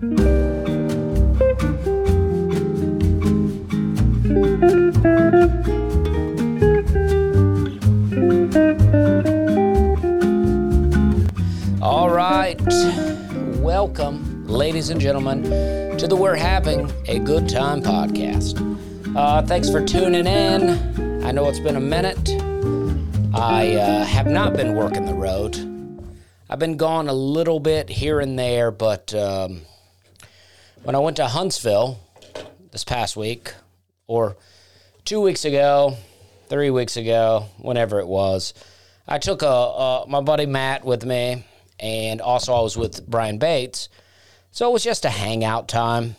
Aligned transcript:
All 0.00 0.08
right. 12.08 12.58
Welcome, 13.58 14.46
ladies 14.46 14.88
and 14.88 14.98
gentlemen, 14.98 15.42
to 15.98 16.06
the 16.08 16.16
We're 16.16 16.34
Having 16.34 16.90
a 17.06 17.18
Good 17.18 17.46
Time 17.46 17.82
podcast. 17.82 18.56
Uh, 19.14 19.42
thanks 19.42 19.68
for 19.68 19.84
tuning 19.84 20.26
in. 20.26 21.22
I 21.22 21.30
know 21.30 21.46
it's 21.46 21.60
been 21.60 21.76
a 21.76 21.80
minute. 21.80 22.30
I 23.34 23.74
uh, 23.74 24.04
have 24.04 24.28
not 24.28 24.54
been 24.54 24.74
working 24.76 25.04
the 25.04 25.12
road. 25.12 25.58
I've 26.48 26.58
been 26.58 26.78
gone 26.78 27.10
a 27.10 27.12
little 27.12 27.60
bit 27.60 27.90
here 27.90 28.20
and 28.20 28.38
there, 28.38 28.70
but 28.70 29.14
um, 29.14 29.60
when 30.82 30.94
I 30.94 30.98
went 30.98 31.16
to 31.18 31.26
Huntsville 31.26 32.00
this 32.72 32.84
past 32.84 33.16
week, 33.16 33.52
or 34.06 34.36
two 35.04 35.20
weeks 35.20 35.44
ago, 35.44 35.96
three 36.48 36.70
weeks 36.70 36.96
ago, 36.96 37.46
whenever 37.58 38.00
it 38.00 38.06
was, 38.06 38.54
I 39.06 39.18
took 39.18 39.42
a, 39.42 39.46
a 39.46 40.04
my 40.08 40.20
buddy 40.20 40.46
Matt 40.46 40.84
with 40.84 41.04
me, 41.04 41.44
and 41.78 42.20
also 42.20 42.54
I 42.54 42.60
was 42.60 42.76
with 42.76 43.06
Brian 43.06 43.38
Bates. 43.38 43.88
So 44.52 44.68
it 44.68 44.72
was 44.72 44.82
just 44.82 45.04
a 45.04 45.10
hangout 45.10 45.68
time. 45.68 46.16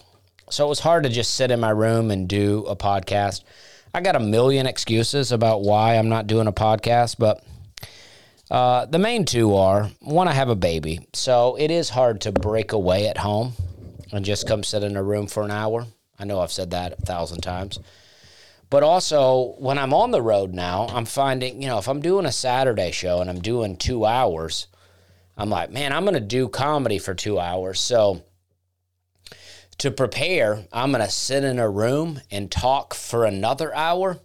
So 0.49 0.65
it 0.65 0.69
was 0.69 0.79
hard 0.79 1.03
to 1.03 1.09
just 1.09 1.33
sit 1.33 1.51
in 1.51 1.59
my 1.59 1.69
room 1.69 2.11
and 2.11 2.27
do 2.27 2.65
a 2.67 2.75
podcast. 2.75 3.43
I 3.93 4.01
got 4.01 4.15
a 4.15 4.19
million 4.19 4.67
excuses 4.67 5.31
about 5.31 5.61
why 5.61 5.95
I'm 5.95 6.09
not 6.09 6.27
doing 6.27 6.47
a 6.47 6.53
podcast, 6.53 7.15
but 7.17 7.43
uh, 8.49 8.85
the 8.85 8.99
main 8.99 9.25
two 9.25 9.55
are 9.55 9.89
one, 9.99 10.27
I 10.27 10.33
have 10.33 10.49
a 10.49 10.55
baby. 10.55 11.07
So 11.13 11.57
it 11.57 11.71
is 11.71 11.89
hard 11.89 12.21
to 12.21 12.31
break 12.31 12.73
away 12.73 13.07
at 13.07 13.17
home 13.17 13.53
and 14.11 14.25
just 14.25 14.47
come 14.47 14.63
sit 14.63 14.83
in 14.83 14.95
a 14.95 15.03
room 15.03 15.27
for 15.27 15.43
an 15.43 15.51
hour. 15.51 15.85
I 16.19 16.25
know 16.25 16.39
I've 16.39 16.51
said 16.51 16.71
that 16.71 16.93
a 16.93 17.05
thousand 17.05 17.41
times. 17.41 17.79
But 18.69 18.83
also, 18.83 19.55
when 19.57 19.77
I'm 19.77 19.93
on 19.93 20.11
the 20.11 20.21
road 20.21 20.53
now, 20.53 20.87
I'm 20.87 21.05
finding, 21.05 21.61
you 21.61 21.67
know, 21.67 21.77
if 21.77 21.89
I'm 21.89 22.01
doing 22.01 22.25
a 22.25 22.31
Saturday 22.31 22.91
show 22.91 23.19
and 23.19 23.29
I'm 23.29 23.41
doing 23.41 23.75
two 23.75 24.05
hours, 24.05 24.67
I'm 25.35 25.49
like, 25.49 25.71
man, 25.71 25.91
I'm 25.91 26.03
going 26.05 26.13
to 26.13 26.21
do 26.21 26.47
comedy 26.47 26.97
for 26.97 27.13
two 27.13 27.37
hours. 27.37 27.81
So 27.81 28.21
to 29.79 29.91
prepare, 29.91 30.65
I'm 30.71 30.91
going 30.91 31.03
to 31.03 31.11
sit 31.11 31.43
in 31.43 31.59
a 31.59 31.69
room 31.69 32.21
and 32.29 32.51
talk 32.51 32.93
for 32.93 33.25
another 33.25 33.75
hour. 33.75 34.19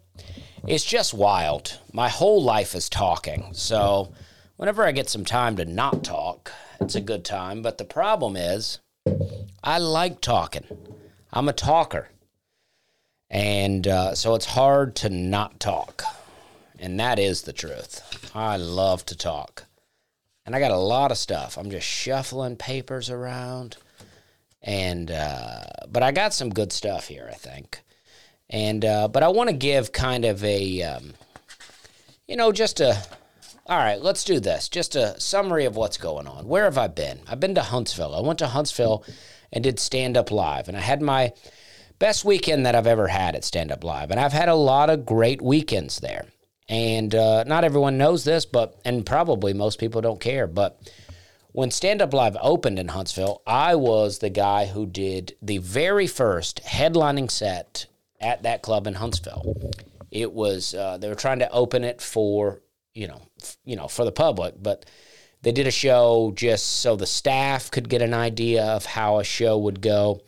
It's 0.69 0.85
just 0.85 1.15
wild. 1.15 1.81
My 1.93 2.09
whole 2.09 2.43
life 2.43 2.75
is 2.75 2.89
talking. 2.89 3.49
So 3.53 4.13
whenever 4.57 4.85
I 4.85 4.93
get 4.93 5.09
some 5.09 5.25
time 5.25 5.57
to 5.57 5.65
not 5.65 6.05
talk, 6.05 6.53
it's 6.81 6.95
a 6.95 7.01
good 7.01 7.25
time. 7.25 7.63
But 7.63 7.79
the 7.79 7.85
problem 7.85 8.37
is, 8.37 8.79
I 9.63 9.79
like 9.79 10.21
talking, 10.21 10.65
I'm 11.33 11.49
a 11.49 11.53
talker. 11.53 12.09
And 13.29 13.87
uh, 13.89 14.15
so 14.15 14.35
it's 14.35 14.47
hard 14.47 14.95
to 14.97 15.11
not 15.11 15.59
talk. 15.59 16.05
And 16.79 17.01
that 17.01 17.19
is 17.19 17.43
the 17.43 17.53
truth. 17.53 18.31
I 18.35 18.57
love 18.57 19.05
to 19.07 19.17
talk. 19.17 19.65
And 20.45 20.55
I 20.55 20.61
got 20.61 20.71
a 20.71 20.77
lot 20.77 21.11
of 21.11 21.19
stuff. 21.19 21.59
I'm 21.59 21.71
just 21.71 21.87
shuffling 21.87 22.57
papers 22.57 23.11
around. 23.11 23.77
And, 24.63 25.11
uh, 25.11 25.65
but 25.89 26.03
I 26.03 26.13
got 26.13 26.35
some 26.35 26.51
good 26.51 26.73
stuff 26.73 27.09
here, 27.09 27.29
I 27.31 27.35
think. 27.35 27.81
And, 28.49 28.85
uh, 28.85 29.09
but 29.09 29.25
I 29.25 29.29
want 29.29 29.51
to 29.51 29.57
give 29.57 29.91
kind 29.91 30.25
of 30.25 30.45
a, 30.45 30.83
um, 30.83 31.15
you 32.29 32.37
know, 32.37 32.53
just 32.53 32.81
a, 32.81 33.03
all 33.69 33.79
right, 33.79 34.01
let's 34.01 34.25
do 34.25 34.41
this. 34.41 34.69
Just 34.69 34.97
a 34.97 35.19
summary 35.21 35.65
of 35.65 35.77
what's 35.77 35.99
going 35.99 36.27
on. 36.27 36.47
Where 36.47 36.65
have 36.65 36.79
I 36.79 36.87
been? 36.87 37.21
I've 37.27 37.41
been 37.41 37.55
to 37.57 37.63
Huntsville. 37.63 38.15
I 38.15 38.21
went 38.21 38.39
to 38.41 38.47
Huntsville 38.47 39.05
and 39.53 39.65
did 39.65 39.79
stand 39.79 40.17
up 40.17 40.31
live. 40.31 40.69
And 40.69 40.77
I 40.77 40.81
had 40.81 41.03
my, 41.03 41.33
best 41.99 42.25
weekend 42.25 42.67
that 42.67 42.75
I've 42.75 42.87
ever 42.87 43.09
had 43.09 43.35
at 43.35 43.45
Stand 43.45 43.73
Up 43.73 43.85
Live. 43.85 44.11
And 44.11 44.21
I've 44.21 44.33
had 44.33 44.49
a 44.49 44.55
lot 44.55 44.91
of 44.91 45.07
great 45.07 45.41
weekends 45.41 46.01
there. 46.01 46.27
And 46.69 47.15
uh, 47.15 47.45
not 47.45 47.65
everyone 47.65 47.97
knows 47.97 48.25
this, 48.25 48.45
but, 48.45 48.81
and 48.85 49.07
probably 49.07 49.55
most 49.55 49.79
people 49.79 50.01
don't 50.01 50.21
care, 50.21 50.47
but 50.47 50.81
when 51.53 51.71
Stand 51.71 52.03
Up 52.03 52.13
Live 52.13 52.37
opened 52.43 52.79
in 52.79 52.89
Huntsville, 52.89 53.41
I 53.47 53.77
was 53.77 54.19
the 54.19 54.31
guy 54.31 54.67
who 54.67 54.85
did 54.85 55.37
the 55.41 55.59
very 55.59 56.07
first 56.07 56.63
headlining 56.65 57.31
set 57.31 57.87
at 58.21 58.43
that 58.43 58.63
club 58.63 58.87
in 58.87 58.95
Huntsville. 58.95 59.73
It 60.11 60.33
was, 60.33 60.75
uh, 60.75 60.99
they 60.99 61.09
were 61.09 61.15
trying 61.15 61.39
to 61.39 61.51
open 61.51 61.85
it 61.85 62.03
for, 62.03 62.61
you 62.97 63.07
know, 63.07 63.21
f- 63.41 63.59
you 63.65 63.77
know, 63.77 63.89
for 63.89 64.05
the 64.05 64.13
public, 64.13 64.55
but 64.61 64.87
they 65.43 65.53
did 65.53 65.67
a 65.67 65.71
show 65.71 66.33
just 66.35 66.81
so 66.81 66.97
the 66.97 67.07
staff 67.07 67.71
could 67.71 67.89
get 67.89 68.03
an 68.03 68.15
idea 68.15 68.65
of 68.65 68.87
how 68.87 69.19
a 69.19 69.25
show 69.25 69.59
would 69.59 69.81
go. 69.83 70.23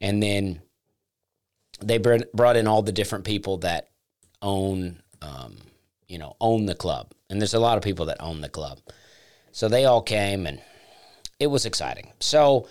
And 0.00 0.22
then 0.22 0.62
they 1.82 1.98
brought 1.98 2.56
in 2.56 2.68
all 2.68 2.82
the 2.82 2.92
different 2.92 3.24
people 3.24 3.58
that 3.58 3.88
own, 4.40 5.02
um, 5.20 5.58
you 6.06 6.18
know, 6.18 6.36
own 6.40 6.66
the 6.66 6.74
club, 6.76 7.12
and 7.28 7.40
there's 7.40 7.54
a 7.54 7.60
lot 7.60 7.76
of 7.76 7.84
people 7.84 8.06
that 8.06 8.22
own 8.22 8.40
the 8.40 8.48
club. 8.48 8.78
So 9.50 9.68
they 9.68 9.84
all 9.84 10.02
came, 10.02 10.46
and 10.46 10.60
it 11.40 11.48
was 11.48 11.66
exciting. 11.66 12.12
So 12.20 12.68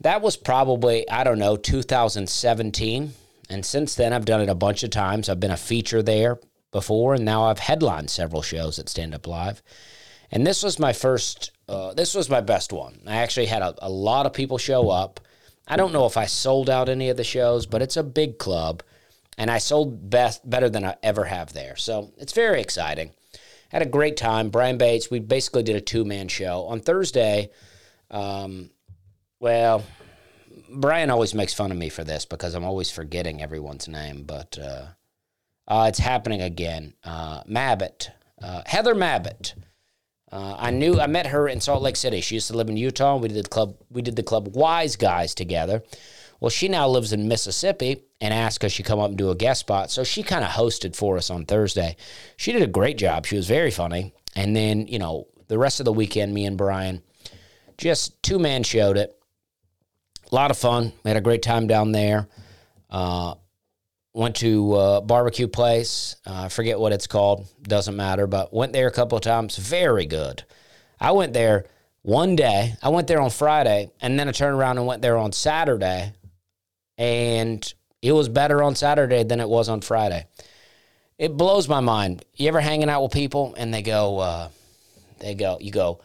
that 0.00 0.22
was 0.22 0.36
probably 0.36 1.08
I 1.10 1.24
don't 1.24 1.40
know 1.40 1.56
2017, 1.56 3.12
and 3.50 3.66
since 3.66 3.96
then 3.96 4.12
I've 4.12 4.24
done 4.24 4.40
it 4.40 4.48
a 4.48 4.54
bunch 4.54 4.84
of 4.84 4.90
times. 4.90 5.28
I've 5.28 5.40
been 5.40 5.50
a 5.50 5.56
feature 5.56 6.02
there 6.02 6.38
before, 6.74 7.14
and 7.14 7.24
now 7.24 7.44
I've 7.44 7.60
headlined 7.60 8.10
several 8.10 8.42
shows 8.42 8.80
at 8.80 8.88
Stand 8.88 9.14
Up 9.14 9.28
Live. 9.28 9.62
And 10.30 10.44
this 10.44 10.62
was 10.62 10.78
my 10.80 10.92
first. 10.92 11.52
Uh, 11.68 11.94
this 11.94 12.14
was 12.14 12.28
my 12.28 12.40
best 12.40 12.72
one. 12.72 13.00
I 13.06 13.16
actually 13.16 13.46
had 13.46 13.62
a, 13.62 13.74
a 13.78 13.88
lot 13.88 14.26
of 14.26 14.32
people 14.34 14.58
show 14.58 14.90
up. 14.90 15.20
I 15.68 15.76
don't 15.76 15.92
know 15.92 16.04
if 16.04 16.16
I 16.16 16.26
sold 16.26 16.68
out 16.68 16.88
any 16.88 17.08
of 17.08 17.16
the 17.16 17.24
shows, 17.24 17.64
but 17.64 17.80
it's 17.80 17.96
a 17.96 18.02
big 18.02 18.38
club, 18.38 18.82
and 19.38 19.50
I 19.50 19.58
sold 19.58 20.10
best 20.10 20.48
better 20.50 20.68
than 20.68 20.84
I 20.84 20.96
ever 21.02 21.24
have 21.24 21.52
there. 21.52 21.76
So 21.76 22.12
it's 22.18 22.32
very 22.32 22.60
exciting. 22.60 23.12
Had 23.70 23.82
a 23.82 23.86
great 23.86 24.16
time. 24.16 24.50
Brian 24.50 24.76
Bates. 24.76 25.10
We 25.10 25.20
basically 25.20 25.62
did 25.62 25.76
a 25.76 25.80
two 25.80 26.04
man 26.04 26.26
show 26.26 26.64
on 26.64 26.80
Thursday. 26.80 27.50
Um, 28.10 28.70
well, 29.38 29.84
Brian 30.68 31.10
always 31.10 31.34
makes 31.34 31.54
fun 31.54 31.70
of 31.70 31.78
me 31.78 31.88
for 31.88 32.02
this 32.02 32.24
because 32.24 32.54
I'm 32.54 32.64
always 32.64 32.90
forgetting 32.90 33.40
everyone's 33.40 33.86
name, 33.86 34.24
but 34.24 34.58
uh, 34.58 34.86
uh, 35.68 35.86
it's 35.88 35.98
happening 35.98 36.42
again. 36.42 36.94
Uh, 37.04 37.42
Mabbitt, 37.44 38.10
uh, 38.42 38.62
Heather 38.66 38.94
Mabbitt. 38.94 39.54
Uh, 40.30 40.56
I 40.58 40.70
knew 40.70 41.00
I 41.00 41.06
met 41.06 41.28
her 41.28 41.48
in 41.48 41.60
Salt 41.60 41.82
Lake 41.82 41.96
City. 41.96 42.20
She 42.20 42.34
used 42.34 42.48
to 42.48 42.56
live 42.56 42.68
in 42.68 42.76
Utah. 42.76 43.16
We 43.16 43.28
did 43.28 43.44
the 43.44 43.48
club. 43.48 43.76
We 43.90 44.02
did 44.02 44.16
the 44.16 44.22
club 44.22 44.56
Wise 44.56 44.96
Guys 44.96 45.34
together. 45.34 45.82
Well, 46.40 46.50
she 46.50 46.68
now 46.68 46.88
lives 46.88 47.12
in 47.12 47.28
Mississippi 47.28 48.02
and 48.20 48.34
asked 48.34 48.64
us 48.64 48.72
she 48.72 48.82
come 48.82 48.98
up 48.98 49.10
and 49.10 49.18
do 49.18 49.30
a 49.30 49.36
guest 49.36 49.60
spot. 49.60 49.90
So 49.90 50.02
she 50.02 50.22
kind 50.22 50.44
of 50.44 50.50
hosted 50.50 50.96
for 50.96 51.16
us 51.16 51.30
on 51.30 51.46
Thursday. 51.46 51.96
She 52.36 52.52
did 52.52 52.62
a 52.62 52.66
great 52.66 52.98
job. 52.98 53.26
She 53.26 53.36
was 53.36 53.46
very 53.46 53.70
funny. 53.70 54.12
And 54.34 54.56
then 54.56 54.88
you 54.88 54.98
know 54.98 55.28
the 55.46 55.58
rest 55.58 55.80
of 55.80 55.84
the 55.84 55.92
weekend, 55.92 56.34
me 56.34 56.44
and 56.46 56.58
Brian 56.58 57.02
just 57.78 58.22
two 58.22 58.38
man 58.38 58.62
showed 58.62 58.96
it. 58.96 59.16
A 60.30 60.34
lot 60.34 60.50
of 60.50 60.58
fun. 60.58 60.92
We 61.04 61.10
had 61.10 61.16
a 61.16 61.22
great 61.22 61.42
time 61.42 61.66
down 61.66 61.92
there. 61.92 62.28
Uh, 62.90 63.34
went 64.14 64.36
to 64.36 64.76
a 64.76 65.00
barbecue 65.00 65.48
place. 65.48 66.16
Uh, 66.26 66.44
I 66.44 66.48
forget 66.48 66.78
what 66.78 66.92
it's 66.92 67.08
called. 67.08 67.46
Doesn't 67.62 67.96
matter. 67.96 68.26
But 68.26 68.54
went 68.54 68.72
there 68.72 68.86
a 68.86 68.92
couple 68.92 69.18
of 69.18 69.22
times. 69.22 69.56
Very 69.56 70.06
good. 70.06 70.44
I 71.00 71.10
went 71.10 71.32
there 71.32 71.66
one 72.02 72.36
day. 72.36 72.74
I 72.82 72.88
went 72.90 73.08
there 73.08 73.20
on 73.20 73.30
Friday, 73.30 73.90
and 74.00 74.18
then 74.18 74.28
I 74.28 74.32
turned 74.32 74.56
around 74.56 74.78
and 74.78 74.86
went 74.86 75.02
there 75.02 75.18
on 75.18 75.32
Saturday, 75.32 76.12
and 76.96 77.74
it 78.00 78.12
was 78.12 78.28
better 78.28 78.62
on 78.62 78.74
Saturday 78.76 79.24
than 79.24 79.40
it 79.40 79.48
was 79.48 79.68
on 79.68 79.80
Friday. 79.80 80.26
It 81.18 81.36
blows 81.36 81.68
my 81.68 81.80
mind. 81.80 82.24
You 82.34 82.48
ever 82.48 82.60
hanging 82.60 82.88
out 82.88 83.02
with 83.02 83.12
people 83.12 83.54
and 83.56 83.72
they 83.72 83.82
go, 83.82 84.18
uh, 84.18 84.48
they 85.20 85.34
go, 85.34 85.58
you 85.60 85.70
go, 85.70 86.00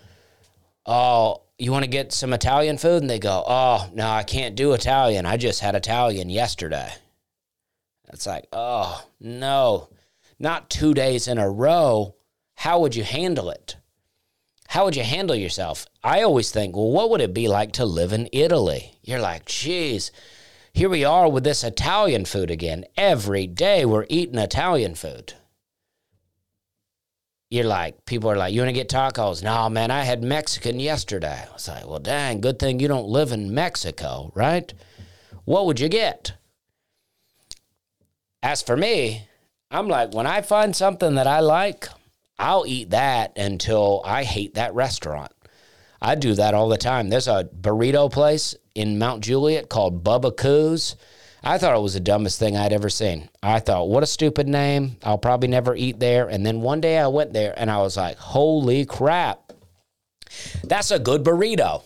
oh, 0.86 1.42
you 1.58 1.72
want 1.72 1.84
to 1.84 1.90
get 1.90 2.14
some 2.14 2.32
Italian 2.32 2.78
food? 2.78 3.02
And 3.02 3.10
they 3.10 3.20
go, 3.20 3.44
oh, 3.46 3.90
no, 3.94 4.08
I 4.08 4.24
can't 4.24 4.56
do 4.56 4.74
Italian. 4.74 5.26
I 5.26 5.36
just 5.38 5.60
had 5.60 5.76
Italian 5.76 6.30
yesterday. 6.30 6.90
It's 8.12 8.26
like, 8.26 8.48
oh, 8.52 9.06
no, 9.20 9.90
not 10.40 10.70
two 10.70 10.94
days 10.94 11.28
in 11.28 11.38
a 11.38 11.50
row. 11.50 12.16
How 12.56 12.80
would 12.80 12.96
you 12.96 13.04
handle 13.04 13.50
it? 13.50 13.78
How 14.70 14.86
would 14.86 14.96
you 14.96 15.04
handle 15.04 15.36
yourself? 15.36 15.86
I 16.04 16.22
always 16.22 16.52
think, 16.52 16.76
well, 16.76 16.92
what 16.92 17.10
would 17.10 17.22
it 17.22 17.34
be 17.34 17.48
like 17.48 17.72
to 17.74 17.86
live 17.86 18.14
in 18.14 18.30
Italy? 18.32 18.94
You're 19.04 19.20
like, 19.20 19.46
geez, 19.46 20.12
here 20.74 20.90
we 20.90 21.04
are 21.04 21.30
with 21.30 21.44
this 21.44 21.64
Italian 21.64 22.26
food 22.26 22.52
again. 22.52 22.86
Every 22.96 23.48
day 23.48 23.86
we're 23.86 24.06
eating 24.10 24.38
Italian 24.38 24.96
food. 24.96 25.34
You're 27.50 27.66
like, 27.66 28.06
people 28.06 28.30
are 28.30 28.38
like, 28.38 28.54
you 28.54 28.62
want 28.62 28.70
to 28.70 28.74
get 28.74 28.90
tacos? 28.90 29.42
No, 29.42 29.70
man, 29.70 29.90
I 29.90 30.04
had 30.04 30.24
Mexican 30.24 30.80
yesterday. 30.80 31.46
I 31.50 31.52
was 31.52 31.68
like, 31.68 31.88
well, 31.88 32.00
dang, 32.00 32.42
good 32.42 32.60
thing 32.60 32.80
you 32.80 32.88
don't 32.88 33.08
live 33.08 33.32
in 33.32 33.54
Mexico, 33.54 34.32
right? 34.36 34.72
What 35.46 35.66
would 35.66 35.80
you 35.80 35.90
get? 35.90 36.34
As 38.42 38.62
for 38.62 38.78
me, 38.78 39.28
I'm 39.72 39.88
like, 39.88 40.14
when 40.14 40.28
I 40.28 40.42
find 40.42 40.76
something 40.76 41.16
that 41.16 41.28
I 41.28 41.42
like, 41.42 41.88
I'll 42.38 42.66
eat 42.66 42.92
that 42.92 43.38
until 43.38 44.02
I 44.06 44.24
hate 44.24 44.54
that 44.54 44.74
restaurant. 44.74 45.32
I 46.02 46.16
do 46.16 46.34
that 46.36 46.54
all 46.54 46.70
the 46.70 46.78
time. 46.78 47.10
There's 47.10 47.28
a 47.28 47.44
burrito 47.44 48.12
place 48.12 48.56
in 48.74 48.98
Mount 48.98 49.22
Juliet 49.22 49.68
called 49.68 50.04
Bubba 50.04 50.36
Coos. 50.36 50.96
I 51.44 51.58
thought 51.58 51.76
it 51.76 51.82
was 51.82 51.94
the 51.94 52.00
dumbest 52.00 52.40
thing 52.40 52.56
I'd 52.56 52.74
ever 52.74 52.90
seen. 52.90 53.30
I 53.44 53.60
thought, 53.60 53.90
what 53.90 54.04
a 54.04 54.08
stupid 54.08 54.48
name. 54.48 54.98
I'll 55.04 55.18
probably 55.18 55.50
never 55.50 55.76
eat 55.76 56.00
there. 56.00 56.30
And 56.30 56.46
then 56.46 56.62
one 56.62 56.80
day 56.80 56.98
I 56.98 57.08
went 57.08 57.34
there 57.34 57.54
and 57.58 57.70
I 57.70 57.80
was 57.80 57.98
like, 57.98 58.18
holy 58.18 58.86
crap. 58.86 59.52
That's 60.64 60.92
a 60.92 61.00
good 61.00 61.24
burrito. 61.24 61.84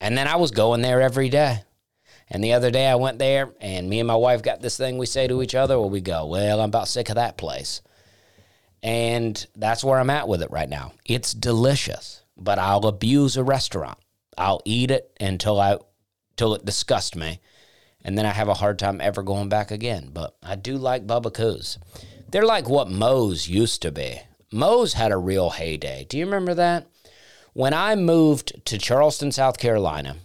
And 0.00 0.16
then 0.16 0.26
I 0.26 0.36
was 0.36 0.50
going 0.50 0.80
there 0.80 1.02
every 1.02 1.28
day. 1.28 1.62
And 2.30 2.44
the 2.44 2.52
other 2.52 2.70
day 2.70 2.86
I 2.86 2.94
went 2.94 3.18
there 3.18 3.52
and 3.60 3.90
me 3.90 3.98
and 3.98 4.06
my 4.06 4.14
wife 4.14 4.42
got 4.42 4.60
this 4.60 4.76
thing 4.76 4.98
we 4.98 5.06
say 5.06 5.26
to 5.26 5.42
each 5.42 5.54
other 5.54 5.78
where 5.78 5.88
we 5.88 6.00
go, 6.00 6.26
well, 6.26 6.60
I'm 6.60 6.68
about 6.68 6.88
sick 6.88 7.08
of 7.08 7.16
that 7.16 7.36
place. 7.36 7.82
And 8.82 9.44
that's 9.56 9.82
where 9.84 9.98
I'm 9.98 10.10
at 10.10 10.28
with 10.28 10.42
it 10.42 10.50
right 10.50 10.68
now. 10.68 10.92
It's 11.04 11.34
delicious, 11.34 12.22
but 12.36 12.58
I'll 12.58 12.86
abuse 12.86 13.36
a 13.36 13.44
restaurant. 13.44 13.98
I'll 14.38 14.62
eat 14.64 14.90
it 14.90 15.12
until 15.20 15.60
I 15.60 15.78
till 16.36 16.54
it 16.54 16.64
disgusts 16.64 17.14
me. 17.14 17.40
And 18.02 18.16
then 18.16 18.24
I 18.24 18.30
have 18.30 18.48
a 18.48 18.54
hard 18.54 18.78
time 18.78 19.00
ever 19.00 19.22
going 19.22 19.50
back 19.50 19.70
again. 19.70 20.10
But 20.12 20.34
I 20.42 20.56
do 20.56 20.78
like 20.78 21.06
Bubba 21.06 21.34
Coos. 21.34 21.78
They're 22.30 22.46
like 22.46 22.68
what 22.68 22.90
Moe's 22.90 23.48
used 23.48 23.82
to 23.82 23.92
be. 23.92 24.22
Moe's 24.52 24.94
had 24.94 25.12
a 25.12 25.18
real 25.18 25.50
heyday. 25.50 26.06
Do 26.08 26.16
you 26.16 26.24
remember 26.24 26.54
that? 26.54 26.86
When 27.52 27.74
I 27.74 27.96
moved 27.96 28.64
to 28.66 28.78
Charleston, 28.78 29.32
South 29.32 29.58
Carolina, 29.58 30.16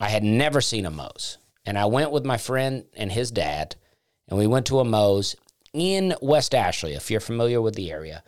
I 0.00 0.08
had 0.08 0.24
never 0.24 0.60
seen 0.60 0.86
a 0.86 0.90
Moe's. 0.90 1.38
And 1.66 1.78
I 1.78 1.84
went 1.84 2.10
with 2.10 2.24
my 2.24 2.38
friend 2.38 2.84
and 2.96 3.12
his 3.12 3.30
dad, 3.30 3.76
and 4.28 4.38
we 4.38 4.46
went 4.46 4.66
to 4.66 4.80
a 4.80 4.84
Moe's 4.84 5.36
in 5.72 6.14
West 6.22 6.54
Ashley, 6.54 6.94
if 6.94 7.10
you're 7.10 7.20
familiar 7.20 7.60
with 7.60 7.74
the 7.74 7.92
area. 7.92 8.24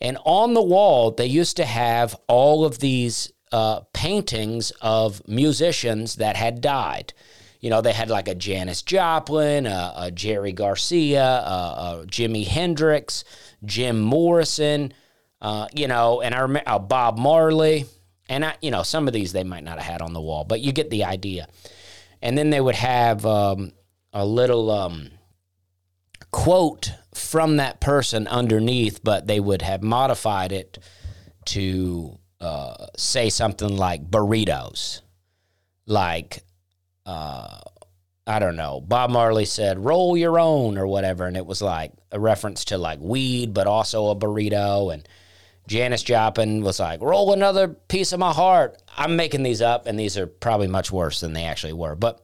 And 0.00 0.16
on 0.24 0.54
the 0.54 0.62
wall, 0.62 1.10
they 1.10 1.26
used 1.26 1.56
to 1.56 1.64
have 1.64 2.16
all 2.28 2.64
of 2.64 2.78
these 2.78 3.32
uh, 3.50 3.80
paintings 3.92 4.70
of 4.80 5.26
musicians 5.26 6.16
that 6.16 6.36
had 6.36 6.60
died. 6.60 7.12
You 7.60 7.70
know, 7.70 7.80
they 7.80 7.92
had 7.92 8.08
like 8.08 8.28
a 8.28 8.34
Janis 8.34 8.82
Joplin, 8.82 9.66
a, 9.66 9.92
a 9.96 10.10
Jerry 10.12 10.52
Garcia, 10.52 11.24
a, 11.24 12.02
a 12.02 12.06
Jimi 12.06 12.46
Hendrix, 12.46 13.24
Jim 13.64 14.00
Morrison, 14.00 14.92
uh, 15.40 15.66
you 15.74 15.88
know, 15.88 16.20
and 16.20 16.34
I 16.34 16.40
remember 16.40 16.68
uh, 16.68 16.78
Bob 16.78 17.18
Marley. 17.18 17.86
And 18.28 18.44
I, 18.44 18.56
you 18.60 18.70
know, 18.70 18.82
some 18.82 19.06
of 19.06 19.14
these 19.14 19.32
they 19.32 19.44
might 19.44 19.64
not 19.64 19.78
have 19.78 19.92
had 19.92 20.02
on 20.02 20.12
the 20.12 20.20
wall, 20.20 20.44
but 20.44 20.60
you 20.60 20.72
get 20.72 20.90
the 20.90 21.04
idea. 21.04 21.48
And 22.20 22.36
then 22.36 22.50
they 22.50 22.60
would 22.60 22.74
have 22.74 23.24
um, 23.24 23.72
a 24.12 24.26
little 24.26 24.70
um, 24.70 25.10
quote 26.30 26.92
from 27.14 27.56
that 27.56 27.80
person 27.80 28.26
underneath, 28.26 29.02
but 29.02 29.26
they 29.26 29.40
would 29.40 29.62
have 29.62 29.82
modified 29.82 30.52
it 30.52 30.78
to 31.46 32.18
uh, 32.40 32.86
say 32.96 33.30
something 33.30 33.76
like 33.76 34.10
burritos, 34.10 35.00
like 35.86 36.42
uh, 37.06 37.60
I 38.26 38.38
don't 38.38 38.56
know. 38.56 38.82
Bob 38.82 39.10
Marley 39.10 39.46
said, 39.46 39.78
"Roll 39.82 40.16
your 40.16 40.38
own" 40.38 40.76
or 40.76 40.86
whatever, 40.86 41.26
and 41.26 41.36
it 41.36 41.46
was 41.46 41.62
like 41.62 41.92
a 42.12 42.20
reference 42.20 42.66
to 42.66 42.78
like 42.78 43.00
weed, 43.00 43.54
but 43.54 43.66
also 43.66 44.10
a 44.10 44.16
burrito. 44.16 44.92
And 44.92 45.08
Janis 45.68 46.02
Joplin 46.02 46.62
was 46.62 46.80
like, 46.80 47.00
"Roll 47.02 47.32
another 47.32 47.68
piece 47.68 48.12
of 48.12 48.18
my 48.18 48.32
heart." 48.32 48.80
I'm 48.96 49.14
making 49.16 49.42
these 49.42 49.62
up, 49.62 49.86
and 49.86 49.98
these 49.98 50.16
are 50.16 50.26
probably 50.26 50.66
much 50.66 50.90
worse 50.90 51.20
than 51.20 51.34
they 51.34 51.44
actually 51.44 51.74
were, 51.74 51.94
but 51.94 52.20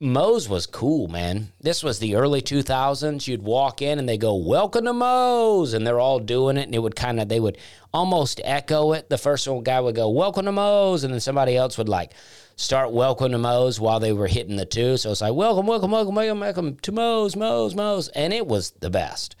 Moe's 0.00 0.48
was 0.48 0.66
cool, 0.66 1.08
man. 1.08 1.50
This 1.60 1.82
was 1.82 1.98
the 1.98 2.14
early 2.14 2.40
2000s. 2.40 3.26
You'd 3.26 3.42
walk 3.42 3.82
in 3.82 3.98
and 3.98 4.08
they 4.08 4.16
go, 4.16 4.36
Welcome 4.36 4.84
to 4.84 4.92
Moe's. 4.92 5.74
And 5.74 5.84
they're 5.84 5.98
all 5.98 6.20
doing 6.20 6.56
it. 6.56 6.66
And 6.66 6.74
it 6.74 6.78
would 6.78 6.94
kind 6.94 7.18
of, 7.18 7.28
they 7.28 7.40
would 7.40 7.58
almost 7.92 8.40
echo 8.44 8.92
it. 8.92 9.10
The 9.10 9.18
first 9.18 9.48
one 9.48 9.64
guy 9.64 9.80
would 9.80 9.96
go, 9.96 10.08
Welcome 10.08 10.44
to 10.44 10.52
Moe's. 10.52 11.02
And 11.02 11.12
then 11.12 11.18
somebody 11.18 11.56
else 11.56 11.76
would 11.78 11.88
like 11.88 12.12
start 12.54 12.92
Welcome 12.92 13.32
to 13.32 13.38
Moe's 13.38 13.80
while 13.80 13.98
they 13.98 14.12
were 14.12 14.28
hitting 14.28 14.54
the 14.54 14.64
two. 14.64 14.98
So 14.98 15.10
it's 15.10 15.20
like, 15.20 15.34
Welcome, 15.34 15.66
welcome, 15.66 15.90
welcome, 15.90 16.14
welcome, 16.14 16.38
welcome 16.38 16.76
to 16.76 16.92
Moe's, 16.92 17.34
Moe's, 17.34 17.74
Moe's. 17.74 18.06
And 18.10 18.32
it 18.32 18.46
was 18.46 18.70
the 18.70 18.90
best. 18.90 19.34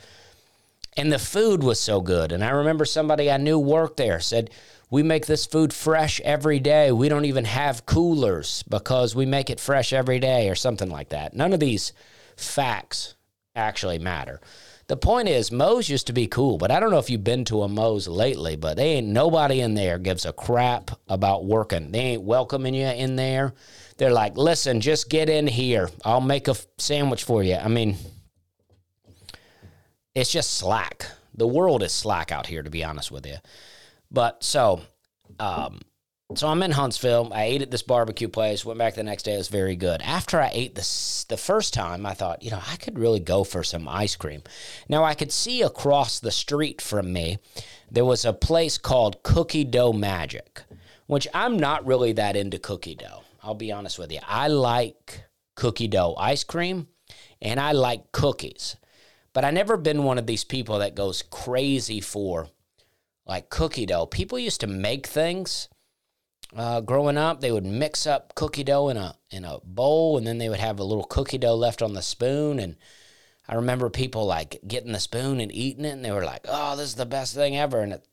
And 0.98 1.12
the 1.12 1.18
food 1.20 1.62
was 1.62 1.78
so 1.78 2.00
good. 2.00 2.32
And 2.32 2.42
I 2.44 2.50
remember 2.50 2.84
somebody 2.84 3.30
I 3.30 3.36
knew 3.36 3.56
worked 3.56 3.98
there 3.98 4.18
said, 4.18 4.50
we 4.90 5.04
make 5.04 5.26
this 5.26 5.46
food 5.46 5.72
fresh 5.72 6.20
every 6.22 6.58
day. 6.58 6.90
We 6.90 7.08
don't 7.08 7.24
even 7.24 7.44
have 7.44 7.86
coolers 7.86 8.64
because 8.68 9.14
we 9.14 9.24
make 9.24 9.48
it 9.48 9.60
fresh 9.60 9.92
every 9.92 10.18
day 10.18 10.48
or 10.50 10.56
something 10.56 10.90
like 10.90 11.10
that. 11.10 11.34
None 11.34 11.52
of 11.52 11.60
these 11.60 11.92
facts 12.36 13.14
actually 13.54 14.00
matter. 14.00 14.40
The 14.88 14.96
point 14.96 15.28
is, 15.28 15.52
Moe's 15.52 15.88
used 15.88 16.08
to 16.08 16.12
be 16.12 16.26
cool, 16.26 16.58
but 16.58 16.72
I 16.72 16.80
don't 16.80 16.90
know 16.90 16.98
if 16.98 17.10
you've 17.10 17.22
been 17.22 17.44
to 17.44 17.62
a 17.62 17.68
Moe's 17.68 18.08
lately, 18.08 18.56
but 18.56 18.76
they 18.76 18.94
ain't 18.94 19.06
nobody 19.06 19.60
in 19.60 19.74
there 19.74 19.98
gives 19.98 20.26
a 20.26 20.32
crap 20.32 20.90
about 21.06 21.44
working. 21.44 21.92
They 21.92 22.00
ain't 22.00 22.22
welcoming 22.22 22.74
you 22.74 22.86
in 22.86 23.14
there. 23.14 23.54
They're 23.98 24.10
like, 24.10 24.36
listen, 24.36 24.80
just 24.80 25.10
get 25.10 25.28
in 25.28 25.46
here. 25.46 25.90
I'll 26.04 26.20
make 26.20 26.48
a 26.48 26.56
sandwich 26.78 27.22
for 27.22 27.44
you. 27.44 27.54
I 27.54 27.68
mean, 27.68 27.98
it's 30.18 30.32
just 30.32 30.54
slack. 30.54 31.06
The 31.34 31.46
world 31.46 31.82
is 31.82 31.92
slack 31.92 32.32
out 32.32 32.46
here, 32.46 32.62
to 32.62 32.70
be 32.70 32.84
honest 32.84 33.10
with 33.10 33.26
you. 33.26 33.36
But 34.10 34.42
so, 34.42 34.80
um, 35.38 35.80
so 36.34 36.48
I'm 36.48 36.62
in 36.62 36.72
Huntsville. 36.72 37.30
I 37.32 37.44
ate 37.44 37.62
at 37.62 37.70
this 37.70 37.82
barbecue 37.82 38.28
place. 38.28 38.64
Went 38.64 38.78
back 38.78 38.94
the 38.94 39.02
next 39.02 39.22
day. 39.22 39.34
It 39.34 39.38
was 39.38 39.48
very 39.48 39.76
good. 39.76 40.02
After 40.02 40.40
I 40.40 40.50
ate 40.52 40.74
this 40.74 41.24
the 41.28 41.36
first 41.36 41.72
time, 41.72 42.04
I 42.04 42.14
thought, 42.14 42.42
you 42.42 42.50
know, 42.50 42.60
I 42.70 42.76
could 42.76 42.98
really 42.98 43.20
go 43.20 43.44
for 43.44 43.62
some 43.62 43.88
ice 43.88 44.16
cream. 44.16 44.42
Now 44.88 45.04
I 45.04 45.14
could 45.14 45.32
see 45.32 45.62
across 45.62 46.20
the 46.20 46.30
street 46.30 46.82
from 46.82 47.12
me, 47.12 47.38
there 47.90 48.04
was 48.04 48.24
a 48.24 48.32
place 48.32 48.76
called 48.76 49.22
Cookie 49.22 49.64
Dough 49.64 49.92
Magic, 49.92 50.62
which 51.06 51.26
I'm 51.32 51.56
not 51.56 51.86
really 51.86 52.12
that 52.12 52.36
into 52.36 52.58
cookie 52.58 52.94
dough. 52.94 53.22
I'll 53.42 53.54
be 53.54 53.72
honest 53.72 53.98
with 53.98 54.12
you. 54.12 54.18
I 54.26 54.48
like 54.48 55.24
cookie 55.54 55.88
dough 55.88 56.14
ice 56.18 56.44
cream, 56.44 56.88
and 57.40 57.58
I 57.58 57.72
like 57.72 58.12
cookies, 58.12 58.76
but 59.38 59.44
I 59.44 59.52
never 59.52 59.76
been 59.76 60.02
one 60.02 60.18
of 60.18 60.26
these 60.26 60.42
people 60.42 60.80
that 60.80 60.96
goes 60.96 61.22
crazy 61.22 62.00
for 62.00 62.48
like 63.24 63.50
cookie 63.50 63.86
dough. 63.86 64.04
People 64.04 64.36
used 64.36 64.62
to 64.62 64.66
make 64.66 65.06
things 65.06 65.68
uh, 66.56 66.80
growing 66.80 67.16
up. 67.16 67.40
They 67.40 67.52
would 67.52 67.64
mix 67.64 68.04
up 68.04 68.34
cookie 68.34 68.64
dough 68.64 68.88
in 68.88 68.96
a 68.96 69.14
in 69.30 69.44
a 69.44 69.60
bowl, 69.62 70.18
and 70.18 70.26
then 70.26 70.38
they 70.38 70.48
would 70.48 70.58
have 70.58 70.80
a 70.80 70.84
little 70.84 71.04
cookie 71.04 71.38
dough 71.38 71.54
left 71.54 71.82
on 71.82 71.92
the 71.92 72.02
spoon. 72.02 72.58
And 72.58 72.74
I 73.48 73.54
remember 73.54 73.88
people 73.90 74.26
like 74.26 74.58
getting 74.66 74.90
the 74.90 74.98
spoon 74.98 75.38
and 75.38 75.52
eating 75.52 75.84
it, 75.84 75.92
and 75.92 76.04
they 76.04 76.10
were 76.10 76.24
like, 76.24 76.44
"Oh, 76.48 76.74
this 76.76 76.88
is 76.88 76.96
the 76.96 77.06
best 77.06 77.32
thing 77.32 77.56
ever." 77.56 77.78
And 77.80 77.92
it, 77.92 78.08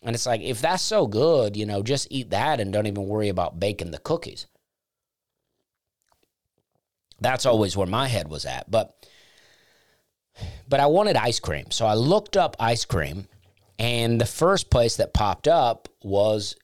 and 0.00 0.14
it's 0.14 0.26
like 0.26 0.42
if 0.42 0.60
that's 0.60 0.84
so 0.84 1.08
good, 1.08 1.56
you 1.56 1.66
know, 1.66 1.82
just 1.82 2.06
eat 2.08 2.30
that 2.30 2.60
and 2.60 2.72
don't 2.72 2.86
even 2.86 3.08
worry 3.08 3.30
about 3.30 3.58
baking 3.58 3.90
the 3.90 3.98
cookies. 3.98 4.46
That's 7.20 7.46
always 7.46 7.76
where 7.76 7.88
my 7.88 8.06
head 8.06 8.28
was 8.28 8.46
at, 8.46 8.70
but 8.70 8.94
but 10.68 10.80
I 10.80 10.86
wanted 10.86 11.16
ice 11.16 11.40
cream, 11.40 11.70
so 11.70 11.86
I 11.86 11.94
looked 11.94 12.36
up 12.36 12.56
ice 12.58 12.84
cream 12.84 13.26
and 13.78 14.20
the 14.20 14.26
first 14.26 14.70
place 14.70 14.96
that 14.96 15.12
popped 15.12 15.48
up 15.48 15.88
was 16.02 16.54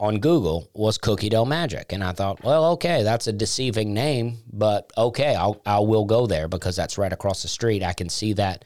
on 0.00 0.18
Google 0.18 0.68
was 0.74 0.98
Cookie 0.98 1.28
Dough 1.28 1.44
Magic. 1.44 1.92
And 1.92 2.02
I 2.02 2.12
thought, 2.12 2.42
well, 2.42 2.72
okay, 2.72 3.04
that's 3.04 3.28
a 3.28 3.32
deceiving 3.32 3.94
name, 3.94 4.38
but 4.52 4.90
okay, 4.98 5.36
I'll, 5.36 5.60
I 5.64 5.78
will 5.78 6.04
go 6.04 6.26
there 6.26 6.48
because 6.48 6.74
that's 6.74 6.98
right 6.98 7.12
across 7.12 7.42
the 7.42 7.48
street. 7.48 7.84
I 7.84 7.92
can 7.92 8.08
see 8.08 8.32
that 8.34 8.64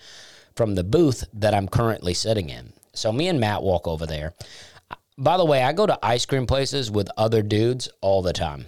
from 0.57 0.75
the 0.75 0.83
booth 0.83 1.25
that 1.35 1.53
I'm 1.53 1.69
currently 1.69 2.15
sitting 2.15 2.49
in. 2.49 2.73
So 2.95 3.13
me 3.13 3.29
and 3.29 3.39
Matt 3.39 3.63
walk 3.63 3.87
over 3.87 4.07
there. 4.07 4.33
By 5.19 5.37
the 5.37 5.45
way, 5.45 5.63
I 5.63 5.75
go 5.75 5.87
to 5.87 5.99
ice 6.03 6.25
cream 6.25 6.47
places 6.47 6.91
with 6.91 7.11
other 7.19 7.43
dudes 7.43 7.91
all 8.01 8.23
the 8.23 8.33
time. 8.33 8.65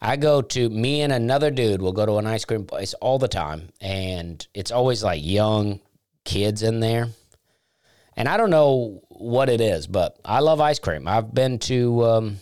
I 0.00 0.16
go 0.16 0.40
to 0.42 0.70
me 0.70 1.02
and 1.02 1.12
another 1.12 1.50
dude 1.50 1.82
will 1.82 1.92
go 1.92 2.06
to 2.06 2.16
an 2.16 2.26
ice 2.26 2.44
cream 2.44 2.64
place 2.64 2.94
all 2.94 3.18
the 3.18 3.28
time, 3.28 3.68
and 3.80 4.46
it's 4.54 4.70
always 4.70 5.02
like 5.02 5.22
young 5.22 5.80
kids 6.24 6.62
in 6.62 6.80
there 6.80 7.08
and 8.20 8.28
I 8.28 8.36
don't 8.36 8.50
know 8.50 9.00
what 9.08 9.48
it 9.48 9.62
is, 9.62 9.86
but 9.86 10.18
I 10.26 10.40
love 10.40 10.60
ice 10.60 10.78
cream. 10.78 11.08
I've 11.08 11.32
been 11.32 11.58
to, 11.60 12.04
um, 12.04 12.36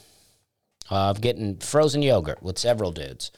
uh, 0.91 1.12
getting 1.12 1.59
frozen 1.59 2.03
yogurt 2.03 2.43
with 2.43 2.59
several 2.59 2.91
dudes. 2.91 3.31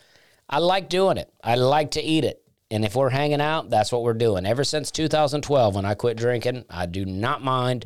I 0.48 0.58
like 0.58 0.88
doing 0.88 1.18
it. 1.18 1.30
I 1.44 1.56
like 1.56 1.90
to 1.90 2.02
eat 2.02 2.24
it. 2.24 2.42
And 2.70 2.82
if 2.82 2.94
we're 2.94 3.10
hanging 3.10 3.42
out, 3.42 3.68
that's 3.68 3.92
what 3.92 4.02
we're 4.02 4.14
doing. 4.14 4.46
Ever 4.46 4.64
since 4.64 4.90
2012, 4.90 5.74
when 5.74 5.84
I 5.84 5.92
quit 5.92 6.16
drinking, 6.16 6.64
I 6.70 6.86
do 6.86 7.04
not 7.04 7.42
mind 7.42 7.84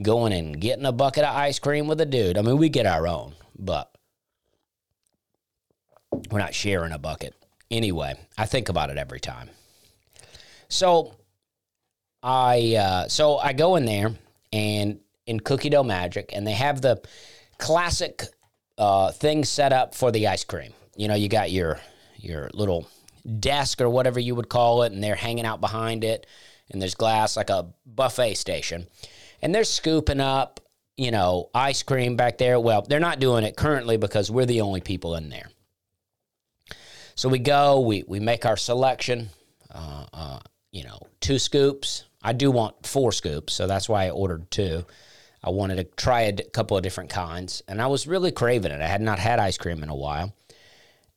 going 0.00 0.32
and 0.32 0.60
getting 0.60 0.86
a 0.86 0.92
bucket 0.92 1.24
of 1.24 1.34
ice 1.34 1.58
cream 1.58 1.88
with 1.88 2.00
a 2.00 2.06
dude. 2.06 2.38
I 2.38 2.42
mean, 2.42 2.58
we 2.58 2.68
get 2.68 2.86
our 2.86 3.08
own, 3.08 3.34
but 3.58 3.95
we're 6.30 6.38
not 6.38 6.54
sharing 6.54 6.92
a 6.92 6.98
bucket. 6.98 7.34
Anyway, 7.70 8.14
I 8.38 8.46
think 8.46 8.68
about 8.68 8.90
it 8.90 8.98
every 8.98 9.20
time. 9.20 9.50
So 10.68 11.14
I 12.22 12.74
uh, 12.76 13.08
so 13.08 13.38
I 13.38 13.52
go 13.52 13.76
in 13.76 13.84
there 13.84 14.12
and 14.52 15.00
in 15.26 15.40
Cookie 15.40 15.70
Dough 15.70 15.82
Magic, 15.82 16.30
and 16.32 16.46
they 16.46 16.52
have 16.52 16.80
the 16.80 17.00
classic 17.58 18.22
uh, 18.78 19.12
thing 19.12 19.44
set 19.44 19.72
up 19.72 19.94
for 19.94 20.10
the 20.10 20.28
ice 20.28 20.44
cream. 20.44 20.72
You 20.96 21.08
know, 21.08 21.14
you 21.14 21.28
got 21.28 21.50
your 21.50 21.80
your 22.16 22.50
little 22.54 22.88
desk 23.40 23.80
or 23.80 23.90
whatever 23.90 24.20
you 24.20 24.34
would 24.34 24.48
call 24.48 24.82
it, 24.82 24.92
and 24.92 25.02
they're 25.02 25.14
hanging 25.14 25.46
out 25.46 25.60
behind 25.60 26.04
it, 26.04 26.26
and 26.70 26.80
there's 26.80 26.94
glass 26.94 27.36
like 27.36 27.50
a 27.50 27.66
buffet 27.84 28.34
station, 28.34 28.86
and 29.42 29.54
they're 29.54 29.64
scooping 29.64 30.20
up 30.20 30.60
you 30.96 31.10
know, 31.10 31.50
ice 31.54 31.82
cream 31.82 32.16
back 32.16 32.38
there. 32.38 32.58
Well, 32.58 32.82
they're 32.82 33.00
not 33.00 33.20
doing 33.20 33.44
it 33.44 33.56
currently 33.56 33.96
because 33.96 34.30
we're 34.30 34.46
the 34.46 34.62
only 34.62 34.80
people 34.80 35.14
in 35.14 35.28
there. 35.28 35.48
So 37.16 37.30
we 37.30 37.38
go, 37.38 37.80
we, 37.80 38.04
we 38.06 38.20
make 38.20 38.44
our 38.44 38.58
selection, 38.58 39.30
uh, 39.74 40.04
uh, 40.12 40.38
you 40.70 40.84
know, 40.84 40.98
two 41.20 41.38
scoops. 41.38 42.04
I 42.22 42.34
do 42.34 42.50
want 42.50 42.86
four 42.86 43.10
scoops, 43.10 43.54
so 43.54 43.66
that's 43.66 43.88
why 43.88 44.04
I 44.04 44.10
ordered 44.10 44.50
two. 44.50 44.84
I 45.42 45.48
wanted 45.48 45.76
to 45.76 45.84
try 45.84 46.22
a 46.22 46.34
couple 46.34 46.76
of 46.76 46.82
different 46.82 47.08
kinds, 47.08 47.62
and 47.68 47.80
I 47.80 47.86
was 47.86 48.06
really 48.06 48.32
craving 48.32 48.70
it. 48.70 48.82
I 48.82 48.86
had 48.86 49.00
not 49.00 49.18
had 49.18 49.38
ice 49.38 49.56
cream 49.56 49.82
in 49.82 49.88
a 49.88 49.94
while. 49.94 50.34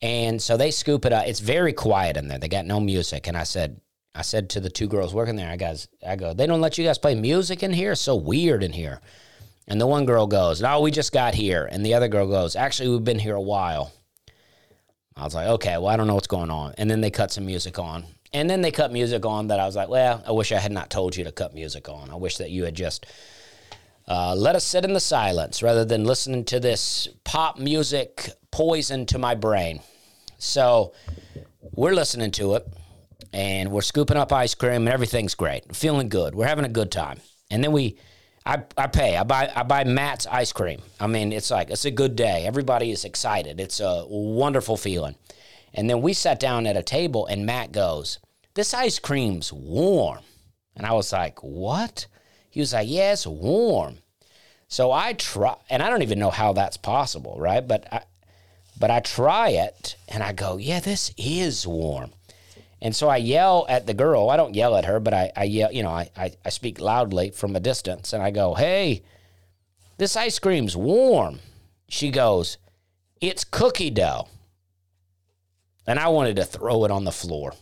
And 0.01 0.41
so 0.41 0.56
they 0.56 0.72
scoop 0.72 1.06
it 1.06 1.12
up. 1.12 1.27
It's 1.27 1.41
very 1.41 1.74
quiet 1.74 2.15
in 2.15 2.29
there. 2.29 2.39
They 2.39 2.48
got 2.48 2.65
no 2.65 2.79
music. 2.79 3.27
And 3.27 3.36
I 3.36 3.44
said, 3.44 3.82
I 4.15 4.22
said 4.22 4.51
to 4.51 4.62
the 4.62 4.70
two 4.70 4.88
girls 4.88 5.13
working 5.13 5.36
there, 5.36 5.51
I 5.51 5.58
guys, 5.58 5.89
I 6.08 6.15
go, 6.15 6.34
they 6.34 6.48
don't 6.48 6.62
let 6.62 6.77
you 6.77 6.86
guys 6.86 6.98
play 6.98 7.15
music 7.15 7.62
in 7.62 7.74
here. 7.74 7.91
It's 7.91 8.01
so 8.01 8.15
weird 8.15 8.63
in 8.63 8.72
here. 8.72 9.01
And 9.68 9.82
the 9.82 9.88
one 9.88 10.06
girl 10.06 10.27
goes, 10.27 10.62
No, 10.62 10.79
we 10.79 10.91
just 10.91 11.12
got 11.12 11.36
here. 11.36 11.68
And 11.70 11.86
the 11.86 11.94
other 11.94 12.08
girl 12.08 12.27
goes, 12.27 12.56
Actually, 12.56 12.89
we've 12.89 13.03
been 13.03 13.20
here 13.20 13.36
a 13.36 13.41
while. 13.41 13.91
I 15.19 15.23
was 15.23 15.35
like, 15.35 15.47
Okay, 15.47 15.77
well, 15.77 15.88
I 15.88 15.97
don't 15.97 16.07
know 16.07 16.15
what's 16.15 16.27
going 16.27 16.51
on. 16.51 16.73
And 16.77 16.89
then 16.89 17.01
they 17.01 17.11
cut 17.11 17.31
some 17.31 17.45
music 17.45 17.79
on. 17.79 18.05
And 18.31 18.49
then 18.49 18.61
they 18.61 18.71
cut 18.71 18.91
music 18.91 19.25
on 19.25 19.47
that 19.47 19.59
I 19.59 19.65
was 19.65 19.75
like, 19.75 19.89
Well, 19.89 20.23
I 20.25 20.31
wish 20.31 20.51
I 20.51 20.59
had 20.59 20.71
not 20.71 20.89
told 20.89 21.15
you 21.15 21.23
to 21.25 21.31
cut 21.31 21.53
music 21.53 21.89
on. 21.89 22.09
I 22.09 22.15
wish 22.15 22.38
that 22.38 22.51
you 22.51 22.63
had 22.65 22.75
just 22.75 23.05
uh, 24.07 24.33
let 24.35 24.55
us 24.55 24.63
sit 24.63 24.83
in 24.83 24.93
the 24.93 24.99
silence 24.99 25.61
rather 25.61 25.85
than 25.85 26.03
listening 26.03 26.43
to 26.45 26.59
this 26.59 27.07
pop 27.23 27.59
music 27.59 28.31
poison 28.51 29.05
to 29.05 29.19
my 29.19 29.35
brain. 29.35 29.81
So 30.39 30.93
we're 31.61 31.93
listening 31.93 32.31
to 32.31 32.55
it 32.55 32.67
and 33.33 33.71
we're 33.71 33.81
scooping 33.81 34.17
up 34.17 34.33
ice 34.33 34.55
cream 34.55 34.88
and 34.88 34.89
everything's 34.89 35.35
great. 35.35 35.75
Feeling 35.75 36.09
good. 36.09 36.33
We're 36.33 36.47
having 36.47 36.65
a 36.65 36.69
good 36.69 36.91
time. 36.91 37.19
And 37.51 37.63
then 37.63 37.71
we 37.71 37.99
I, 38.46 38.63
I 38.77 38.88
pay. 38.88 39.17
I 39.17 39.24
buy 39.24 39.51
I 39.55 39.63
buy 39.63 39.84
Matt's 39.84 40.25
ice 40.27 40.51
cream. 40.51 40.81
I 41.00 41.08
mean, 41.08 41.31
it's 41.31 41.51
like 41.51 41.69
it's 41.69 41.86
a 41.86 41.91
good 41.91 42.15
day. 42.15 42.46
Everybody 42.46 42.91
is 42.91 43.05
excited. 43.05 43.60
It's 43.60 43.79
a 43.79 44.05
wonderful 44.08 44.77
feeling. 44.77 45.15
And 45.74 45.89
then 45.89 46.01
we 46.01 46.13
sat 46.13 46.39
down 46.39 46.65
at 46.65 46.77
a 46.77 46.84
table 46.84 47.25
and 47.27 47.46
Matt 47.46 47.72
goes, 47.72 48.19
This 48.53 48.74
ice 48.74 49.00
cream's 49.00 49.53
warm. 49.53 50.19
And 50.75 50.86
I 50.86 50.93
was 50.93 51.12
like, 51.12 51.43
What? 51.43 52.08
He 52.50 52.60
was 52.60 52.74
like, 52.74 52.88
Yeah, 52.89 53.13
it's 53.13 53.27
warm. 53.27 54.00
So 54.67 54.91
I 54.91 55.13
try 55.13 55.55
and 55.69 55.81
I 55.84 55.89
don't 55.89 56.03
even 56.03 56.19
know 56.19 56.31
how 56.31 56.53
that's 56.53 56.77
possible, 56.77 57.36
right? 57.39 57.67
But 57.67 57.91
I 57.91 58.03
but 58.79 58.89
I 58.89 59.01
try 59.01 59.50
it 59.50 59.96
and 60.08 60.24
I 60.24 60.31
go, 60.31 60.58
Yeah, 60.58 60.79
this 60.79 61.13
is 61.17 61.67
warm. 61.67 62.12
And 62.81 62.95
so 62.95 63.09
I 63.09 63.17
yell 63.17 63.65
at 63.67 63.88
the 63.88 63.93
girl. 63.93 64.29
I 64.29 64.38
don't 64.38 64.55
yell 64.55 64.75
at 64.75 64.86
her, 64.86 65.00
but 65.00 65.13
I, 65.13 65.31
I 65.36 65.43
yell, 65.43 65.71
you 65.71 65.83
know, 65.83 65.89
I, 65.89 66.09
I, 66.15 66.31
I 66.45 66.50
speak 66.50 66.79
loudly 66.79 67.31
from 67.31 67.55
a 67.55 67.59
distance 67.59 68.13
and 68.13 68.24
I 68.24 68.31
go, 68.31 68.53
Hey, 68.53 69.03
this 69.98 70.15
ice 70.15 70.39
cream's 70.39 70.77
warm. 70.77 71.39
She 71.89 72.09
goes, 72.09 72.57
It's 73.19 73.43
cookie 73.43 73.89
dough. 73.89 74.27
And 75.86 76.00
I 76.00 76.07
wanted 76.07 76.38
to 76.38 76.45
throw 76.45 76.86
it 76.86 76.91
on 76.91 77.03
the 77.03 77.12
floor. 77.12 77.53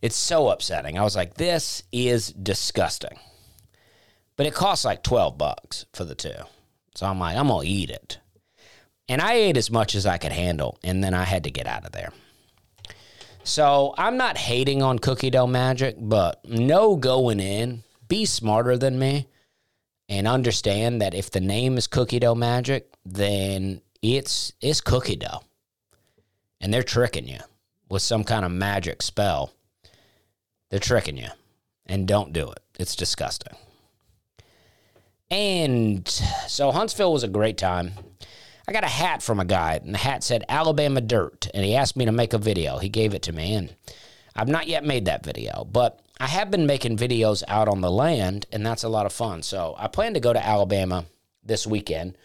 It's 0.00 0.16
so 0.16 0.48
upsetting. 0.48 0.96
I 0.96 1.02
was 1.02 1.16
like, 1.16 1.34
This 1.34 1.82
is 1.90 2.28
disgusting. 2.28 3.18
But 4.36 4.46
it 4.46 4.54
costs 4.54 4.84
like 4.84 5.02
12 5.02 5.36
bucks 5.36 5.86
for 5.92 6.04
the 6.04 6.14
two. 6.14 6.30
So 6.94 7.06
I'm 7.06 7.18
like, 7.18 7.36
I'm 7.36 7.48
going 7.48 7.66
to 7.66 7.72
eat 7.72 7.90
it. 7.90 8.18
And 9.08 9.20
I 9.20 9.34
ate 9.34 9.56
as 9.56 9.70
much 9.70 9.94
as 9.94 10.06
I 10.06 10.18
could 10.18 10.32
handle. 10.32 10.78
And 10.84 11.02
then 11.02 11.12
I 11.12 11.24
had 11.24 11.44
to 11.44 11.50
get 11.50 11.66
out 11.66 11.84
of 11.84 11.92
there. 11.92 12.12
So 13.44 13.94
I'm 13.98 14.16
not 14.16 14.38
hating 14.38 14.82
on 14.82 14.98
cookie 14.98 15.30
dough 15.30 15.46
magic, 15.46 15.96
but 15.98 16.44
no 16.44 16.96
going 16.96 17.40
in, 17.40 17.82
be 18.08 18.24
smarter 18.24 18.76
than 18.76 18.98
me 18.98 19.26
and 20.08 20.28
understand 20.28 21.00
that 21.00 21.14
if 21.14 21.30
the 21.30 21.40
name 21.40 21.76
is 21.76 21.86
cookie 21.86 22.20
dough 22.20 22.34
magic, 22.34 22.92
then 23.04 23.80
it's 24.02 24.52
it's 24.60 24.80
cookie 24.80 25.16
dough. 25.16 25.42
And 26.60 26.72
they're 26.72 26.82
tricking 26.82 27.26
you 27.26 27.40
with 27.88 28.02
some 28.02 28.22
kind 28.22 28.44
of 28.44 28.52
magic 28.52 29.02
spell. 29.02 29.52
They're 30.70 30.78
tricking 30.78 31.16
you. 31.16 31.28
And 31.86 32.06
don't 32.06 32.32
do 32.32 32.50
it. 32.50 32.60
It's 32.78 32.94
disgusting. 32.94 33.54
And 35.30 36.06
so 36.08 36.70
Huntsville 36.70 37.12
was 37.12 37.24
a 37.24 37.28
great 37.28 37.58
time. 37.58 37.92
I 38.66 38.72
got 38.72 38.84
a 38.84 38.88
hat 38.88 39.22
from 39.22 39.40
a 39.40 39.44
guy, 39.44 39.80
and 39.82 39.94
the 39.94 39.98
hat 39.98 40.22
said 40.22 40.44
Alabama 40.48 41.00
Dirt, 41.00 41.48
and 41.52 41.64
he 41.64 41.74
asked 41.74 41.96
me 41.96 42.04
to 42.04 42.12
make 42.12 42.32
a 42.32 42.38
video. 42.38 42.78
He 42.78 42.88
gave 42.88 43.12
it 43.14 43.22
to 43.22 43.32
me, 43.32 43.54
and 43.54 43.74
I've 44.36 44.48
not 44.48 44.68
yet 44.68 44.84
made 44.84 45.06
that 45.06 45.24
video, 45.24 45.64
but 45.64 46.00
I 46.20 46.28
have 46.28 46.50
been 46.50 46.66
making 46.66 46.96
videos 46.96 47.42
out 47.48 47.68
on 47.68 47.80
the 47.80 47.90
land, 47.90 48.46
and 48.52 48.64
that's 48.64 48.84
a 48.84 48.88
lot 48.88 49.06
of 49.06 49.12
fun. 49.12 49.42
So 49.42 49.74
I 49.76 49.88
plan 49.88 50.14
to 50.14 50.20
go 50.20 50.32
to 50.32 50.46
Alabama 50.46 51.06
this 51.44 51.66
weekend 51.66 52.16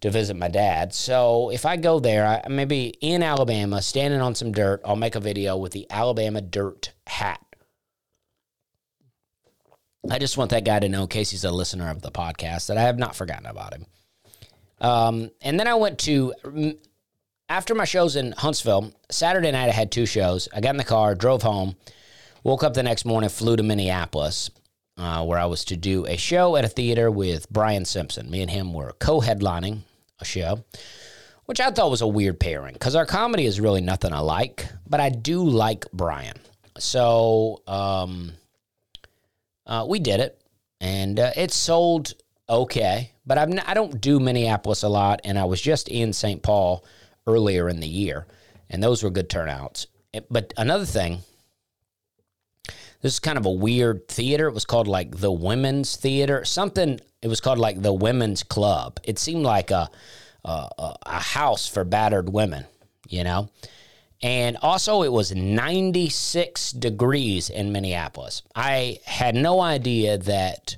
to 0.00 0.10
visit 0.10 0.36
my 0.36 0.48
dad. 0.48 0.92
So 0.92 1.50
if 1.50 1.64
I 1.64 1.76
go 1.76 2.00
there, 2.00 2.26
I 2.26 2.48
maybe 2.48 2.94
in 3.00 3.22
Alabama, 3.22 3.80
standing 3.80 4.20
on 4.20 4.34
some 4.34 4.52
dirt, 4.52 4.80
I'll 4.84 4.96
make 4.96 5.14
a 5.14 5.20
video 5.20 5.56
with 5.56 5.72
the 5.72 5.86
Alabama 5.88 6.40
Dirt 6.40 6.92
hat. 7.06 7.40
I 10.10 10.18
just 10.18 10.36
want 10.36 10.50
that 10.50 10.64
guy 10.64 10.80
to 10.80 10.88
know, 10.88 11.02
in 11.02 11.08
case 11.08 11.30
he's 11.30 11.44
a 11.44 11.52
listener 11.52 11.88
of 11.88 12.02
the 12.02 12.10
podcast, 12.10 12.66
that 12.66 12.76
I 12.76 12.82
have 12.82 12.98
not 12.98 13.14
forgotten 13.14 13.46
about 13.46 13.72
him. 13.72 13.86
Um, 14.82 15.30
and 15.40 15.58
then 15.58 15.68
I 15.68 15.74
went 15.76 15.98
to 16.00 16.34
after 17.48 17.74
my 17.74 17.84
shows 17.84 18.16
in 18.16 18.32
Huntsville. 18.32 18.92
Saturday 19.10 19.52
night, 19.52 19.68
I 19.68 19.72
had 19.72 19.92
two 19.92 20.06
shows. 20.06 20.48
I 20.52 20.60
got 20.60 20.70
in 20.70 20.76
the 20.76 20.84
car, 20.84 21.14
drove 21.14 21.42
home, 21.42 21.76
woke 22.42 22.64
up 22.64 22.74
the 22.74 22.82
next 22.82 23.04
morning, 23.04 23.30
flew 23.30 23.56
to 23.56 23.62
Minneapolis, 23.62 24.50
uh, 24.96 25.24
where 25.24 25.38
I 25.38 25.46
was 25.46 25.64
to 25.66 25.76
do 25.76 26.04
a 26.06 26.16
show 26.16 26.56
at 26.56 26.64
a 26.64 26.68
theater 26.68 27.10
with 27.10 27.48
Brian 27.50 27.84
Simpson. 27.84 28.30
Me 28.30 28.42
and 28.42 28.50
him 28.50 28.74
were 28.74 28.92
co-headlining 28.98 29.82
a 30.18 30.24
show, 30.24 30.64
which 31.44 31.60
I 31.60 31.70
thought 31.70 31.90
was 31.90 32.00
a 32.00 32.06
weird 32.06 32.40
pairing 32.40 32.72
because 32.72 32.96
our 32.96 33.06
comedy 33.06 33.46
is 33.46 33.60
really 33.60 33.80
nothing 33.80 34.12
alike, 34.12 34.66
but 34.88 34.98
I 35.00 35.10
do 35.10 35.44
like 35.44 35.84
Brian. 35.92 36.38
So 36.78 37.62
um, 37.68 38.32
uh, 39.66 39.86
we 39.88 40.00
did 40.00 40.20
it, 40.20 40.40
and 40.80 41.20
uh, 41.20 41.30
it 41.36 41.52
sold 41.52 42.14
okay, 42.48 43.11
but 43.26 43.38
I'm 43.38 43.52
not, 43.52 43.68
I 43.68 43.74
don't 43.74 44.00
do 44.00 44.20
Minneapolis 44.20 44.82
a 44.82 44.88
lot, 44.88 45.20
and 45.24 45.38
I 45.38 45.44
was 45.44 45.60
just 45.60 45.88
in 45.88 46.12
St. 46.12 46.42
Paul 46.42 46.84
earlier 47.26 47.68
in 47.68 47.80
the 47.80 47.88
year, 47.88 48.26
and 48.70 48.82
those 48.82 49.02
were 49.02 49.10
good 49.10 49.30
turnouts. 49.30 49.86
Eh, 50.14 50.20
but 50.30 50.52
another 50.56 50.86
thing, 50.86 51.20
this 53.00 53.14
is 53.14 53.20
kind 53.20 53.38
of 53.38 53.46
a 53.46 53.50
weird 53.50 54.08
theater. 54.08 54.46
It 54.48 54.54
was 54.54 54.64
called 54.64 54.88
like 54.88 55.16
the 55.16 55.32
Women's 55.32 55.96
Theater, 55.96 56.44
something. 56.44 57.00
It 57.20 57.28
was 57.28 57.40
called 57.40 57.58
like 57.58 57.82
the 57.82 57.92
Women's 57.92 58.42
Club. 58.42 59.00
It 59.04 59.18
seemed 59.18 59.44
like 59.44 59.70
a 59.70 59.90
a, 60.44 60.94
a 61.06 61.20
house 61.20 61.68
for 61.68 61.84
battered 61.84 62.28
women, 62.32 62.66
you 63.08 63.24
know. 63.24 63.48
And 64.22 64.56
also, 64.62 65.02
it 65.02 65.10
was 65.10 65.34
96 65.34 66.72
degrees 66.72 67.50
in 67.50 67.72
Minneapolis. 67.72 68.42
I 68.54 69.00
had 69.04 69.34
no 69.34 69.60
idea 69.60 70.16
that 70.18 70.76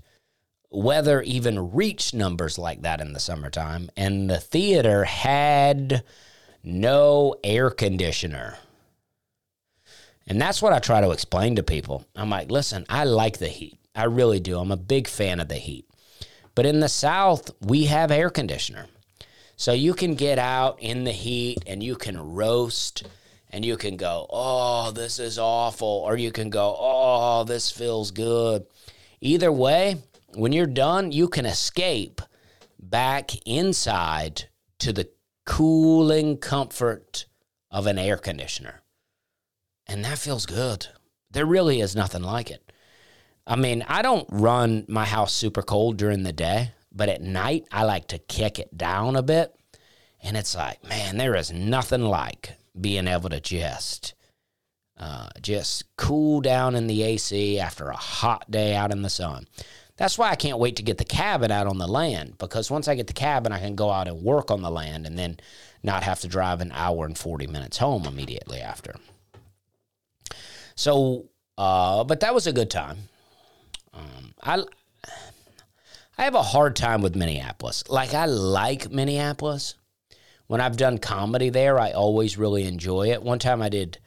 weather 0.74 1.22
even 1.22 1.72
reached 1.72 2.14
numbers 2.14 2.58
like 2.58 2.82
that 2.82 3.00
in 3.00 3.12
the 3.12 3.20
summertime. 3.20 3.90
And 3.96 4.28
the 4.28 4.40
theater 4.40 5.04
had 5.04 6.04
no 6.62 7.36
air 7.44 7.70
conditioner. 7.70 8.58
And 10.26 10.40
that's 10.40 10.62
what 10.62 10.72
I 10.72 10.78
try 10.78 11.00
to 11.00 11.10
explain 11.10 11.56
to 11.56 11.62
people. 11.62 12.04
I'm 12.16 12.30
like, 12.30 12.50
listen, 12.50 12.86
I 12.88 13.04
like 13.04 13.38
the 13.38 13.48
heat. 13.48 13.78
I 13.94 14.04
really 14.04 14.40
do. 14.40 14.58
I'm 14.58 14.72
a 14.72 14.76
big 14.76 15.06
fan 15.06 15.38
of 15.38 15.48
the 15.48 15.56
heat. 15.56 15.88
But 16.54 16.66
in 16.66 16.80
the 16.80 16.88
South, 16.88 17.50
we 17.60 17.84
have 17.84 18.10
air 18.10 18.30
conditioner. 18.30 18.86
So 19.56 19.72
you 19.72 19.94
can 19.94 20.14
get 20.14 20.38
out 20.38 20.80
in 20.80 21.04
the 21.04 21.12
heat 21.12 21.58
and 21.66 21.82
you 21.82 21.94
can 21.96 22.18
roast 22.34 23.06
and 23.50 23.64
you 23.64 23.76
can 23.76 23.96
go, 23.96 24.26
oh, 24.30 24.90
this 24.90 25.18
is 25.18 25.38
awful. 25.38 25.88
Or 25.88 26.16
you 26.16 26.32
can 26.32 26.50
go, 26.50 26.76
oh, 26.78 27.44
this 27.44 27.70
feels 27.70 28.10
good. 28.10 28.66
Either 29.20 29.52
way, 29.52 29.98
when 30.36 30.52
you're 30.52 30.66
done, 30.66 31.12
you 31.12 31.28
can 31.28 31.46
escape 31.46 32.20
back 32.78 33.30
inside 33.46 34.44
to 34.78 34.92
the 34.92 35.08
cooling 35.46 36.36
comfort 36.36 37.26
of 37.70 37.86
an 37.86 37.98
air 37.98 38.16
conditioner. 38.16 38.82
And 39.86 40.04
that 40.04 40.18
feels 40.18 40.46
good. 40.46 40.88
There 41.30 41.46
really 41.46 41.80
is 41.80 41.96
nothing 41.96 42.22
like 42.22 42.50
it. 42.50 42.72
I 43.46 43.56
mean, 43.56 43.84
I 43.88 44.02
don't 44.02 44.26
run 44.30 44.86
my 44.88 45.04
house 45.04 45.34
super 45.34 45.62
cold 45.62 45.96
during 45.96 46.22
the 46.22 46.32
day, 46.32 46.72
but 46.90 47.08
at 47.08 47.20
night 47.20 47.66
I 47.70 47.84
like 47.84 48.08
to 48.08 48.18
kick 48.18 48.58
it 48.58 48.76
down 48.76 49.16
a 49.16 49.22
bit. 49.22 49.54
And 50.22 50.36
it's 50.36 50.54
like, 50.54 50.82
man, 50.84 51.18
there 51.18 51.34
is 51.34 51.52
nothing 51.52 52.04
like 52.04 52.56
being 52.80 53.06
able 53.06 53.28
to 53.28 53.40
just 53.40 54.14
uh, 54.96 55.28
just 55.42 55.84
cool 55.96 56.40
down 56.40 56.74
in 56.76 56.86
the 56.86 57.02
AC 57.02 57.58
after 57.58 57.88
a 57.88 57.96
hot 57.96 58.48
day 58.50 58.74
out 58.74 58.92
in 58.92 59.02
the 59.02 59.10
sun. 59.10 59.46
That's 59.96 60.18
why 60.18 60.30
I 60.30 60.34
can't 60.34 60.58
wait 60.58 60.76
to 60.76 60.82
get 60.82 60.98
the 60.98 61.04
cabin 61.04 61.50
out 61.50 61.68
on 61.68 61.78
the 61.78 61.86
land 61.86 62.36
because 62.38 62.70
once 62.70 62.88
I 62.88 62.96
get 62.96 63.06
the 63.06 63.12
cabin, 63.12 63.52
I 63.52 63.60
can 63.60 63.76
go 63.76 63.90
out 63.90 64.08
and 64.08 64.22
work 64.22 64.50
on 64.50 64.62
the 64.62 64.70
land 64.70 65.06
and 65.06 65.18
then 65.18 65.38
not 65.82 66.02
have 66.02 66.20
to 66.20 66.28
drive 66.28 66.60
an 66.60 66.72
hour 66.72 67.04
and 67.04 67.16
40 67.16 67.46
minutes 67.46 67.78
home 67.78 68.04
immediately 68.04 68.60
after. 68.60 68.94
So, 70.74 71.26
uh, 71.56 72.02
but 72.04 72.20
that 72.20 72.34
was 72.34 72.46
a 72.46 72.52
good 72.52 72.70
time. 72.70 72.96
Um, 73.92 74.34
I, 74.42 74.64
I 76.18 76.24
have 76.24 76.34
a 76.34 76.42
hard 76.42 76.74
time 76.74 77.00
with 77.00 77.14
Minneapolis. 77.14 77.84
Like, 77.88 78.14
I 78.14 78.26
like 78.26 78.90
Minneapolis. 78.90 79.76
When 80.48 80.60
I've 80.60 80.76
done 80.76 80.98
comedy 80.98 81.50
there, 81.50 81.78
I 81.78 81.92
always 81.92 82.36
really 82.36 82.64
enjoy 82.64 83.10
it. 83.12 83.22
One 83.22 83.38
time 83.38 83.62
I 83.62 83.68
did, 83.68 83.98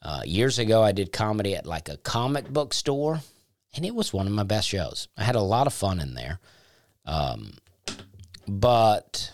uh, 0.00 0.22
years 0.24 0.58
ago, 0.58 0.82
I 0.82 0.92
did 0.92 1.12
comedy 1.12 1.56
at 1.56 1.66
like 1.66 1.88
a 1.88 1.96
comic 1.96 2.48
book 2.48 2.72
store, 2.72 3.20
and 3.74 3.84
it 3.84 3.94
was 3.94 4.12
one 4.12 4.26
of 4.26 4.32
my 4.32 4.42
best 4.42 4.68
shows. 4.68 5.08
I 5.16 5.24
had 5.24 5.36
a 5.36 5.40
lot 5.40 5.66
of 5.66 5.72
fun 5.72 6.00
in 6.00 6.14
there. 6.14 6.40
Um, 7.04 7.54
but 8.46 9.32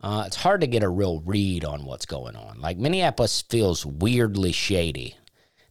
uh, 0.00 0.24
it's 0.26 0.36
hard 0.36 0.60
to 0.60 0.66
get 0.66 0.82
a 0.82 0.88
real 0.88 1.20
read 1.20 1.64
on 1.64 1.84
what's 1.84 2.06
going 2.06 2.36
on. 2.36 2.60
Like, 2.60 2.78
Minneapolis 2.78 3.42
feels 3.42 3.84
weirdly 3.86 4.52
shady. 4.52 5.16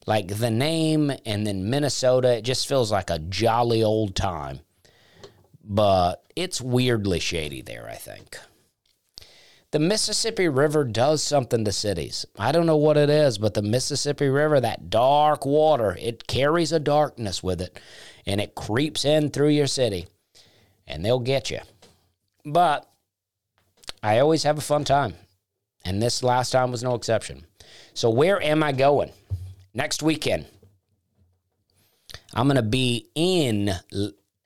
Like, 0.07 0.27
the 0.27 0.51
name 0.51 1.11
and 1.25 1.45
then 1.45 1.69
Minnesota, 1.69 2.37
it 2.37 2.41
just 2.41 2.67
feels 2.67 2.91
like 2.91 3.09
a 3.09 3.19
jolly 3.19 3.83
old 3.83 4.15
time 4.15 4.61
but 5.63 6.23
it's 6.35 6.61
weirdly 6.61 7.19
shady 7.19 7.61
there, 7.61 7.87
I 7.89 7.95
think. 7.95 8.37
The 9.71 9.79
Mississippi 9.79 10.49
River 10.49 10.83
does 10.83 11.23
something 11.23 11.63
to 11.63 11.71
cities. 11.71 12.25
I 12.37 12.51
don't 12.51 12.65
know 12.65 12.75
what 12.75 12.97
it 12.97 13.09
is, 13.09 13.37
but 13.37 13.53
the 13.53 13.61
Mississippi 13.61 14.27
River, 14.27 14.59
that 14.59 14.89
dark 14.89 15.45
water, 15.45 15.97
it 15.99 16.27
carries 16.27 16.73
a 16.73 16.79
darkness 16.79 17.41
with 17.41 17.61
it 17.61 17.79
and 18.25 18.41
it 18.41 18.53
creeps 18.53 19.05
in 19.05 19.29
through 19.29 19.49
your 19.49 19.67
city 19.67 20.07
and 20.85 21.05
they'll 21.05 21.19
get 21.19 21.49
you. 21.49 21.59
But 22.43 22.89
I 24.03 24.19
always 24.19 24.43
have 24.43 24.57
a 24.57 24.61
fun 24.61 24.83
time. 24.83 25.13
And 25.85 26.01
this 26.01 26.21
last 26.21 26.51
time 26.51 26.71
was 26.71 26.83
no 26.83 26.93
exception. 26.93 27.45
So, 27.93 28.09
where 28.09 28.41
am 28.41 28.61
I 28.61 28.71
going? 28.71 29.11
Next 29.73 30.03
weekend, 30.03 30.45
I'm 32.33 32.45
going 32.45 32.57
to 32.57 32.61
be 32.61 33.09
in 33.15 33.71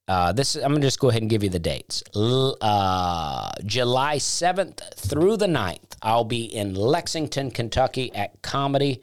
uh, 0.08 0.32
this 0.32 0.56
I'm 0.56 0.72
gonna 0.72 0.82
just 0.82 1.00
go 1.00 1.10
ahead 1.10 1.24
and 1.24 1.30
give 1.30 1.44
you 1.44 1.50
the 1.50 1.60
dates. 1.60 2.04
Uh, 2.16 3.52
July 3.66 4.18
7th 4.18 4.94
through 4.96 5.38
the 5.38 5.48
9th, 5.48 5.98
I'll 6.02 6.24
be 6.24 6.46
in 6.46 6.76
Lexington, 6.76 7.50
Kentucky 7.52 8.14
at 8.14 8.42
Comedy 8.42 9.02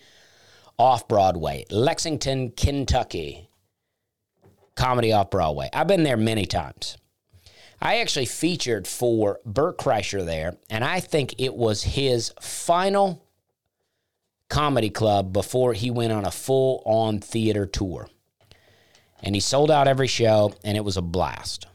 Off 0.78 1.08
Broadway. 1.08 1.64
Lexington, 1.70 2.52
Kentucky. 2.52 3.48
Comedy 4.74 5.12
Off 5.12 5.30
Broadway. 5.30 5.68
I've 5.72 5.88
been 5.88 6.02
there 6.02 6.16
many 6.16 6.46
times. 6.46 6.96
I 7.80 7.98
actually 7.98 8.26
featured 8.26 8.86
for 8.86 9.40
Bert 9.44 9.76
Kreischer 9.76 10.24
there, 10.24 10.56
and 10.70 10.84
I 10.84 11.00
think 11.00 11.34
it 11.38 11.54
was 11.54 11.82
his 11.82 12.32
final 12.40 13.26
comedy 14.48 14.88
club 14.88 15.32
before 15.32 15.72
he 15.72 15.90
went 15.90 16.12
on 16.12 16.24
a 16.24 16.30
full 16.30 16.82
on 16.86 17.18
theater 17.18 17.66
tour 17.66 18.08
and 19.22 19.34
he 19.34 19.40
sold 19.40 19.70
out 19.70 19.88
every 19.88 20.08
show, 20.08 20.52
and 20.64 20.76
it 20.76 20.84
was 20.84 20.96
a 20.96 21.02
blast. 21.02 21.66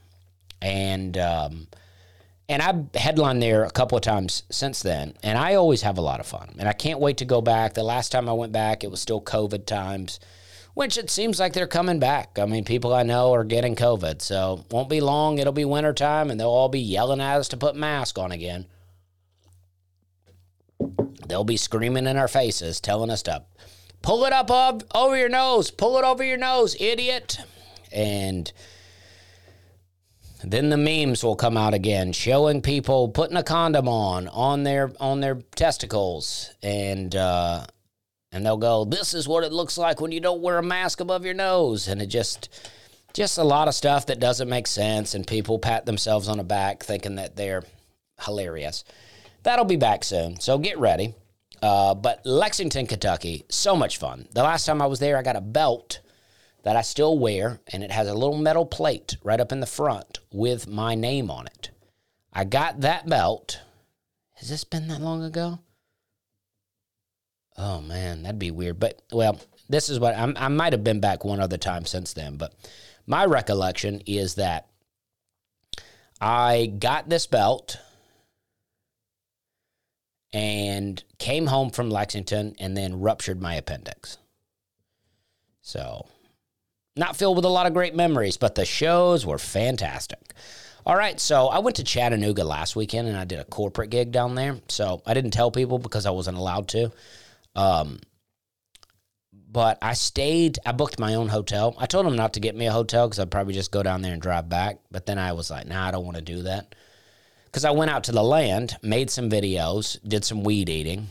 And 0.62 1.18
um, 1.18 1.68
and 2.50 2.62
I've 2.62 2.94
headlined 2.96 3.42
there 3.42 3.64
a 3.64 3.72
couple 3.72 3.98
of 3.98 4.04
times 4.04 4.44
since 4.50 4.82
then, 4.82 5.14
and 5.24 5.38
I 5.38 5.56
always 5.56 5.82
have 5.82 5.98
a 5.98 6.02
lot 6.02 6.20
of 6.20 6.26
fun. 6.26 6.56
And 6.58 6.68
I 6.68 6.74
can't 6.74 7.00
wait 7.00 7.18
to 7.18 7.26
go 7.26 7.42
back. 7.42 7.74
The 7.74 7.84
last 7.84 8.12
time 8.12 8.30
I 8.30 8.34
went 8.34 8.54
back, 8.54 8.84
it 8.84 8.92
was 8.92 9.02
still 9.02 9.22
COVID 9.22 9.66
times, 9.66 10.20
which 10.74 10.98
it 10.98 11.10
seems 11.10 11.40
like 11.40 11.54
they're 11.54 11.68
coming 11.68 12.00
back. 12.00 12.40
I 12.40 12.46
mean, 12.46 12.64
people 12.64 12.94
I 12.94 13.04
know 13.04 13.34
are 13.34 13.44
getting 13.44 13.76
COVID, 13.76 14.22
so 14.22 14.66
won't 14.72 14.90
be 14.90 15.02
long. 15.02 15.40
It'll 15.40 15.54
be 15.54 15.66
winter 15.66 15.94
time, 15.94 16.32
and 16.32 16.40
they'll 16.40 16.48
all 16.48 16.70
be 16.70 16.80
yelling 16.80 17.22
at 17.22 17.38
us 17.38 17.50
to 17.50 17.58
put 17.58 17.76
masks 17.76 18.20
on 18.20 18.32
again. 18.32 18.66
They'll 21.28 21.44
be 21.44 21.58
screaming 21.58 22.08
in 22.08 22.16
our 22.16 22.30
faces, 22.30 22.80
telling 22.80 23.10
us 23.10 23.24
to 23.24 23.44
pull 24.02 24.26
it 24.26 24.34
up 24.34 24.50
over 24.96 25.18
your 25.18 25.30
nose, 25.30 25.72
pull 25.72 25.98
it 25.98 26.04
over 26.04 26.24
your 26.24 26.38
nose, 26.38 26.76
idiot. 26.80 27.38
And 27.92 28.52
then 30.44 30.70
the 30.70 30.78
memes 30.78 31.24
will 31.24 31.36
come 31.36 31.58
out 31.58 31.74
again, 31.74 32.12
showing 32.14 32.62
people 32.62 33.10
putting 33.10 33.38
a 33.38 33.44
condom 33.44 33.88
on 33.88 34.28
on 34.28 34.64
their 34.64 34.92
on 35.00 35.20
their 35.20 35.36
testicles, 35.56 36.52
and 36.62 37.16
uh, 37.16 37.66
and 38.32 38.46
they'll 38.46 38.58
go, 38.58 38.86
"This 38.86 39.14
is 39.14 39.28
what 39.28 39.44
it 39.44 39.52
looks 39.52 39.78
like 39.78 40.00
when 40.00 40.12
you 40.12 40.20
don't 40.20 40.42
wear 40.42 40.58
a 40.58 40.64
mask 40.64 41.00
above 41.00 41.26
your 41.26 41.34
nose," 41.34 41.88
and 41.88 42.02
it 42.02 42.08
just 42.08 42.50
just 43.14 43.38
a 43.40 43.44
lot 43.44 43.68
of 43.68 43.74
stuff 43.74 44.06
that 44.06 44.20
doesn't 44.20 44.50
make 44.50 44.68
sense, 44.68 45.16
and 45.16 45.26
people 45.26 45.58
pat 45.58 45.86
themselves 45.86 46.28
on 46.28 46.38
the 46.38 46.44
back 46.44 46.84
thinking 46.84 47.16
that 47.16 47.36
they're 47.36 47.64
hilarious. 48.22 48.84
That'll 49.44 49.66
be 49.66 49.76
back 49.76 50.04
soon, 50.04 50.40
so 50.40 50.58
get 50.58 50.78
ready. 50.78 51.16
Uh, 51.62 51.96
but 51.96 52.26
Lexington, 52.26 52.88
Kentucky, 52.88 53.46
so 53.50 53.76
much 53.76 53.98
fun. 53.98 54.28
The 54.32 54.44
last 54.44 54.66
time 54.66 54.82
I 54.82 54.86
was 54.86 55.00
there, 55.00 55.18
I 55.18 55.24
got 55.24 55.36
a 55.36 55.42
belt 55.42 56.02
that 56.64 56.76
I 56.76 56.82
still 56.82 57.18
wear, 57.18 57.62
and 57.72 57.84
it 57.84 57.92
has 57.92 58.08
a 58.08 58.14
little 58.14 58.38
metal 58.38 58.66
plate 58.66 59.18
right 59.24 59.40
up 59.40 59.52
in 59.52 59.60
the 59.60 59.66
front 59.66 60.20
with 60.32 60.68
my 60.68 60.96
name 60.96 61.32
on 61.32 61.48
it. 61.48 61.72
I 62.34 62.44
got 62.44 62.82
that 62.82 63.08
belt. 63.08 63.62
Has 64.36 64.50
this 64.50 64.64
been 64.64 64.88
that 64.90 65.02
long 65.02 65.24
ago? 65.24 65.60
Oh 67.58 67.82
man, 67.82 68.24
that'd 68.24 68.38
be 68.38 68.52
weird. 68.52 68.80
But 68.80 69.02
well, 69.12 69.40
this 69.70 69.90
is 69.90 70.00
what 70.00 70.16
I'm, 70.16 70.36
i 70.38 70.48
might 70.48 70.74
have 70.74 70.84
been 70.84 71.00
back 71.00 71.26
one 71.26 71.40
other 71.40 71.58
time 71.58 71.86
since 71.86 72.14
then. 72.14 72.38
But 72.38 72.54
my 73.08 73.26
recollection 73.26 74.02
is 74.06 74.36
that 74.36 74.68
I 76.22 76.68
got 76.78 77.10
this 77.10 77.28
belt 77.28 77.78
and 80.38 81.04
came 81.18 81.48
home 81.48 81.72
from 81.72 81.90
Lexington 81.90 82.56
and 82.60 82.78
then 82.78 83.00
ruptured 83.00 83.42
my 83.42 83.56
appendix. 83.56 84.20
So, 85.62 86.06
not 86.96 87.16
filled 87.16 87.38
with 87.38 87.46
a 87.46 87.50
lot 87.50 87.66
of 87.66 87.74
great 87.74 87.96
memories, 87.96 88.38
but 88.38 88.54
the 88.54 88.64
shows 88.64 89.26
were 89.26 89.40
fantastic. 89.40 90.36
All 90.86 90.96
right, 90.96 91.20
so 91.20 91.48
I 91.48 91.58
went 91.58 91.78
to 91.78 91.84
Chattanooga 91.84 92.44
last 92.44 92.76
weekend 92.76 93.08
and 93.08 93.18
I 93.18 93.26
did 93.26 93.40
a 93.40 93.46
corporate 93.46 93.90
gig 93.90 94.12
down 94.12 94.36
there. 94.36 94.58
So 94.68 95.02
I 95.08 95.16
didn't 95.16 95.32
tell 95.32 95.50
people 95.50 95.80
because 95.80 96.06
I 96.06 96.12
wasn't 96.12 96.38
allowed 96.38 96.68
to. 96.70 96.92
Um, 97.56 98.00
but 99.34 99.80
I 99.82 99.94
stayed, 99.94 100.60
I 100.68 100.72
booked 100.72 101.00
my 101.00 101.16
own 101.16 101.30
hotel. 101.30 101.76
I 101.80 101.88
told 101.88 102.06
them 102.06 102.16
not 102.16 102.34
to 102.34 102.40
get 102.40 102.56
me 102.56 102.68
a 102.68 102.72
hotel 102.72 103.08
because 103.08 103.20
I'd 103.20 103.32
probably 103.32 103.56
just 103.56 103.72
go 103.72 103.82
down 103.82 104.04
there 104.04 104.14
and 104.14 104.22
drive 104.22 104.50
back. 104.50 104.78
But 104.92 105.08
then 105.08 105.18
I 105.18 105.32
was 105.32 105.50
like, 105.50 105.68
nah, 105.68 105.88
I 105.88 105.92
don't 105.92 106.06
want 106.06 106.18
to 106.18 106.24
do 106.24 106.44
that 106.44 106.76
because 107.58 107.66
I 107.66 107.72
went 107.72 107.90
out 107.90 108.04
to 108.04 108.12
the 108.12 108.22
land, 108.22 108.78
made 108.84 109.10
some 109.10 109.32
videos, 109.32 109.98
did 110.08 110.24
some 110.24 110.44
weed 110.44 110.70
eating. 110.70 111.08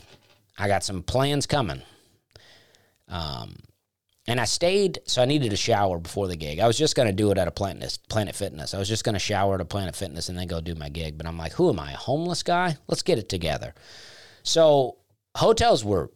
I 0.57 0.69
got 0.69 0.81
some 0.81 1.03
plans 1.03 1.45
coming. 1.45 1.81
Um, 3.09 3.57
and 4.29 4.39
I 4.39 4.45
stayed, 4.45 4.99
so 5.05 5.21
I 5.21 5.25
needed 5.25 5.51
a 5.51 5.57
shower 5.57 5.99
before 5.99 6.29
the 6.29 6.37
gig. 6.37 6.61
I 6.61 6.67
was 6.67 6.77
just 6.77 6.95
going 6.95 7.09
to 7.09 7.13
do 7.13 7.31
it 7.31 7.37
at 7.37 7.49
a 7.49 7.51
Planet, 7.51 7.99
Planet 8.07 8.33
Fitness. 8.33 8.73
I 8.73 8.79
was 8.79 8.87
just 8.87 9.03
going 9.03 9.11
to 9.11 9.19
shower 9.19 9.55
at 9.55 9.61
a 9.61 9.65
Planet 9.65 9.93
Fitness 9.93 10.29
and 10.29 10.39
then 10.39 10.47
go 10.47 10.61
do 10.61 10.73
my 10.73 10.87
gig. 10.87 11.17
But 11.17 11.27
I'm 11.27 11.37
like, 11.37 11.51
who 11.51 11.69
am 11.69 11.81
I, 11.81 11.91
a 11.91 11.97
homeless 11.97 12.43
guy? 12.43 12.77
Let's 12.87 13.03
get 13.03 13.19
it 13.19 13.27
together. 13.27 13.75
So 14.43 14.99
hotels 15.35 15.83
were 15.83 16.11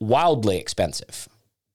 wildly 0.00 0.56
expensive 0.56 1.28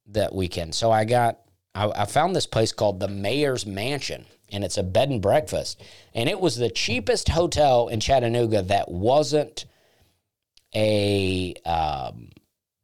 that 0.07 0.33
weekend. 0.33 0.73
So 0.73 0.89
I 0.89 1.05
got, 1.05 1.41
I, 1.75 1.89
I 1.89 2.05
found 2.05 2.35
this 2.35 2.47
place 2.47 2.71
called 2.71 2.99
the 2.99 3.07
Mayor's 3.07 3.65
Mansion 3.65 4.25
and 4.51 4.63
it's 4.63 4.77
a 4.77 4.83
bed 4.83 5.09
and 5.09 5.21
breakfast. 5.21 5.81
And 6.13 6.29
it 6.29 6.39
was 6.39 6.55
the 6.55 6.69
cheapest 6.69 7.29
hotel 7.29 7.87
in 7.87 7.99
Chattanooga 7.99 8.61
that 8.63 8.89
wasn't 8.89 9.65
a, 10.75 11.53
um, 11.65 12.29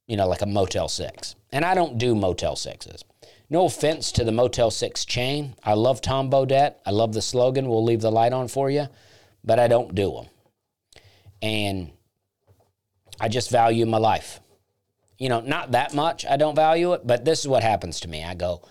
you 0.07 0.17
know, 0.17 0.27
like 0.27 0.41
a 0.41 0.47
Motel 0.47 0.87
6. 0.87 1.35
And 1.51 1.65
I 1.65 1.73
don't 1.73 1.97
do 1.97 2.15
Motel 2.15 2.55
6s. 2.55 3.03
No 3.49 3.65
offense 3.65 4.11
to 4.13 4.23
the 4.23 4.31
Motel 4.31 4.71
6 4.71 5.05
chain. 5.05 5.55
I 5.63 5.73
love 5.73 6.01
Tom 6.01 6.29
Bodett. 6.29 6.75
I 6.85 6.91
love 6.91 7.13
the 7.13 7.21
slogan, 7.21 7.67
we'll 7.67 7.83
leave 7.83 8.01
the 8.01 8.11
light 8.11 8.33
on 8.33 8.47
for 8.47 8.69
you, 8.69 8.87
but 9.43 9.59
I 9.59 9.67
don't 9.67 9.93
do 9.93 10.11
them. 10.11 10.25
And 11.41 11.91
I 13.19 13.27
just 13.27 13.51
value 13.51 13.85
my 13.85 13.97
life. 13.97 14.39
You 15.17 15.29
know, 15.29 15.41
not 15.41 15.71
that 15.71 15.93
much. 15.93 16.25
I 16.25 16.37
don't 16.37 16.55
value 16.55 16.93
it, 16.93 17.05
but 17.05 17.25
this 17.25 17.39
is 17.39 17.47
what 17.47 17.63
happens 17.63 17.99
to 18.01 18.07
me. 18.07 18.23
I 18.23 18.35
go, 18.35 18.61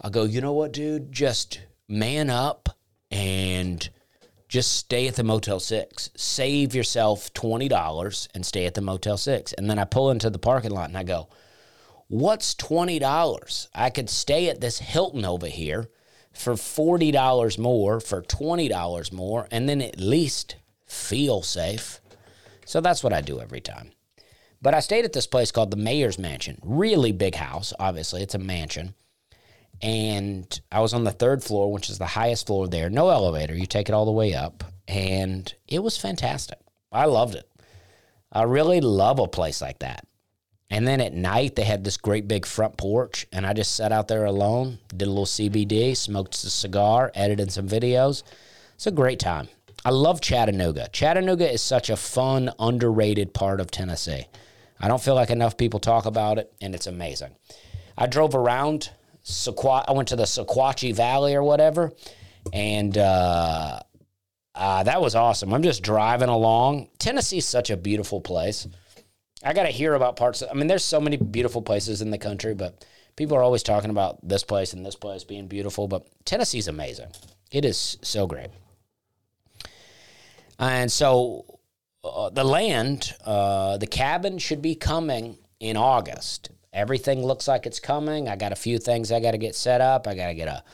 I 0.00 0.08
go, 0.08 0.24
you 0.24 0.40
know 0.40 0.52
what, 0.52 0.72
dude? 0.72 1.12
Just 1.12 1.60
man 1.88 2.30
up 2.30 2.70
and 3.10 3.88
just 4.48 4.72
stay 4.72 5.06
at 5.08 5.16
the 5.16 5.24
Motel 5.24 5.60
6. 5.60 6.10
Save 6.16 6.74
yourself 6.74 7.32
$20 7.34 8.28
and 8.34 8.44
stay 8.46 8.66
at 8.66 8.74
the 8.74 8.80
Motel 8.80 9.16
6. 9.16 9.52
And 9.54 9.68
then 9.68 9.78
I 9.78 9.84
pull 9.84 10.10
into 10.10 10.30
the 10.30 10.38
parking 10.38 10.72
lot 10.72 10.88
and 10.88 10.96
I 10.96 11.02
go, 11.02 11.28
What's 12.08 12.54
$20? 12.56 13.68
I 13.74 13.88
could 13.88 14.10
stay 14.10 14.50
at 14.50 14.60
this 14.60 14.78
Hilton 14.78 15.24
over 15.24 15.46
here 15.46 15.88
for 16.30 16.52
$40 16.52 17.58
more, 17.58 18.00
for 18.00 18.20
$20 18.20 19.12
more, 19.12 19.48
and 19.50 19.66
then 19.66 19.80
at 19.80 19.98
least 19.98 20.56
feel 20.84 21.40
safe. 21.40 22.02
So 22.66 22.82
that's 22.82 23.02
what 23.02 23.14
I 23.14 23.22
do 23.22 23.40
every 23.40 23.62
time. 23.62 23.92
But 24.62 24.74
I 24.74 24.80
stayed 24.80 25.04
at 25.04 25.12
this 25.12 25.26
place 25.26 25.50
called 25.50 25.70
the 25.70 25.76
Mayor's 25.76 26.18
Mansion. 26.18 26.58
Really 26.62 27.12
big 27.12 27.34
house, 27.34 27.74
obviously. 27.78 28.22
It's 28.22 28.34
a 28.34 28.38
mansion 28.38 28.94
and 29.82 30.60
I 30.70 30.80
was 30.80 30.94
on 30.94 31.04
the 31.04 31.10
third 31.10 31.42
floor, 31.42 31.72
which 31.72 31.90
is 31.90 31.98
the 31.98 32.06
highest 32.06 32.46
floor 32.46 32.68
there. 32.68 32.88
No 32.88 33.10
elevator. 33.10 33.54
You 33.54 33.66
take 33.66 33.88
it 33.88 33.94
all 33.94 34.04
the 34.04 34.12
way 34.12 34.32
up, 34.32 34.64
and 34.86 35.52
it 35.66 35.82
was 35.82 35.98
fantastic. 35.98 36.58
I 36.92 37.06
loved 37.06 37.34
it. 37.34 37.48
I 38.30 38.44
really 38.44 38.80
love 38.80 39.18
a 39.18 39.26
place 39.26 39.60
like 39.60 39.80
that. 39.80 40.06
And 40.70 40.86
then 40.86 41.00
at 41.00 41.12
night, 41.12 41.56
they 41.56 41.64
had 41.64 41.84
this 41.84 41.96
great 41.96 42.28
big 42.28 42.46
front 42.46 42.76
porch, 42.78 43.26
and 43.32 43.44
I 43.44 43.52
just 43.52 43.74
sat 43.74 43.92
out 43.92 44.08
there 44.08 44.24
alone, 44.24 44.78
did 44.88 45.06
a 45.06 45.10
little 45.10 45.26
CBD, 45.26 45.96
smoked 45.96 46.34
a 46.34 46.50
cigar, 46.50 47.10
edited 47.14 47.52
some 47.52 47.68
videos. 47.68 48.22
It's 48.74 48.86
a 48.86 48.92
great 48.92 49.18
time. 49.18 49.48
I 49.84 49.90
love 49.90 50.20
Chattanooga. 50.20 50.88
Chattanooga 50.92 51.52
is 51.52 51.60
such 51.60 51.90
a 51.90 51.96
fun, 51.96 52.52
underrated 52.58 53.34
part 53.34 53.60
of 53.60 53.70
Tennessee. 53.70 54.26
I 54.82 54.88
don't 54.88 55.00
feel 55.00 55.14
like 55.14 55.30
enough 55.30 55.56
people 55.56 55.78
talk 55.78 56.06
about 56.06 56.38
it, 56.38 56.52
and 56.60 56.74
it's 56.74 56.88
amazing. 56.88 57.36
I 57.96 58.06
drove 58.08 58.34
around. 58.34 58.90
Sequ- 59.24 59.84
I 59.86 59.92
went 59.92 60.08
to 60.08 60.16
the 60.16 60.24
Sequatchie 60.24 60.94
Valley 60.94 61.36
or 61.36 61.44
whatever, 61.44 61.92
and 62.52 62.98
uh, 62.98 63.78
uh, 64.56 64.82
that 64.82 65.00
was 65.00 65.14
awesome. 65.14 65.54
I'm 65.54 65.62
just 65.62 65.84
driving 65.84 66.28
along. 66.28 66.88
Tennessee's 66.98 67.46
such 67.46 67.70
a 67.70 67.76
beautiful 67.76 68.20
place. 68.20 68.66
I 69.44 69.52
got 69.52 69.64
to 69.64 69.70
hear 69.70 69.94
about 69.94 70.16
parts. 70.16 70.42
Of, 70.42 70.50
I 70.50 70.54
mean, 70.54 70.66
there's 70.66 70.84
so 70.84 71.00
many 71.00 71.16
beautiful 71.16 71.62
places 71.62 72.02
in 72.02 72.10
the 72.10 72.18
country, 72.18 72.54
but 72.54 72.84
people 73.14 73.36
are 73.36 73.42
always 73.42 73.62
talking 73.62 73.90
about 73.90 74.26
this 74.28 74.42
place 74.42 74.72
and 74.72 74.84
this 74.84 74.96
place 74.96 75.22
being 75.22 75.46
beautiful. 75.46 75.86
But 75.86 76.06
Tennessee's 76.24 76.66
amazing. 76.66 77.12
It 77.52 77.64
is 77.64 77.98
so 78.02 78.26
great. 78.26 78.50
And 80.58 80.90
so 80.90 81.51
uh, 82.04 82.30
the 82.30 82.44
land, 82.44 83.14
uh, 83.24 83.76
the 83.78 83.86
cabin 83.86 84.38
should 84.38 84.62
be 84.62 84.74
coming 84.74 85.38
in 85.60 85.76
August. 85.76 86.50
Everything 86.72 87.24
looks 87.24 87.46
like 87.46 87.66
it's 87.66 87.78
coming. 87.80 88.28
I 88.28 88.36
got 88.36 88.52
a 88.52 88.56
few 88.56 88.78
things 88.78 89.12
I 89.12 89.20
got 89.20 89.32
to 89.32 89.38
get 89.38 89.54
set 89.54 89.80
up. 89.80 90.06
I 90.06 90.14
got 90.14 90.28
to 90.28 90.34
get 90.34 90.48
a, 90.48 90.64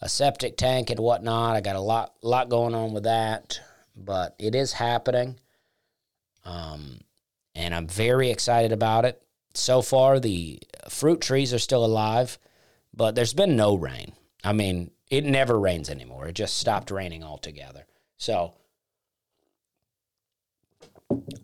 a 0.00 0.08
septic 0.08 0.56
tank 0.56 0.90
and 0.90 1.00
whatnot. 1.00 1.56
I 1.56 1.60
got 1.60 1.76
a 1.76 1.80
lot 1.80 2.14
lot 2.22 2.48
going 2.48 2.74
on 2.74 2.92
with 2.92 3.04
that, 3.04 3.60
but 3.94 4.34
it 4.38 4.54
is 4.54 4.72
happening. 4.72 5.38
Um, 6.44 7.00
and 7.54 7.74
I'm 7.74 7.86
very 7.86 8.30
excited 8.30 8.72
about 8.72 9.04
it. 9.04 9.22
So 9.54 9.80
far, 9.82 10.20
the 10.20 10.60
fruit 10.88 11.20
trees 11.20 11.54
are 11.54 11.58
still 11.58 11.84
alive, 11.84 12.38
but 12.92 13.14
there's 13.14 13.34
been 13.34 13.56
no 13.56 13.74
rain. 13.74 14.12
I 14.44 14.52
mean, 14.52 14.90
it 15.10 15.24
never 15.24 15.58
rains 15.58 15.88
anymore. 15.88 16.28
It 16.28 16.34
just 16.34 16.58
stopped 16.58 16.90
raining 16.90 17.24
altogether. 17.24 17.86
So 18.18 18.52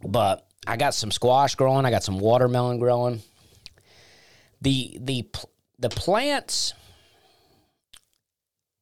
but 0.07 0.47
I 0.67 0.77
got 0.77 0.95
some 0.95 1.11
squash 1.11 1.55
growing. 1.55 1.85
I 1.85 1.91
got 1.91 2.05
some 2.05 2.19
watermelon 2.19 2.79
growing. 2.79 3.23
The 4.61 4.97
the 5.01 5.29
the 5.79 5.89
plants 5.89 6.75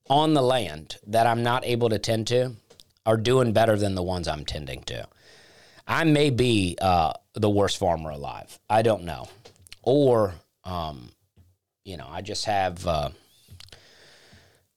on 0.08 0.34
the 0.34 0.42
land 0.42 0.96
that 1.06 1.26
I'm 1.26 1.42
not 1.42 1.64
able 1.64 1.88
to 1.88 1.98
tend 1.98 2.26
to 2.28 2.52
are 3.06 3.16
doing 3.16 3.52
better 3.52 3.76
than 3.76 3.94
the 3.94 4.02
ones 4.02 4.28
I'm 4.28 4.44
tending 4.44 4.82
to. 4.84 5.06
I 5.86 6.04
may 6.04 6.30
be 6.30 6.76
uh, 6.80 7.14
the 7.34 7.48
worst 7.48 7.78
farmer 7.78 8.10
alive. 8.10 8.58
I 8.68 8.82
don't 8.82 9.04
know, 9.04 9.28
or 9.82 10.34
um, 10.64 11.10
you 11.84 11.96
know, 11.96 12.06
I 12.08 12.20
just 12.20 12.44
have 12.44 12.86
uh, 12.86 13.10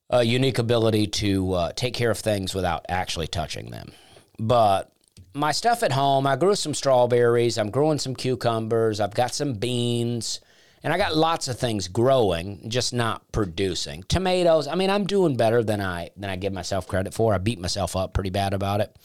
a 0.10 0.24
unique 0.24 0.60
ability 0.60 1.08
to 1.08 1.54
uh, 1.54 1.72
take 1.74 1.94
care 1.94 2.12
of 2.12 2.20
things 2.20 2.56
without 2.56 2.86
actually 2.88 3.28
touching 3.28 3.72
them. 3.72 3.92
But 4.40 4.93
my 5.34 5.52
stuff 5.52 5.84
at 5.84 5.92
home, 5.92 6.28
I 6.28 6.36
grew 6.36 6.56
some 6.56 6.74
strawberries, 6.74 7.58
I'm 7.58 7.72
growing 7.72 8.00
some 8.00 8.16
cucumbers, 8.16 9.00
I've 9.00 9.14
got 9.14 9.34
some 9.34 9.54
beans, 9.54 10.40
and 10.84 10.94
I 10.94 10.98
got 10.98 11.16
lots 11.16 11.48
of 11.48 11.58
things 11.58 11.88
growing, 11.88 12.70
just 12.70 12.94
not 12.94 13.32
producing. 13.32 14.04
Tomatoes, 14.04 14.68
I 14.68 14.76
mean, 14.76 14.90
I'm 14.90 15.06
doing 15.06 15.36
better 15.36 15.64
than 15.64 15.82
I 15.82 16.12
than 16.18 16.30
I 16.30 16.36
give 16.36 16.54
myself 16.54 16.88
credit 16.88 17.14
for. 17.14 17.34
I 17.34 17.38
beat 17.38 17.60
myself 17.60 17.96
up 17.96 18.14
pretty 18.14 18.30
bad 18.30 18.54
about 18.54 18.82
it. 18.82 18.96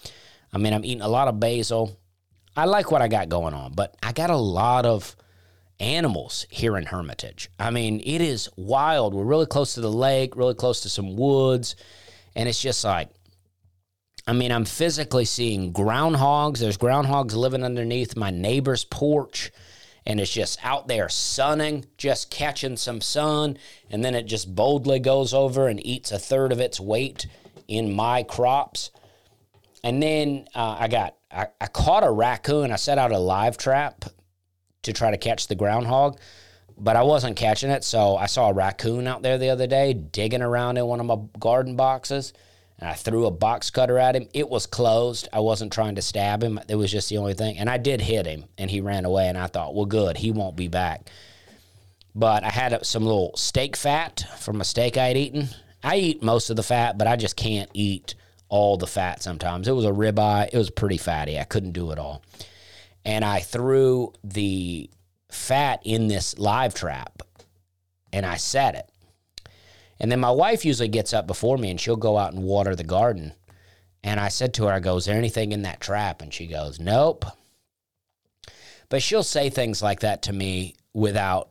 I 0.53 0.59
mean, 0.59 0.73
I'm 0.73 0.85
eating 0.85 1.03
a 1.03 1.09
lot 1.09 1.29
of 1.29 1.41
basil. 1.41 1.99
I 2.57 2.64
like 2.64 2.91
what 2.91 3.03
I 3.03 3.09
got 3.09 3.29
going 3.29 3.55
on, 3.55 3.73
but 3.73 3.97
I 4.03 4.12
got 4.12 4.31
a 4.31 4.37
lot 4.37 4.85
of 4.85 5.14
animals 5.79 6.47
here 6.51 6.77
in 6.77 6.87
Hermitage. 6.87 7.49
I 7.59 7.71
mean, 7.71 8.01
it 8.05 8.21
is 8.21 8.49
wild. 8.57 9.14
We're 9.14 9.25
really 9.25 9.47
close 9.47 9.75
to 9.75 9.81
the 9.81 9.93
lake, 9.93 10.35
really 10.37 10.55
close 10.55 10.81
to 10.81 10.88
some 10.88 11.17
woods, 11.17 11.77
and 12.35 12.49
it's 12.49 12.61
just 12.61 12.83
like 12.85 13.11
I 14.29 14.35
mean, 14.35 14.53
I'm 14.53 14.67
physically 14.67 15.25
seeing 15.25 15.73
groundhogs. 15.73 16.59
There's 16.59 16.77
groundhogs 16.77 17.35
living 17.35 17.64
underneath 17.64 18.14
my 18.14 18.31
neighbor's 18.31 18.85
porch, 18.85 19.51
and 20.05 20.21
it's 20.21 20.31
just 20.31 20.62
out 20.62 20.87
there 20.87 21.09
sunning, 21.09 21.87
just 21.97 22.31
catching 22.31 22.77
some 22.77 23.01
sun, 23.01 23.57
and 23.88 24.05
then 24.05 24.14
it 24.14 24.27
just 24.27 24.55
boldly 24.55 24.99
goes 24.99 25.33
over 25.33 25.67
and 25.67 25.85
eats 25.85 26.12
a 26.12 26.19
third 26.19 26.53
of 26.53 26.61
its 26.61 26.79
weight 26.79 27.27
in 27.69 27.97
my 27.97 28.23
crops. 28.23 28.91
And 29.83 30.03
then 30.03 30.47
uh, 30.55 30.77
I 30.79 30.88
got 30.88 31.17
I, 31.31 31.47
I 31.59 31.67
caught 31.67 32.05
a 32.05 32.11
raccoon. 32.11 32.71
I 32.71 32.77
set 32.77 32.99
out 32.99 33.12
a 33.12 33.19
live 33.19 33.57
trap 33.57 34.05
to 34.83 34.93
try 34.93 35.11
to 35.11 35.17
catch 35.17 35.47
the 35.47 35.55
groundhog, 35.55 36.21
but 36.77 36.97
I 36.97 37.03
wasn't 37.03 37.37
catching 37.37 37.71
it. 37.71 37.83
So 37.83 38.19
I 38.19 38.27
saw 38.27 38.51
a 38.51 38.53
raccoon 38.53 39.07
out 39.07 39.23
there 39.23 39.38
the 39.38 39.49
other 39.49 39.67
day 39.67 39.95
digging 39.95 40.43
around 40.43 40.77
in 40.77 40.85
one 40.85 41.01
of 41.01 41.07
my 41.07 41.17
garden 41.38 41.77
boxes 41.77 42.35
and 42.79 42.88
I 42.88 42.95
threw 42.95 43.27
a 43.27 43.31
box 43.31 43.71
cutter 43.71 43.99
at 43.99 44.14
him. 44.14 44.29
It 44.33 44.49
was 44.49 44.67
closed. 44.67 45.29
I 45.33 45.41
wasn't 45.41 45.73
trying 45.73 45.97
to 45.97 46.03
stab 46.03 46.43
him. 46.43 46.61
It 46.69 46.77
was 46.77 46.93
just 46.93 47.09
the 47.09 47.19
only 47.19 47.35
thing. 47.35 47.59
And 47.59 47.69
I 47.69 47.77
did 47.77 48.01
hit 48.01 48.27
him, 48.27 48.45
and 48.57 48.71
he 48.71 48.81
ran 48.81 49.05
away. 49.05 49.29
And 49.29 49.37
I 49.37 49.49
thought, 49.49 49.75
well, 49.75 49.87
good, 49.87 50.17
he 50.17 50.31
won't 50.31 50.57
be 50.57 50.69
back. 50.69 51.11
But 52.14 52.45
I 52.45 52.51
had 52.51 52.87
some 52.87 53.05
little 53.05 53.37
steak 53.37 53.77
fat 53.77 54.25
from 54.38 54.61
a 54.61 54.64
steak 54.64 54.97
I 54.97 55.09
had 55.09 55.17
eaten. 55.17 55.49
I 55.83 55.97
eat 55.97 56.23
most 56.23 56.51
of 56.51 56.57
the 56.57 56.62
fat, 56.62 56.99
but 56.99 57.07
I 57.09 57.17
just 57.17 57.37
can't 57.37 57.71
eat 57.75 58.14
all 58.49 58.77
the 58.77 58.87
fat 58.87 59.23
sometimes. 59.23 59.67
It 59.69 59.73
was 59.73 59.85
a 59.85 59.91
ribeye. 59.91 60.51
It 60.53 60.57
was 60.57 60.71
pretty 60.71 60.99
fatty. 60.99 61.38
I 61.38 61.45
couldn't 61.45 61.73
do 61.73 61.91
it 61.91 61.99
all. 61.99 62.23
And 63.05 63.25
I 63.25 63.41
threw 63.41 64.12
the 64.23 64.88
fat 65.31 65.81
in 65.85 66.09
this 66.09 66.38
live 66.38 66.75
trap, 66.75 67.23
and 68.12 68.25
I 68.25 68.37
set 68.37 68.75
it 68.75 68.88
and 70.01 70.11
then 70.11 70.21
my 70.21 70.31
wife 70.31 70.65
usually 70.65 70.89
gets 70.89 71.13
up 71.13 71.27
before 71.27 71.59
me 71.59 71.71
and 71.71 71.81
she'll 71.81 71.97
go 71.97 72.19
out 72.19 72.33
and 72.33 72.43
water 72.43 72.75
the 72.75 72.85
garden. 72.85 73.33
And 74.03 74.21
I 74.21 74.29
said 74.29 74.55
to 74.55 74.65
her, 74.67 74.73
I 74.73 74.81
go, 74.81 74.97
Is 74.97 75.07
there 75.07 75.17
anything 75.17 75.53
in 75.53 75.63
that 75.63 75.81
trap? 75.81 76.23
And 76.23 76.33
she 76.33 76.47
goes, 76.47 76.79
Nope. 76.79 77.25
But 78.89 79.03
she'll 79.03 79.23
say 79.23 79.51
things 79.51 79.83
like 79.83 80.01
that 80.01 80.23
to 80.23 80.33
me 80.33 80.77
without 80.95 81.51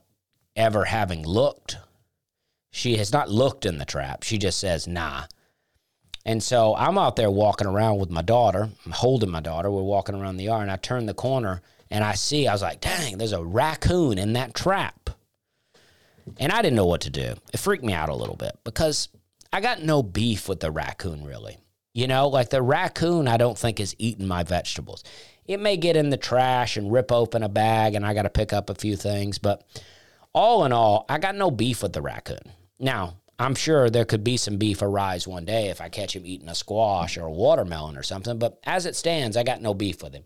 ever 0.56 0.86
having 0.86 1.24
looked. 1.24 1.78
She 2.72 2.98
has 2.98 3.12
not 3.12 3.30
looked 3.30 3.66
in 3.66 3.78
the 3.78 3.86
trap. 3.86 4.24
She 4.24 4.38
just 4.38 4.60
says, 4.60 4.88
Nah. 4.88 5.26
And 6.26 6.42
so 6.42 6.76
I'm 6.76 6.98
out 6.98 7.16
there 7.16 7.32
walking 7.32 7.68
around 7.68 8.00
with 8.00 8.10
my 8.10 8.22
daughter. 8.22 8.70
I'm 8.86 8.92
holding 8.92 9.30
my 9.30 9.40
daughter. 9.40 9.72
We're 9.72 9.82
walking 9.82 10.16
around 10.16 10.38
the 10.38 10.46
yard, 10.46 10.64
and 10.64 10.72
I 10.72 10.76
turn 10.78 11.06
the 11.06 11.14
corner 11.14 11.62
and 11.90 12.04
I 12.04 12.14
see, 12.14 12.48
I 12.48 12.54
was 12.54 12.62
like, 12.62 12.82
dang, 12.82 13.18
there's 13.18 13.34
a 13.34 13.44
raccoon 13.44 14.18
in 14.18 14.34
that 14.34 14.54
trap. 14.54 15.07
And 16.40 16.52
I 16.52 16.62
didn't 16.62 16.76
know 16.76 16.86
what 16.86 17.02
to 17.02 17.10
do. 17.10 17.36
It 17.54 17.60
freaked 17.60 17.84
me 17.84 17.94
out 17.94 18.10
a 18.10 18.16
little 18.16 18.36
bit 18.36 18.58
because 18.64 19.10
I 19.52 19.62
got 19.62 19.82
no 19.82 20.04
beef 20.04 20.50
with 20.50 20.60
the 20.60 20.72
raccoon, 20.72 21.24
really. 21.24 21.58
You 21.94 22.08
know, 22.08 22.28
like 22.28 22.50
the 22.50 22.62
raccoon, 22.62 23.28
I 23.28 23.38
don't 23.38 23.58
think 23.58 23.80
is 23.80 23.96
eating 23.98 24.28
my 24.28 24.44
vegetables. 24.44 25.04
It 25.46 25.60
may 25.60 25.78
get 25.78 25.96
in 25.96 26.10
the 26.10 26.18
trash 26.18 26.78
and 26.78 26.92
rip 26.92 27.12
open 27.12 27.42
a 27.42 27.50
bag, 27.50 27.96
and 27.96 28.06
I 28.06 28.14
got 28.14 28.24
to 28.24 28.30
pick 28.30 28.54
up 28.54 28.70
a 28.70 28.76
few 28.76 28.96
things. 28.96 29.38
But 29.38 29.64
all 30.34 30.66
in 30.66 30.74
all, 30.74 31.06
I 31.10 31.18
got 31.18 31.36
no 31.36 31.50
beef 31.50 31.82
with 31.82 31.94
the 31.94 32.02
raccoon. 32.02 32.52
Now, 32.78 33.16
I'm 33.40 33.56
sure 33.56 33.90
there 33.90 34.06
could 34.06 34.24
be 34.24 34.38
some 34.38 34.58
beef 34.58 34.82
arise 34.82 35.28
one 35.28 35.46
day 35.46 35.70
if 35.70 35.80
I 35.80 35.90
catch 35.90 36.16
him 36.16 36.26
eating 36.26 36.50
a 36.50 36.56
squash 36.56 37.18
or 37.18 37.26
a 37.26 37.32
watermelon 37.32 37.98
or 37.98 38.04
something. 38.04 38.38
But 38.38 38.60
as 38.64 38.86
it 38.86 38.96
stands, 38.96 39.38
I 39.38 39.44
got 39.44 39.62
no 39.62 39.74
beef 39.74 40.04
with 40.04 40.14
him. 40.14 40.26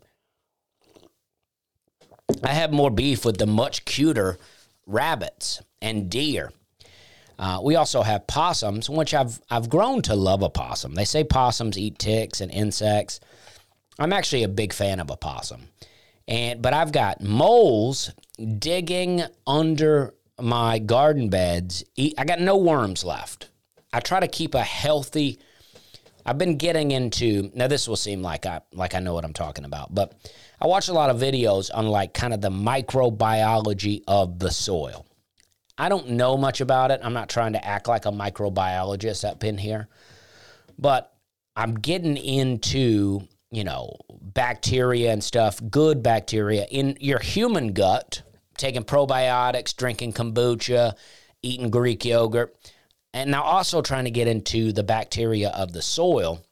I 2.42 2.54
have 2.54 2.72
more 2.72 2.90
beef 2.90 3.24
with 3.24 3.38
the 3.38 3.46
much 3.46 3.84
cuter 3.84 4.38
rabbits 4.86 5.62
and 5.82 6.08
deer. 6.08 6.50
Uh, 7.38 7.60
we 7.62 7.74
also 7.74 8.02
have 8.02 8.26
possums, 8.26 8.88
which 8.88 9.12
I've 9.12 9.40
I've 9.50 9.68
grown 9.68 10.00
to 10.02 10.14
love 10.14 10.42
a 10.42 10.48
possum. 10.48 10.94
They 10.94 11.04
say 11.04 11.24
possums 11.24 11.76
eat 11.76 11.98
ticks 11.98 12.40
and 12.40 12.50
insects. 12.50 13.20
I'm 13.98 14.12
actually 14.12 14.44
a 14.44 14.48
big 14.48 14.72
fan 14.72 15.00
of 15.00 15.10
a 15.10 15.16
possum, 15.16 15.68
and 16.28 16.62
but 16.62 16.72
I've 16.72 16.92
got 16.92 17.20
moles 17.20 18.12
digging 18.58 19.22
under 19.46 20.14
my 20.40 20.78
garden 20.78 21.28
beds. 21.30 21.84
I 22.16 22.24
got 22.24 22.40
no 22.40 22.56
worms 22.56 23.04
left. 23.04 23.48
I 23.92 24.00
try 24.00 24.20
to 24.20 24.28
keep 24.28 24.54
a 24.54 24.62
healthy. 24.62 25.38
I've 26.24 26.38
been 26.38 26.56
getting 26.56 26.92
into 26.92 27.50
now. 27.54 27.66
This 27.66 27.88
will 27.88 27.96
seem 27.96 28.22
like 28.22 28.46
I 28.46 28.60
like 28.72 28.94
I 28.94 29.00
know 29.00 29.14
what 29.14 29.24
I'm 29.24 29.32
talking 29.32 29.64
about, 29.64 29.92
but 29.92 30.14
I 30.60 30.66
watch 30.66 30.88
a 30.88 30.92
lot 30.92 31.10
of 31.10 31.16
videos 31.16 31.70
on 31.74 31.88
like 31.88 32.14
kind 32.14 32.32
of 32.32 32.40
the 32.40 32.50
microbiology 32.50 34.04
of 34.06 34.38
the 34.38 34.50
soil. 34.52 35.06
I 35.78 35.88
don't 35.88 36.10
know 36.10 36.36
much 36.36 36.60
about 36.60 36.90
it. 36.90 37.00
I'm 37.02 37.14
not 37.14 37.28
trying 37.28 37.54
to 37.54 37.64
act 37.64 37.88
like 37.88 38.06
a 38.06 38.12
microbiologist 38.12 39.28
up 39.28 39.42
in 39.42 39.58
here, 39.58 39.88
but 40.78 41.12
I'm 41.56 41.74
getting 41.74 42.16
into, 42.16 43.22
you 43.50 43.64
know, 43.64 43.96
bacteria 44.20 45.12
and 45.12 45.24
stuff, 45.24 45.60
good 45.70 46.02
bacteria 46.02 46.66
in 46.70 46.96
your 47.00 47.18
human 47.18 47.72
gut, 47.72 48.22
taking 48.58 48.84
probiotics, 48.84 49.74
drinking 49.74 50.12
kombucha, 50.12 50.94
eating 51.42 51.70
Greek 51.70 52.04
yogurt, 52.04 52.54
and 53.14 53.30
now 53.30 53.42
also 53.42 53.82
trying 53.82 54.04
to 54.04 54.10
get 54.10 54.28
into 54.28 54.72
the 54.72 54.82
bacteria 54.82 55.50
of 55.50 55.72
the 55.72 55.82
soil 55.82 56.44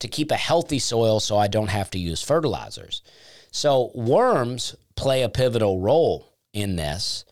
to 0.00 0.08
keep 0.08 0.30
a 0.30 0.36
healthy 0.36 0.78
soil 0.80 1.20
so 1.20 1.36
I 1.36 1.46
don't 1.46 1.70
have 1.70 1.90
to 1.90 1.98
use 1.98 2.22
fertilizers. 2.22 3.02
So 3.52 3.92
worms 3.94 4.74
play 4.96 5.22
a 5.22 5.28
pivotal 5.28 5.80
role 5.80 6.34
in 6.52 6.76
this 6.76 7.24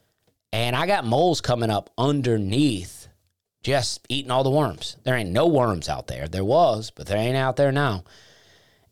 and 0.53 0.75
I 0.75 0.87
got 0.87 1.05
moles 1.05 1.41
coming 1.41 1.71
up 1.71 1.91
underneath 1.97 3.09
just 3.63 4.05
eating 4.09 4.31
all 4.31 4.45
the 4.45 4.51
worms. 4.51 4.97
There 5.05 5.17
ain't 5.17 5.31
no 5.31 5.47
worms 5.47 5.89
out 5.89 6.07
there. 6.07 6.29
There 6.29 6.45
was, 6.45 6.91
but 6.91 7.07
there 7.07 7.19
ain't 7.19 7.37
out 7.37 7.57
there 7.57 7.73
now. 7.73 8.05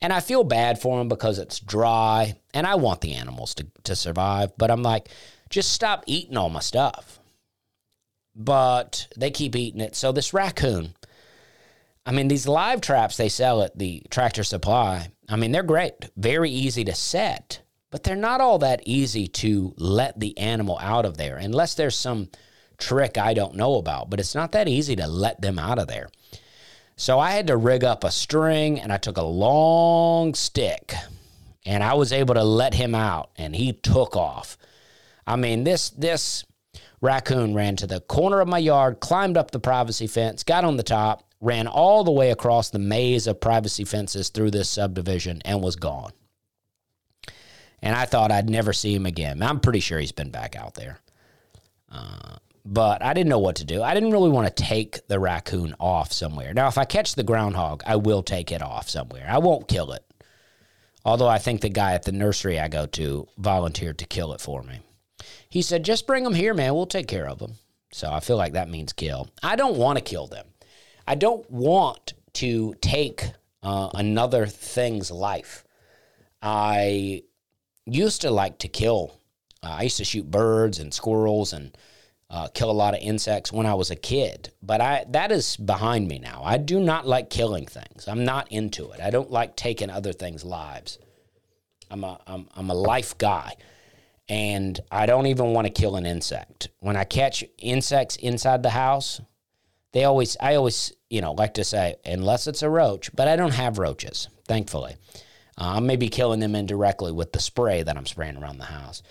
And 0.00 0.12
I 0.12 0.20
feel 0.20 0.44
bad 0.44 0.80
for 0.80 0.98
them 0.98 1.08
because 1.08 1.38
it's 1.38 1.58
dry 1.58 2.36
and 2.54 2.66
I 2.66 2.76
want 2.76 3.00
the 3.00 3.14
animals 3.14 3.54
to, 3.54 3.66
to 3.84 3.96
survive. 3.96 4.52
But 4.56 4.70
I'm 4.70 4.82
like, 4.82 5.08
just 5.50 5.72
stop 5.72 6.04
eating 6.06 6.36
all 6.36 6.50
my 6.50 6.60
stuff. 6.60 7.18
But 8.36 9.08
they 9.16 9.30
keep 9.30 9.56
eating 9.56 9.80
it. 9.80 9.96
So 9.96 10.12
this 10.12 10.32
raccoon, 10.32 10.94
I 12.06 12.12
mean, 12.12 12.28
these 12.28 12.46
live 12.46 12.80
traps 12.80 13.16
they 13.16 13.28
sell 13.28 13.62
at 13.62 13.76
the 13.76 14.02
tractor 14.10 14.44
supply, 14.44 15.08
I 15.28 15.36
mean, 15.36 15.50
they're 15.50 15.62
great, 15.64 15.94
very 16.16 16.50
easy 16.50 16.84
to 16.84 16.94
set, 16.94 17.60
but 17.90 18.02
they're 18.02 18.16
not 18.16 18.40
all 18.40 18.58
that 18.58 18.82
easy 18.84 19.26
to 19.26 19.74
let 19.76 20.18
the 20.20 20.36
animal 20.38 20.78
out 20.80 21.04
of 21.04 21.16
there 21.16 21.36
unless 21.36 21.74
there's 21.74 21.96
some 21.96 22.28
trick 22.76 23.18
I 23.18 23.34
don't 23.34 23.56
know 23.56 23.76
about. 23.76 24.10
But 24.10 24.20
it's 24.20 24.34
not 24.34 24.52
that 24.52 24.68
easy 24.68 24.96
to 24.96 25.06
let 25.06 25.40
them 25.40 25.58
out 25.58 25.78
of 25.78 25.88
there. 25.88 26.08
So 26.96 27.18
I 27.18 27.30
had 27.30 27.46
to 27.46 27.56
rig 27.56 27.84
up 27.84 28.04
a 28.04 28.10
string 28.10 28.80
and 28.80 28.92
I 28.92 28.96
took 28.96 29.16
a 29.16 29.22
long 29.22 30.34
stick 30.34 30.94
and 31.64 31.82
I 31.82 31.94
was 31.94 32.12
able 32.12 32.34
to 32.34 32.44
let 32.44 32.74
him 32.74 32.94
out 32.94 33.30
and 33.36 33.54
he 33.54 33.72
took 33.72 34.16
off. 34.16 34.58
I 35.26 35.36
mean, 35.36 35.64
this 35.64 35.90
this 35.90 36.44
raccoon 37.00 37.54
ran 37.54 37.76
to 37.76 37.86
the 37.86 38.00
corner 38.00 38.40
of 38.40 38.48
my 38.48 38.58
yard, 38.58 39.00
climbed 39.00 39.36
up 39.36 39.50
the 39.50 39.60
privacy 39.60 40.06
fence, 40.06 40.42
got 40.42 40.64
on 40.64 40.76
the 40.76 40.82
top, 40.82 41.22
ran 41.40 41.68
all 41.68 42.02
the 42.02 42.10
way 42.10 42.30
across 42.30 42.70
the 42.70 42.78
maze 42.78 43.26
of 43.26 43.40
privacy 43.40 43.84
fences 43.84 44.30
through 44.30 44.50
this 44.50 44.68
subdivision 44.68 45.40
and 45.44 45.62
was 45.62 45.76
gone. 45.76 46.12
And 47.82 47.94
I 47.94 48.06
thought 48.06 48.32
I'd 48.32 48.50
never 48.50 48.72
see 48.72 48.94
him 48.94 49.06
again. 49.06 49.42
I'm 49.42 49.60
pretty 49.60 49.80
sure 49.80 49.98
he's 49.98 50.12
been 50.12 50.30
back 50.30 50.56
out 50.56 50.74
there. 50.74 50.98
Uh, 51.90 52.36
but 52.64 53.02
I 53.02 53.14
didn't 53.14 53.30
know 53.30 53.38
what 53.38 53.56
to 53.56 53.64
do. 53.64 53.82
I 53.82 53.94
didn't 53.94 54.10
really 54.10 54.28
want 54.28 54.54
to 54.54 54.62
take 54.62 55.06
the 55.08 55.18
raccoon 55.18 55.74
off 55.80 56.12
somewhere. 56.12 56.52
Now, 56.52 56.68
if 56.68 56.76
I 56.76 56.84
catch 56.84 57.14
the 57.14 57.22
groundhog, 57.22 57.82
I 57.86 57.96
will 57.96 58.22
take 58.22 58.52
it 58.52 58.62
off 58.62 58.90
somewhere. 58.90 59.26
I 59.28 59.38
won't 59.38 59.68
kill 59.68 59.92
it. 59.92 60.04
Although 61.04 61.28
I 61.28 61.38
think 61.38 61.60
the 61.60 61.70
guy 61.70 61.94
at 61.94 62.02
the 62.02 62.12
nursery 62.12 62.60
I 62.60 62.68
go 62.68 62.84
to 62.86 63.26
volunteered 63.38 63.98
to 63.98 64.06
kill 64.06 64.34
it 64.34 64.40
for 64.40 64.62
me. 64.62 64.80
He 65.48 65.62
said, 65.62 65.84
just 65.84 66.06
bring 66.06 66.24
them 66.24 66.34
here, 66.34 66.52
man. 66.52 66.74
We'll 66.74 66.86
take 66.86 67.08
care 67.08 67.26
of 67.28 67.38
them. 67.38 67.54
So 67.92 68.12
I 68.12 68.20
feel 68.20 68.36
like 68.36 68.52
that 68.52 68.68
means 68.68 68.92
kill. 68.92 69.30
I 69.42 69.56
don't 69.56 69.78
want 69.78 69.98
to 69.98 70.04
kill 70.04 70.26
them. 70.26 70.46
I 71.06 71.14
don't 71.14 71.50
want 71.50 72.12
to 72.34 72.74
take 72.82 73.32
uh, 73.62 73.88
another 73.94 74.46
thing's 74.46 75.10
life. 75.10 75.64
I 76.42 77.22
used 77.92 78.20
to 78.22 78.30
like 78.30 78.58
to 78.58 78.68
kill. 78.68 79.20
Uh, 79.62 79.76
I 79.78 79.82
used 79.82 79.96
to 79.98 80.04
shoot 80.04 80.30
birds 80.30 80.78
and 80.78 80.92
squirrels 80.92 81.52
and 81.52 81.76
uh, 82.30 82.48
kill 82.48 82.70
a 82.70 82.72
lot 82.72 82.94
of 82.94 83.00
insects 83.00 83.52
when 83.52 83.66
I 83.66 83.74
was 83.74 83.90
a 83.90 83.96
kid, 83.96 84.52
but 84.62 84.80
I 84.80 85.06
that 85.10 85.32
is 85.32 85.56
behind 85.56 86.08
me 86.08 86.18
now. 86.18 86.42
I 86.44 86.58
do 86.58 86.78
not 86.78 87.06
like 87.06 87.30
killing 87.30 87.66
things. 87.66 88.06
I'm 88.06 88.24
not 88.24 88.52
into 88.52 88.90
it. 88.90 89.00
I 89.00 89.10
don't 89.10 89.30
like 89.30 89.56
taking 89.56 89.88
other 89.88 90.12
things' 90.12 90.44
lives. 90.44 90.98
I'm 91.90 92.04
a 92.04 92.20
I'm, 92.26 92.46
I'm 92.54 92.68
a 92.68 92.74
life 92.74 93.16
guy, 93.16 93.54
and 94.28 94.78
I 94.90 95.06
don't 95.06 95.26
even 95.26 95.54
want 95.54 95.66
to 95.66 95.72
kill 95.72 95.96
an 95.96 96.04
insect. 96.04 96.68
When 96.80 96.96
I 96.96 97.04
catch 97.04 97.44
insects 97.56 98.16
inside 98.16 98.62
the 98.62 98.70
house, 98.70 99.22
they 99.92 100.04
always 100.04 100.36
I 100.38 100.56
always 100.56 100.92
you 101.08 101.22
know 101.22 101.32
like 101.32 101.54
to 101.54 101.64
say 101.64 101.96
unless 102.04 102.46
it's 102.46 102.62
a 102.62 102.68
roach, 102.68 103.10
but 103.14 103.26
I 103.26 103.36
don't 103.36 103.54
have 103.54 103.78
roaches, 103.78 104.28
thankfully. 104.46 104.96
Uh, 105.58 105.74
I 105.76 105.80
may 105.80 105.96
be 105.96 106.08
killing 106.08 106.40
them 106.40 106.54
indirectly 106.54 107.10
with 107.10 107.32
the 107.32 107.40
spray 107.40 107.82
that 107.82 107.96
I'm 107.96 108.06
spraying 108.06 108.36
around 108.36 108.58
the 108.58 108.64
house. 108.64 109.02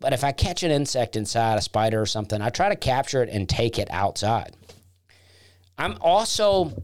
But 0.00 0.12
if 0.12 0.24
I 0.24 0.32
catch 0.32 0.62
an 0.62 0.70
insect 0.70 1.14
inside, 1.14 1.56
a 1.56 1.62
spider 1.62 2.00
or 2.00 2.06
something, 2.06 2.42
I 2.42 2.50
try 2.50 2.68
to 2.68 2.76
capture 2.76 3.22
it 3.22 3.30
and 3.30 3.48
take 3.48 3.78
it 3.78 3.88
outside. 3.90 4.56
I'm 5.78 5.96
also 6.00 6.82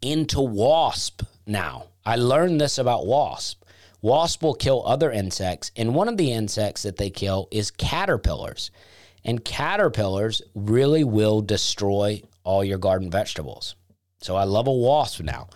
into 0.00 0.40
wasp 0.40 1.22
now. 1.46 1.84
I 2.04 2.16
learned 2.16 2.60
this 2.60 2.78
about 2.78 3.06
wasp. 3.06 3.62
Wasp 4.00 4.42
will 4.42 4.54
kill 4.54 4.86
other 4.86 5.10
insects, 5.10 5.70
and 5.76 5.94
one 5.94 6.08
of 6.08 6.16
the 6.16 6.32
insects 6.32 6.84
that 6.84 6.96
they 6.96 7.10
kill 7.10 7.48
is 7.50 7.70
caterpillars. 7.70 8.70
And 9.24 9.44
caterpillars 9.44 10.40
really 10.54 11.04
will 11.04 11.42
destroy 11.42 12.22
all 12.44 12.64
your 12.64 12.78
garden 12.78 13.10
vegetables. 13.10 13.74
So 14.20 14.36
I 14.36 14.44
love 14.44 14.66
a 14.66 14.72
wasp 14.72 15.20
now. 15.20 15.48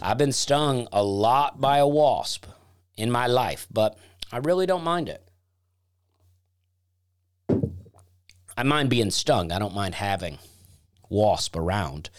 I've 0.00 0.18
been 0.18 0.32
stung 0.32 0.88
a 0.92 1.02
lot 1.02 1.60
by 1.60 1.78
a 1.78 1.88
wasp 1.88 2.46
in 2.96 3.10
my 3.10 3.26
life, 3.26 3.66
but 3.70 3.98
I 4.32 4.38
really 4.38 4.66
don't 4.66 4.84
mind 4.84 5.08
it. 5.08 5.22
I 8.56 8.62
mind 8.62 8.90
being 8.90 9.10
stung. 9.10 9.50
I 9.50 9.58
don't 9.58 9.74
mind 9.74 9.96
having 9.96 10.38
wasp 11.08 11.56
around. 11.56 12.10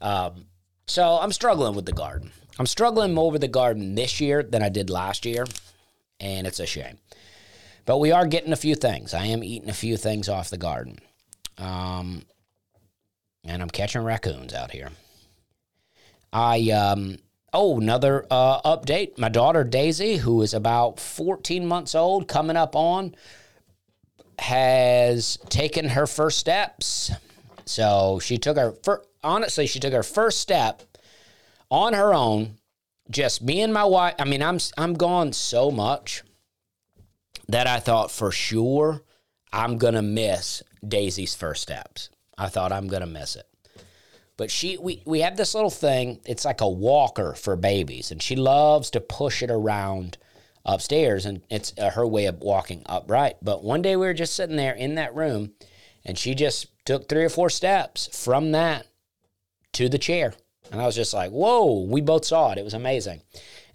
Um, 0.00 0.46
so 0.86 1.18
I'm 1.20 1.32
struggling 1.32 1.74
with 1.74 1.86
the 1.86 1.92
garden. 1.92 2.30
I'm 2.58 2.66
struggling 2.66 3.12
more 3.12 3.30
with 3.30 3.40
the 3.40 3.48
garden 3.48 3.94
this 3.94 4.20
year 4.20 4.42
than 4.42 4.62
I 4.62 4.68
did 4.68 4.88
last 4.88 5.26
year, 5.26 5.46
and 6.20 6.46
it's 6.46 6.60
a 6.60 6.66
shame. 6.66 6.98
But 7.84 7.98
we 7.98 8.12
are 8.12 8.26
getting 8.26 8.52
a 8.52 8.56
few 8.56 8.76
things. 8.76 9.12
I 9.12 9.26
am 9.26 9.42
eating 9.42 9.68
a 9.68 9.74
few 9.74 9.96
things 9.96 10.28
off 10.28 10.50
the 10.50 10.56
garden. 10.56 10.98
Um, 11.58 12.22
and 13.44 13.60
I'm 13.60 13.70
catching 13.70 14.02
raccoons 14.02 14.54
out 14.54 14.70
here. 14.70 14.90
I 16.34 16.70
um, 16.70 17.18
oh 17.52 17.80
another 17.80 18.26
uh, 18.28 18.60
update. 18.62 19.16
My 19.16 19.28
daughter 19.28 19.62
Daisy, 19.62 20.16
who 20.16 20.42
is 20.42 20.52
about 20.52 20.98
14 20.98 21.64
months 21.64 21.94
old, 21.94 22.26
coming 22.26 22.56
up 22.56 22.74
on 22.74 23.14
has 24.40 25.38
taken 25.48 25.90
her 25.90 26.08
first 26.08 26.38
steps. 26.38 27.12
So 27.66 28.18
she 28.20 28.36
took 28.36 28.56
her 28.56 28.72
first, 28.82 29.06
honestly, 29.22 29.68
she 29.68 29.78
took 29.78 29.92
her 29.92 30.02
first 30.02 30.40
step 30.40 30.82
on 31.70 31.94
her 31.94 32.12
own. 32.12 32.56
Just 33.08 33.40
me 33.40 33.60
and 33.60 33.72
my 33.72 33.84
wife. 33.84 34.14
I 34.18 34.24
mean, 34.24 34.42
I'm 34.42 34.58
I'm 34.76 34.94
gone 34.94 35.32
so 35.32 35.70
much 35.70 36.24
that 37.46 37.66
I 37.68 37.78
thought 37.78 38.10
for 38.10 38.32
sure 38.32 39.02
I'm 39.52 39.78
gonna 39.78 40.02
miss 40.02 40.62
Daisy's 40.86 41.34
first 41.34 41.62
steps. 41.62 42.08
I 42.36 42.48
thought 42.48 42.72
I'm 42.72 42.88
gonna 42.88 43.06
miss 43.06 43.36
it. 43.36 43.46
But 44.36 44.50
she 44.50 44.76
we 44.78 45.02
we 45.06 45.20
have 45.20 45.36
this 45.36 45.54
little 45.54 45.70
thing, 45.70 46.20
it's 46.24 46.44
like 46.44 46.60
a 46.60 46.68
walker 46.68 47.34
for 47.34 47.56
babies, 47.56 48.10
and 48.10 48.22
she 48.22 48.34
loves 48.34 48.90
to 48.90 49.00
push 49.00 49.42
it 49.42 49.50
around 49.50 50.18
upstairs, 50.64 51.26
and 51.26 51.42
it's 51.50 51.72
uh, 51.78 51.90
her 51.90 52.06
way 52.06 52.26
of 52.26 52.40
walking 52.40 52.82
upright. 52.86 53.36
But 53.42 53.62
one 53.62 53.82
day 53.82 53.96
we 53.96 54.06
were 54.06 54.14
just 54.14 54.34
sitting 54.34 54.56
there 54.56 54.74
in 54.74 54.96
that 54.96 55.14
room, 55.14 55.52
and 56.04 56.18
she 56.18 56.34
just 56.34 56.66
took 56.84 57.08
three 57.08 57.24
or 57.24 57.28
four 57.28 57.50
steps 57.50 58.08
from 58.24 58.52
that 58.52 58.86
to 59.74 59.88
the 59.88 59.98
chair. 59.98 60.34
And 60.72 60.80
I 60.80 60.86
was 60.86 60.96
just 60.96 61.14
like, 61.14 61.30
whoa, 61.30 61.82
we 61.82 62.00
both 62.00 62.24
saw 62.24 62.50
it. 62.52 62.58
It 62.58 62.64
was 62.64 62.74
amazing. 62.74 63.22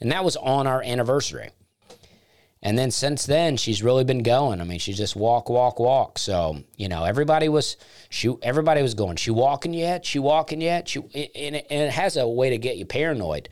And 0.02 0.12
that 0.12 0.24
was 0.24 0.36
on 0.36 0.68
our 0.68 0.82
anniversary. 0.82 1.52
And 2.62 2.78
then 2.78 2.92
since 2.92 3.26
then, 3.26 3.56
she's 3.56 3.82
really 3.82 4.04
been 4.04 4.22
going. 4.22 4.60
I 4.60 4.66
mean, 4.66 4.80
she 4.80 4.92
just 4.92 5.16
walk, 5.16 5.50
walk, 5.50 5.80
walk. 5.80 6.20
So 6.20 6.64
you 6.76 6.90
know, 6.90 7.06
everybody 7.06 7.48
was 7.48 7.78
she. 8.10 8.36
Everybody 8.42 8.82
was 8.82 8.94
going. 8.94 9.16
She 9.16 9.32
walking 9.32 9.74
yet? 9.74 10.06
She 10.06 10.20
walking 10.20 10.60
yet? 10.60 10.90
She 10.90 11.00
and 11.00 11.56
it, 11.56 11.68
and 11.70 11.84
it 11.84 11.92
has 11.92 12.18
a 12.18 12.28
way 12.28 12.50
to 12.50 12.58
get 12.58 12.78
you 12.78 12.86
paranoid 12.86 13.50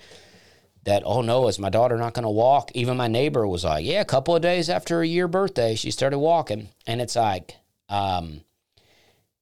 that 0.88 1.04
oh 1.06 1.22
no 1.22 1.50
is 1.50 1.60
my 1.60 1.70
daughter 1.70 1.98
not 1.98 2.14
going 2.14 2.24
to 2.24 2.30
walk 2.30 2.72
even 2.74 2.96
my 2.96 3.10
neighbor 3.10 3.46
was 3.46 3.66
like 3.66 3.86
yeah 3.86 4.00
a 4.00 4.06
couple 4.06 4.34
of 4.34 4.42
days 4.42 4.70
after 4.70 5.02
a 5.02 5.06
year 5.06 5.28
birthday 5.28 5.76
she 5.76 5.92
started 5.92 6.18
walking 6.18 6.70
and 6.88 7.02
it's 7.02 7.18
like 7.18 7.56
um, 7.90 8.40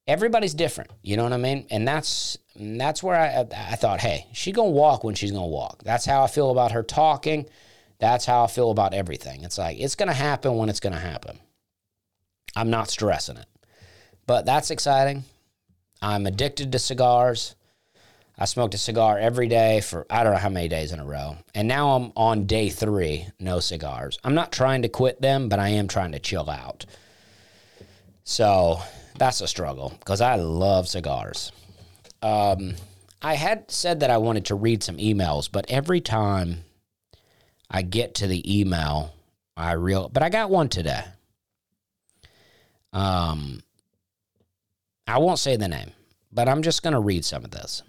everybody's 0.08 0.54
different 0.54 0.90
you 1.02 1.16
know 1.16 1.22
what 1.22 1.32
i 1.32 1.36
mean 1.36 1.64
and 1.70 1.86
that's 1.86 2.36
that's 2.56 3.00
where 3.00 3.16
i 3.16 3.46
i 3.70 3.76
thought 3.76 4.00
hey 4.00 4.26
she 4.32 4.50
going 4.50 4.70
to 4.70 4.76
walk 4.76 5.04
when 5.04 5.14
she's 5.14 5.30
going 5.30 5.44
to 5.44 5.48
walk 5.48 5.84
that's 5.84 6.04
how 6.04 6.24
i 6.24 6.26
feel 6.26 6.50
about 6.50 6.72
her 6.72 6.82
talking 6.82 7.46
that's 7.98 8.24
how 8.26 8.44
i 8.44 8.46
feel 8.46 8.70
about 8.70 8.94
everything 8.94 9.42
it's 9.42 9.58
like 9.58 9.78
it's 9.78 9.94
going 9.94 10.08
to 10.08 10.14
happen 10.14 10.56
when 10.56 10.68
it's 10.68 10.80
going 10.80 10.92
to 10.92 10.98
happen 10.98 11.38
i'm 12.54 12.70
not 12.70 12.90
stressing 12.90 13.36
it 13.36 13.46
but 14.26 14.46
that's 14.46 14.70
exciting 14.70 15.24
i'm 16.02 16.26
addicted 16.26 16.72
to 16.72 16.78
cigars 16.78 17.56
I 18.38 18.44
smoked 18.44 18.74
a 18.74 18.78
cigar 18.78 19.18
every 19.18 19.48
day 19.48 19.80
for 19.80 20.04
I 20.10 20.22
don't 20.22 20.34
know 20.34 20.38
how 20.38 20.50
many 20.50 20.68
days 20.68 20.92
in 20.92 21.00
a 21.00 21.06
row. 21.06 21.38
And 21.54 21.66
now 21.66 21.96
I'm 21.96 22.12
on 22.16 22.44
day 22.44 22.68
three, 22.68 23.26
no 23.40 23.60
cigars. 23.60 24.18
I'm 24.22 24.34
not 24.34 24.52
trying 24.52 24.82
to 24.82 24.90
quit 24.90 25.22
them, 25.22 25.48
but 25.48 25.58
I 25.58 25.68
am 25.68 25.88
trying 25.88 26.12
to 26.12 26.18
chill 26.18 26.50
out. 26.50 26.84
So 28.24 28.80
that's 29.18 29.40
a 29.40 29.48
struggle 29.48 29.94
because 29.98 30.20
I 30.20 30.34
love 30.34 30.86
cigars. 30.86 31.50
Um, 32.20 32.74
I 33.22 33.34
had 33.34 33.70
said 33.70 34.00
that 34.00 34.10
I 34.10 34.18
wanted 34.18 34.44
to 34.46 34.54
read 34.54 34.82
some 34.82 34.98
emails, 34.98 35.50
but 35.50 35.64
every 35.70 36.02
time 36.02 36.64
I 37.70 37.82
get 37.82 38.14
to 38.16 38.26
the 38.26 38.60
email, 38.60 39.14
I 39.56 39.72
real 39.72 40.08
but 40.08 40.22
I 40.22 40.28
got 40.28 40.50
one 40.50 40.68
today. 40.68 41.04
Um, 42.92 43.62
I 45.06 45.18
won't 45.18 45.38
say 45.38 45.56
the 45.56 45.68
name, 45.68 45.92
but 46.32 46.48
I'm 46.48 46.62
just 46.62 46.82
going 46.82 46.94
to 46.94 47.00
read 47.00 47.24
some 47.24 47.44
of 47.44 47.50
this 47.50 47.82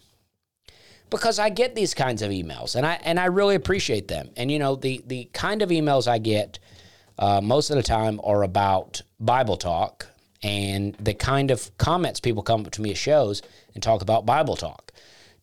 because 1.10 1.40
I 1.40 1.50
get 1.50 1.76
these 1.76 1.94
kinds 1.94 2.22
of 2.22 2.32
emails 2.32 2.76
and 2.76 2.86
I 2.86 3.00
and 3.04 3.20
I 3.20 3.26
really 3.26 3.56
appreciate 3.56 4.08
them. 4.08 4.30
And 4.36 4.52
you 4.52 4.60
know 4.60 4.76
the 4.76 5.02
the 5.06 5.26
kind 5.34 5.62
of 5.62 5.70
emails 5.70 6.08
I 6.08 6.18
get 6.18 6.60
uh, 7.18 7.42
most 7.42 7.70
of 7.70 7.76
the 7.76 7.84
time 7.84 8.20
are 8.24 8.44
about 8.44 9.02
Bible 9.20 9.58
talk 9.58 10.08
and 10.44 10.94
the 10.96 11.14
kind 11.14 11.50
of 11.50 11.76
comments 11.78 12.20
people 12.20 12.44
come 12.44 12.62
up 12.66 12.72
to 12.72 12.82
me 12.82 12.92
at 12.92 12.98
shows 12.98 13.42
and 13.74 13.82
talk 13.82 14.02
about 14.02 14.26
Bible 14.26 14.56
talk, 14.56 14.92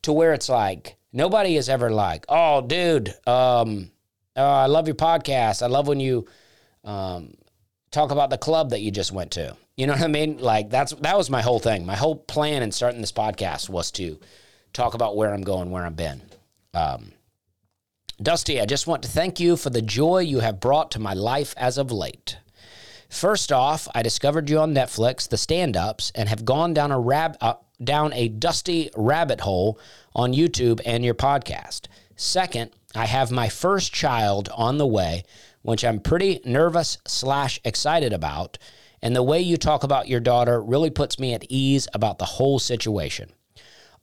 to 0.03 0.13
where 0.13 0.33
it's 0.33 0.47
like 0.49 0.95
nobody 1.11 1.57
is 1.57 1.69
ever 1.69 1.89
like, 1.89 2.25
"Oh, 2.29 2.61
dude, 2.61 3.13
um, 3.27 3.91
uh, 4.35 4.41
I 4.41 4.65
love 4.67 4.87
your 4.87 4.95
podcast. 4.95 5.61
I 5.61 5.67
love 5.67 5.87
when 5.87 5.99
you 5.99 6.27
um, 6.83 7.35
talk 7.91 8.11
about 8.11 8.29
the 8.29 8.37
club 8.37 8.71
that 8.71 8.81
you 8.81 8.91
just 8.91 9.11
went 9.11 9.31
to." 9.31 9.55
You 9.77 9.87
know 9.87 9.93
what 9.93 10.03
I 10.03 10.07
mean? 10.07 10.37
Like 10.37 10.69
that's 10.69 10.93
that 10.93 11.17
was 11.17 11.29
my 11.29 11.41
whole 11.41 11.59
thing. 11.59 11.85
My 11.85 11.95
whole 11.95 12.15
plan 12.15 12.63
in 12.63 12.71
starting 12.71 13.01
this 13.01 13.11
podcast 13.11 13.69
was 13.69 13.91
to 13.93 14.19
talk 14.71 14.93
about 14.93 15.15
where 15.17 15.33
I'm 15.33 15.41
going, 15.41 15.69
where 15.71 15.85
I've 15.85 15.95
been. 15.95 16.21
Um, 16.73 17.11
Dusty, 18.21 18.61
I 18.61 18.65
just 18.65 18.87
want 18.87 19.03
to 19.03 19.09
thank 19.09 19.39
you 19.41 19.57
for 19.57 19.69
the 19.69 19.81
joy 19.81 20.19
you 20.19 20.39
have 20.39 20.61
brought 20.61 20.91
to 20.91 20.99
my 20.99 21.13
life 21.13 21.53
as 21.57 21.77
of 21.77 21.91
late. 21.91 22.37
First 23.09 23.51
off, 23.51 23.87
I 23.93 24.01
discovered 24.03 24.49
you 24.49 24.59
on 24.59 24.73
Netflix, 24.73 25.27
The 25.27 25.37
Stand 25.37 25.75
Ups, 25.75 26.11
and 26.15 26.29
have 26.29 26.45
gone 26.45 26.73
down 26.73 26.91
a 26.91 26.99
rab- 26.99 27.37
uh, 27.41 27.55
down 27.83 28.13
a 28.13 28.29
dusty 28.29 28.89
rabbit 28.95 29.41
hole 29.41 29.77
on 30.13 30.33
YouTube 30.33 30.79
and 30.85 31.03
your 31.03 31.13
podcast. 31.13 31.87
Second, 32.15 32.71
I 32.95 33.05
have 33.05 33.29
my 33.29 33.49
first 33.49 33.93
child 33.93 34.47
on 34.55 34.77
the 34.77 34.87
way, 34.87 35.23
which 35.63 35.83
I'm 35.83 35.99
pretty 35.99 36.39
nervous 36.45 36.97
slash 37.05 37.59
excited 37.65 38.13
about. 38.13 38.57
And 39.01 39.15
the 39.15 39.23
way 39.23 39.41
you 39.41 39.57
talk 39.57 39.83
about 39.83 40.07
your 40.07 40.21
daughter 40.21 40.61
really 40.61 40.89
puts 40.89 41.19
me 41.19 41.33
at 41.33 41.45
ease 41.49 41.87
about 41.93 42.17
the 42.17 42.25
whole 42.25 42.57
situation. 42.57 43.31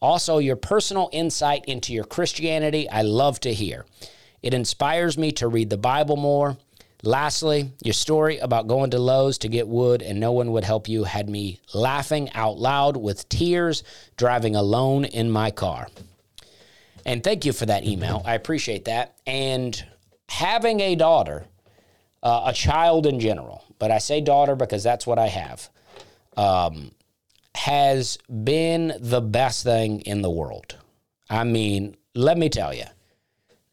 Also, 0.01 0.39
your 0.39 0.57
personal 0.57 1.09
insight 1.13 1.65
into 1.67 1.95
your 1.95 2.05
Christianity, 2.05 2.89
I 2.91 3.03
love 3.03 3.41
to 3.41 3.55
hear. 3.55 3.87
It 4.43 4.53
inspires 4.53 5.17
me 5.17 5.33
to 5.33 5.49
read 5.49 5.71
the 5.71 5.79
Bible 5.79 6.17
more. 6.17 6.59
Lastly, 7.05 7.73
your 7.83 7.95
story 7.95 8.39
about 8.39 8.67
going 8.67 8.91
to 8.91 8.99
Lowe's 8.99 9.39
to 9.39 9.49
get 9.49 9.67
wood 9.67 10.03
and 10.03 10.21
no 10.21 10.33
one 10.33 10.53
would 10.53 10.65
help 10.65 10.89
you 10.89 11.05
had 11.05 11.31
me 11.31 11.61
laughing 11.73 12.31
out 12.33 12.59
loud 12.59 12.97
with 12.97 13.29
tears 13.29 13.83
driving 14.17 14.55
alone 14.55 15.05
in 15.05 15.31
my 15.31 15.51
car. 15.51 15.89
And 17.05 17.23
thank 17.23 17.45
you 17.45 17.53
for 17.53 17.67
that 17.67 17.85
email. 17.85 18.23
I 18.25 18.35
appreciate 18.35 18.85
that. 18.87 19.17
And 19.27 19.85
having 20.29 20.81
a 20.81 20.95
daughter, 20.95 21.47
uh, 22.23 22.45
a 22.47 22.53
child 22.53 23.07
in 23.07 23.21
general, 23.21 23.65
but 23.79 23.91
I 23.91 23.99
say 23.99 24.21
daughter 24.21 24.55
because 24.55 24.83
that's 24.83 25.07
what 25.07 25.19
I 25.19 25.27
have. 25.27 25.69
Um, 26.37 26.93
has 27.55 28.17
been 28.45 28.95
the 28.99 29.21
best 29.21 29.65
thing 29.65 30.01
in 30.01 30.23
the 30.23 30.31
world. 30.31 30.77
I 31.29 31.45
mean, 31.45 31.97
let 32.15 32.39
me 32.39 32.49
tell 32.49 32.73
you, 32.73 32.85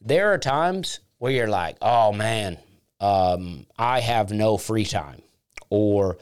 there 0.02 0.34
are 0.34 0.38
times 0.38 1.00
where 1.18 1.32
you're 1.32 1.48
like, 1.48 1.78
oh 1.82 2.12
man, 2.12 2.58
um, 3.00 3.66
I 3.78 4.00
have 4.00 4.32
no 4.32 4.58
free 4.58 4.86
time. 4.86 5.22
Or 5.70 6.18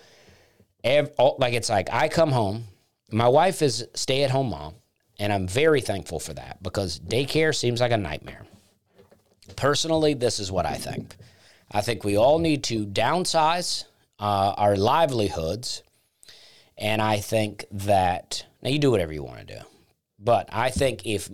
ev- 0.84 1.12
like 1.39 1.54
it's 1.54 1.70
like 1.70 1.89
I 1.91 2.10
come 2.10 2.32
home, 2.32 2.65
my 3.12 3.28
wife 3.28 3.62
is 3.62 3.88
stay 3.93 4.24
at 4.24 4.32
home 4.32 4.50
mom, 4.50 4.76
and 5.20 5.34
I'm 5.34 5.48
very 5.48 5.82
thankful 5.82 6.20
for 6.20 6.34
that 6.34 6.62
because 6.62 7.00
daycare 7.00 7.56
seems 7.56 7.82
like 7.82 7.92
a 7.92 7.98
nightmare. 7.98 8.46
Personally, 9.56 10.14
this 10.14 10.40
is 10.40 10.52
what 10.52 10.66
I 10.66 10.76
think. 10.76 11.16
I 11.72 11.82
think 11.82 12.04
we 12.04 12.18
all 12.18 12.40
need 12.40 12.64
to 12.66 12.86
downsize 12.86 13.86
uh, 14.20 14.54
our 14.58 14.76
livelihoods 14.76 15.84
and 16.78 17.02
I 17.02 17.20
think 17.20 17.66
that 17.72 18.46
now 18.62 18.70
you 18.70 18.80
do 18.80 18.92
whatever 18.92 19.12
you 19.14 19.24
want 19.24 19.40
to 19.40 19.56
do, 19.56 19.62
but 20.20 20.48
I 20.52 20.70
think 20.70 21.06
if 21.06 21.30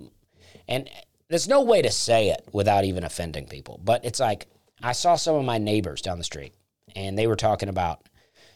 and 0.68 0.90
there's 1.28 1.48
no 1.48 1.64
way 1.64 1.82
to 1.82 1.92
say 1.92 2.30
it 2.30 2.48
without 2.54 2.86
even 2.86 3.04
offending 3.04 3.48
people, 3.48 3.80
but 3.84 4.06
it's 4.06 4.20
like 4.20 4.48
I 4.82 4.94
saw 4.94 5.16
some 5.16 5.36
of 5.36 5.44
my 5.44 5.58
neighbors 5.58 6.02
down 6.02 6.18
the 6.18 6.24
street 6.24 6.54
and 6.96 7.18
they 7.18 7.28
were 7.28 7.36
talking 7.36 7.70
about 7.70 8.08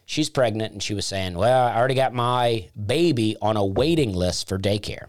she's 0.06 0.30
pregnant 0.30 0.74
and 0.74 0.82
she 0.82 0.94
was 0.94 1.06
saying, 1.06 1.36
"Well, 1.36 1.68
I 1.68 1.76
already 1.76 1.96
got 1.96 2.13
my 2.13 2.70
baby 2.86 3.36
on 3.42 3.58
a 3.58 3.66
waiting 3.66 4.13
list 4.13 4.48
for 4.48 4.58
daycare." 4.58 5.08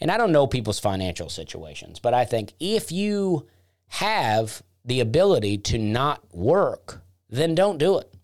And 0.00 0.10
I 0.10 0.16
don't 0.16 0.32
know 0.32 0.46
people's 0.46 0.80
financial 0.80 1.28
situations, 1.28 1.98
but 1.98 2.14
I 2.14 2.24
think 2.24 2.54
if 2.60 2.92
you 2.92 3.46
have 3.88 4.62
the 4.84 5.00
ability 5.00 5.58
to 5.58 5.78
not 5.78 6.22
work, 6.34 7.02
then 7.30 7.54
don't 7.54 7.78
do 7.78 7.98
it 7.98 8.14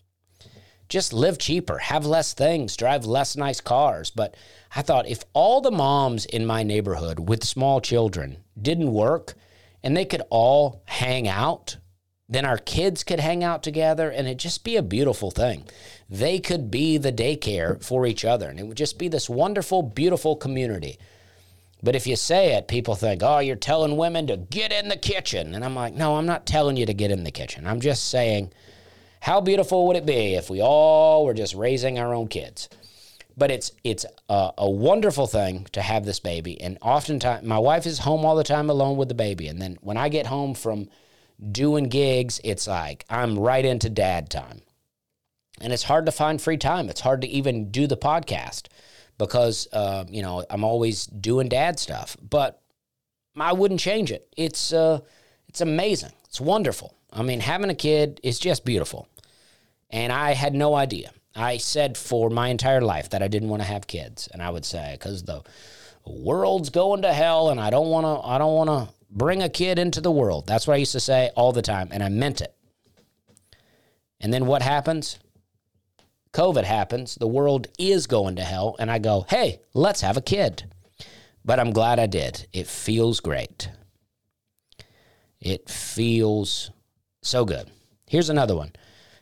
just 0.91 1.13
live 1.13 1.37
cheaper, 1.37 1.77
have 1.77 2.05
less 2.05 2.33
things, 2.33 2.75
drive 2.75 3.05
less 3.05 3.37
nice 3.37 3.61
cars. 3.61 4.11
But 4.11 4.35
I 4.75 4.81
thought 4.81 5.07
if 5.07 5.23
all 5.31 5.61
the 5.61 5.71
moms 5.71 6.25
in 6.25 6.45
my 6.45 6.63
neighborhood 6.63 7.29
with 7.29 7.45
small 7.45 7.79
children 7.79 8.43
didn't 8.61 8.91
work 8.91 9.33
and 9.81 9.95
they 9.95 10.03
could 10.03 10.21
all 10.29 10.83
hang 10.85 11.29
out, 11.29 11.77
then 12.27 12.43
our 12.43 12.57
kids 12.57 13.05
could 13.05 13.21
hang 13.21 13.41
out 13.41 13.63
together 13.63 14.09
and 14.09 14.27
it'd 14.27 14.39
just 14.39 14.65
be 14.65 14.75
a 14.75 14.83
beautiful 14.83 15.31
thing. 15.31 15.65
They 16.09 16.39
could 16.39 16.69
be 16.69 16.97
the 16.97 17.13
daycare 17.13 17.81
for 17.81 18.05
each 18.05 18.25
other 18.25 18.49
and 18.49 18.59
it 18.59 18.67
would 18.67 18.77
just 18.77 18.99
be 18.99 19.07
this 19.07 19.29
wonderful, 19.29 19.81
beautiful 19.81 20.35
community. 20.35 20.99
But 21.83 21.95
if 21.95 22.05
you 22.05 22.15
say 22.15 22.53
it, 22.53 22.67
people 22.67 22.95
think, 22.95 23.23
oh, 23.23 23.39
you're 23.39 23.55
telling 23.55 23.97
women 23.97 24.27
to 24.27 24.37
get 24.37 24.71
in 24.71 24.87
the 24.87 24.97
kitchen. 24.97 25.55
And 25.55 25.65
I'm 25.65 25.75
like, 25.75 25.93
no, 25.93 26.15
I'm 26.15 26.27
not 26.27 26.45
telling 26.45 26.77
you 26.77 26.85
to 26.85 26.93
get 26.93 27.11
in 27.11 27.23
the 27.23 27.31
kitchen. 27.31 27.65
I'm 27.65 27.81
just 27.81 28.09
saying, 28.09 28.53
how 29.21 29.41
beautiful 29.41 29.87
would 29.87 29.95
it 29.95 30.05
be 30.05 30.35
if 30.35 30.49
we 30.49 30.61
all 30.61 31.25
were 31.25 31.33
just 31.33 31.55
raising 31.55 31.97
our 31.97 32.13
own 32.13 32.27
kids? 32.27 32.69
But 33.37 33.49
it's 33.49 33.71
it's 33.83 34.05
a, 34.29 34.51
a 34.57 34.69
wonderful 34.69 35.25
thing 35.25 35.65
to 35.71 35.81
have 35.81 36.05
this 36.05 36.19
baby, 36.19 36.59
and 36.59 36.77
oftentimes 36.81 37.47
my 37.47 37.57
wife 37.57 37.85
is 37.85 37.99
home 37.99 38.25
all 38.25 38.35
the 38.35 38.43
time 38.43 38.69
alone 38.69 38.97
with 38.97 39.07
the 39.07 39.15
baby, 39.15 39.47
and 39.47 39.61
then 39.61 39.77
when 39.81 39.95
I 39.95 40.09
get 40.09 40.27
home 40.27 40.53
from 40.53 40.89
doing 41.51 41.85
gigs, 41.85 42.41
it's 42.43 42.67
like 42.67 43.05
I'm 43.09 43.39
right 43.39 43.63
into 43.63 43.89
dad 43.89 44.29
time, 44.29 44.61
and 45.61 45.71
it's 45.71 45.83
hard 45.83 46.05
to 46.07 46.11
find 46.11 46.41
free 46.41 46.57
time. 46.57 46.89
It's 46.89 47.01
hard 47.01 47.21
to 47.21 47.27
even 47.27 47.71
do 47.71 47.87
the 47.87 47.97
podcast 47.97 48.67
because 49.21 49.67
uh, 49.71 50.03
you 50.09 50.23
know 50.23 50.43
I'm 50.49 50.63
always 50.63 51.05
doing 51.05 51.47
dad 51.47 51.79
stuff, 51.79 52.17
but 52.27 52.59
I 53.39 53.53
wouldn't 53.53 53.79
change 53.79 54.11
it. 54.11 54.27
It's 54.35 54.73
uh, 54.73 55.01
it's 55.47 55.61
amazing. 55.61 56.11
It's 56.25 56.41
wonderful. 56.41 56.95
I 57.13 57.21
mean, 57.21 57.39
having 57.39 57.69
a 57.69 57.75
kid 57.75 58.19
is 58.23 58.39
just 58.39 58.65
beautiful. 58.65 59.07
And 59.91 60.11
I 60.11 60.33
had 60.33 60.55
no 60.55 60.73
idea. 60.73 61.11
I 61.35 61.57
said 61.57 61.97
for 61.97 62.29
my 62.29 62.47
entire 62.47 62.81
life 62.81 63.09
that 63.11 63.21
I 63.21 63.27
didn't 63.27 63.49
want 63.49 63.61
to 63.61 63.67
have 63.67 63.85
kids, 63.85 64.27
and 64.33 64.41
I 64.41 64.49
would 64.49 64.65
say 64.65 64.93
because 64.93 65.23
the 65.23 65.43
world's 66.03 66.71
going 66.71 67.03
to 67.03 67.13
hell, 67.13 67.51
and 67.51 67.59
I 67.59 67.69
don't 67.69 67.89
want 67.89 68.05
to. 68.05 68.27
I 68.27 68.39
don't 68.39 68.55
want 68.55 68.69
to 68.69 68.93
bring 69.11 69.43
a 69.43 69.49
kid 69.49 69.77
into 69.77 70.01
the 70.01 70.11
world. 70.11 70.47
That's 70.47 70.65
what 70.65 70.73
I 70.73 70.77
used 70.77 70.93
to 70.93 70.99
say 70.99 71.29
all 71.35 71.51
the 71.51 71.61
time, 71.61 71.89
and 71.91 72.01
I 72.01 72.09
meant 72.09 72.41
it. 72.41 72.55
And 74.19 74.33
then 74.33 74.47
what 74.47 74.63
happens? 74.63 75.19
COVID 76.33 76.63
happens. 76.63 77.15
The 77.15 77.27
world 77.27 77.67
is 77.77 78.07
going 78.07 78.37
to 78.37 78.43
hell, 78.43 78.75
and 78.79 78.89
I 78.89 78.99
go, 78.99 79.25
"Hey, 79.29 79.61
let's 79.73 80.01
have 80.01 80.17
a 80.17 80.21
kid." 80.21 80.63
But 81.43 81.59
I'm 81.59 81.71
glad 81.71 81.99
I 81.99 82.05
did. 82.05 82.47
It 82.53 82.67
feels 82.67 83.19
great. 83.19 83.69
It 85.39 85.69
feels 85.69 86.69
so 87.23 87.45
good. 87.45 87.69
Here's 88.07 88.29
another 88.29 88.55
one. 88.55 88.73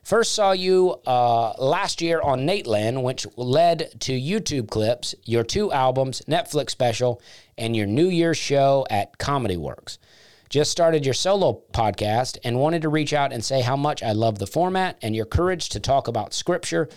First 0.03 0.33
saw 0.33 0.51
you 0.51 0.95
uh, 1.05 1.53
last 1.59 2.01
year 2.01 2.19
on 2.21 2.47
Nateland, 2.47 3.03
which 3.03 3.27
led 3.37 3.91
to 4.01 4.13
YouTube 4.13 4.69
clips, 4.69 5.13
your 5.23 5.43
two 5.43 5.71
albums, 5.71 6.21
Netflix 6.27 6.71
special, 6.71 7.21
and 7.57 7.75
your 7.75 7.85
New 7.85 8.07
Year's 8.07 8.37
show 8.37 8.85
at 8.89 9.17
Comedy 9.17 9.57
Works. 9.57 9.99
Just 10.49 10.71
started 10.71 11.05
your 11.05 11.13
solo 11.13 11.61
podcast 11.73 12.37
and 12.43 12.59
wanted 12.59 12.81
to 12.81 12.89
reach 12.89 13.13
out 13.13 13.31
and 13.31 13.45
say 13.45 13.61
how 13.61 13.75
much 13.75 14.01
I 14.01 14.13
love 14.13 14.39
the 14.39 14.47
format 14.47 14.97
and 15.01 15.15
your 15.15 15.25
courage 15.25 15.69
to 15.69 15.79
talk 15.79 16.07
about 16.07 16.33
scripture 16.33 16.89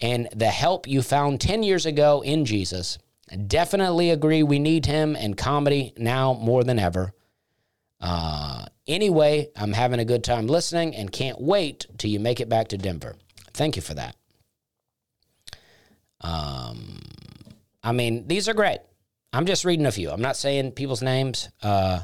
and 0.00 0.28
the 0.34 0.46
help 0.46 0.86
you 0.86 1.02
found 1.02 1.40
10 1.40 1.64
years 1.64 1.86
ago 1.86 2.22
in 2.22 2.44
Jesus. 2.44 2.98
Definitely 3.46 4.10
agree 4.10 4.42
we 4.42 4.60
need 4.60 4.86
him 4.86 5.16
and 5.16 5.36
comedy 5.36 5.92
now 5.96 6.34
more 6.34 6.62
than 6.62 6.78
ever. 6.78 7.12
Uh, 8.00 8.66
anyway, 8.86 9.48
I'm 9.56 9.72
having 9.72 9.98
a 9.98 10.04
good 10.04 10.22
time 10.22 10.46
listening 10.46 10.94
and 10.94 11.10
can't 11.10 11.40
wait 11.40 11.86
till 11.98 12.10
you 12.10 12.20
make 12.20 12.40
it 12.40 12.48
back 12.48 12.68
to 12.68 12.78
Denver. 12.78 13.16
Thank 13.54 13.76
you 13.76 13.82
for 13.82 13.94
that. 13.94 14.14
Um, 16.20 17.00
I 17.82 17.92
mean, 17.92 18.28
these 18.28 18.48
are 18.48 18.54
great. 18.54 18.78
I'm 19.32 19.46
just 19.46 19.64
reading 19.64 19.86
a 19.86 19.92
few. 19.92 20.10
I'm 20.10 20.22
not 20.22 20.36
saying 20.36 20.72
people's 20.72 21.02
names. 21.02 21.48
Uh, 21.62 22.00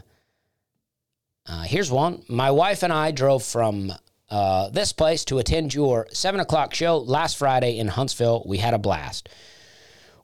uh, 1.47 1.63
here's 1.63 1.91
one. 1.91 2.23
My 2.29 2.51
wife 2.51 2.83
and 2.83 2.93
I 2.93 3.11
drove 3.11 3.43
from 3.43 3.93
uh, 4.31 4.71
this 4.71 4.93
place 4.93 5.25
to 5.27 5.39
attend 5.39 5.75
your 5.75 6.07
seven 6.13 6.41
o'clock 6.41 6.75
show 6.75 6.99
last 6.99 7.37
Friday 7.37 7.79
in 7.79 7.89
Huntsville. 7.89 8.45
We 8.47 8.59
had 8.59 8.75
a 8.75 8.79
blast. 8.79 9.29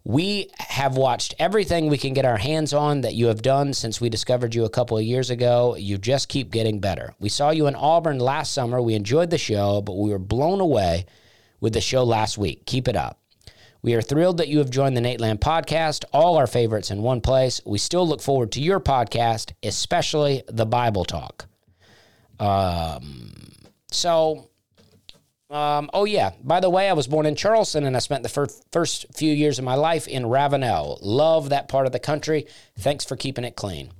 We 0.04 0.50
have 0.58 0.96
watched 0.96 1.34
everything 1.40 1.88
we 1.88 1.98
can 1.98 2.12
get 2.12 2.24
our 2.24 2.36
hands 2.36 2.72
on 2.72 3.00
that 3.00 3.14
you 3.14 3.26
have 3.26 3.42
done 3.42 3.74
since 3.74 4.00
we 4.00 4.08
discovered 4.08 4.54
you 4.54 4.64
a 4.64 4.70
couple 4.70 4.96
of 4.96 5.02
years 5.02 5.30
ago. 5.30 5.74
You 5.76 5.98
just 5.98 6.28
keep 6.28 6.52
getting 6.52 6.78
better. 6.78 7.12
We 7.18 7.28
saw 7.28 7.50
you 7.50 7.66
in 7.66 7.74
Auburn 7.74 8.20
last 8.20 8.52
summer. 8.52 8.80
We 8.80 8.94
enjoyed 8.94 9.30
the 9.30 9.38
show, 9.38 9.80
but 9.80 9.98
we 9.98 10.10
were 10.10 10.20
blown 10.20 10.60
away 10.60 11.06
with 11.60 11.72
the 11.72 11.80
show 11.80 12.04
last 12.04 12.38
week. 12.38 12.66
Keep 12.66 12.86
it 12.86 12.94
up. 12.94 13.20
We 13.86 13.94
are 13.94 14.02
thrilled 14.02 14.38
that 14.38 14.48
you 14.48 14.58
have 14.58 14.68
joined 14.68 14.96
the 14.96 15.00
Nate 15.00 15.20
Nateland 15.20 15.38
podcast, 15.38 16.04
all 16.12 16.36
our 16.38 16.48
favorites 16.48 16.90
in 16.90 17.02
one 17.02 17.20
place. 17.20 17.60
We 17.64 17.78
still 17.78 18.04
look 18.04 18.20
forward 18.20 18.50
to 18.52 18.60
your 18.60 18.80
podcast, 18.80 19.52
especially 19.62 20.42
the 20.48 20.66
Bible 20.66 21.04
Talk. 21.04 21.46
Um, 22.40 23.52
so, 23.92 24.48
Um, 25.48 25.88
oh, 25.94 26.04
yeah. 26.04 26.32
By 26.42 26.58
the 26.58 26.68
way, 26.68 26.88
I 26.88 26.94
was 26.94 27.06
born 27.06 27.26
in 27.26 27.36
Charleston 27.36 27.84
and 27.84 27.94
I 27.94 28.00
spent 28.00 28.24
the 28.24 28.28
fir- 28.28 28.48
first 28.72 29.06
few 29.14 29.32
years 29.32 29.60
of 29.60 29.64
my 29.64 29.76
life 29.76 30.08
in 30.08 30.26
Ravenel. 30.26 30.98
Love 31.00 31.50
that 31.50 31.68
part 31.68 31.86
of 31.86 31.92
the 31.92 32.00
country. 32.00 32.48
Thanks 32.80 33.04
for 33.04 33.14
keeping 33.14 33.44
it 33.44 33.54
clean. 33.54 33.92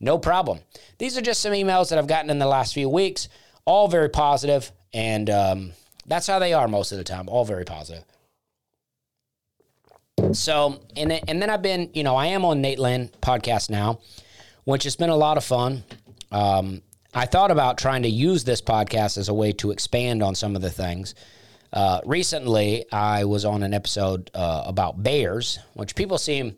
No 0.00 0.16
problem. 0.16 0.60
These 0.96 1.18
are 1.18 1.20
just 1.20 1.42
some 1.42 1.52
emails 1.52 1.90
that 1.90 1.98
I've 1.98 2.06
gotten 2.06 2.30
in 2.30 2.38
the 2.38 2.46
last 2.46 2.72
few 2.72 2.88
weeks, 2.88 3.28
all 3.66 3.88
very 3.88 4.08
positive, 4.08 4.72
and 4.94 5.28
um, 5.28 5.72
that's 6.06 6.26
how 6.26 6.38
they 6.38 6.54
are 6.54 6.66
most 6.66 6.92
of 6.92 6.96
the 6.96 7.04
time, 7.04 7.28
all 7.28 7.44
very 7.44 7.66
positive. 7.66 8.04
So, 10.32 10.80
and, 10.96 11.12
and 11.12 11.40
then 11.40 11.50
I've 11.50 11.62
been, 11.62 11.90
you 11.94 12.02
know, 12.02 12.16
I 12.16 12.26
am 12.26 12.44
on 12.44 12.60
Nate 12.60 12.78
Land 12.78 13.12
podcast 13.20 13.70
now, 13.70 14.00
which 14.64 14.84
has 14.84 14.96
been 14.96 15.10
a 15.10 15.16
lot 15.16 15.36
of 15.36 15.44
fun. 15.44 15.84
Um, 16.30 16.82
I 17.12 17.26
thought 17.26 17.50
about 17.50 17.78
trying 17.78 18.02
to 18.02 18.08
use 18.08 18.42
this 18.44 18.60
podcast 18.60 19.18
as 19.18 19.28
a 19.28 19.34
way 19.34 19.52
to 19.52 19.70
expand 19.70 20.22
on 20.22 20.34
some 20.34 20.56
of 20.56 20.62
the 20.62 20.70
things. 20.70 21.14
Uh, 21.72 22.00
recently, 22.04 22.84
I 22.92 23.24
was 23.24 23.44
on 23.44 23.62
an 23.62 23.74
episode 23.74 24.30
uh, 24.34 24.64
about 24.66 25.02
bears, 25.02 25.58
which 25.74 25.94
people 25.94 26.18
seem, 26.18 26.56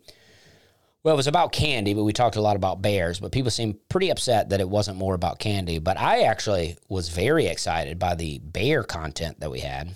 well, 1.03 1.13
it 1.13 1.17
was 1.17 1.27
about 1.27 1.51
candy, 1.51 1.93
but 1.93 2.03
we 2.03 2.13
talked 2.13 2.35
a 2.35 2.41
lot 2.41 2.55
about 2.55 2.81
bears, 2.81 3.19
but 3.19 3.31
people 3.31 3.51
seem 3.51 3.79
pretty 3.89 4.09
upset 4.09 4.49
that 4.49 4.59
it 4.59 4.69
wasn't 4.69 4.97
more 4.97 5.13
about 5.13 5.39
candy. 5.39 5.79
But 5.79 5.97
I 5.97 6.21
actually 6.21 6.77
was 6.89 7.09
very 7.09 7.47
excited 7.47 7.99
by 7.99 8.15
the 8.15 8.39
bear 8.39 8.83
content 8.83 9.39
that 9.39 9.51
we 9.51 9.59
had. 9.59 9.95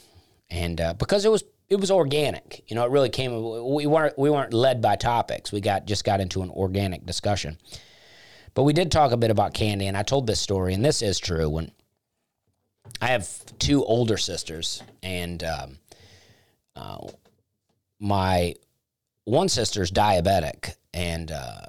And 0.49 0.79
uh, 0.81 0.93
because 0.93 1.25
it 1.25 1.31
was 1.31 1.43
it 1.71 1.79
was 1.79 1.89
organic, 1.89 2.65
you 2.67 2.75
know, 2.75 2.83
it 2.83 2.91
really 2.91 3.09
came. 3.09 3.31
We 3.73 3.85
weren't 3.85 4.19
we 4.19 4.29
weren't 4.29 4.53
led 4.53 4.81
by 4.81 4.97
topics. 4.97 5.53
We 5.53 5.61
got 5.61 5.85
just 5.85 6.03
got 6.03 6.19
into 6.19 6.41
an 6.41 6.49
organic 6.49 7.05
discussion. 7.05 7.57
But 8.53 8.63
we 8.63 8.73
did 8.73 8.91
talk 8.91 9.13
a 9.13 9.17
bit 9.17 9.31
about 9.31 9.53
candy, 9.53 9.87
and 9.87 9.95
I 9.95 10.03
told 10.03 10.27
this 10.27 10.41
story, 10.41 10.73
and 10.73 10.83
this 10.83 11.01
is 11.01 11.17
true. 11.17 11.49
When 11.49 11.71
I 12.99 13.07
have 13.07 13.25
two 13.57 13.85
older 13.85 14.17
sisters, 14.17 14.83
and 15.01 15.41
um, 15.45 15.77
uh, 16.75 17.07
my 18.01 18.55
one 19.23 19.47
sister's 19.47 19.91
diabetic, 19.91 20.75
and 20.93 21.31
uh, 21.31 21.67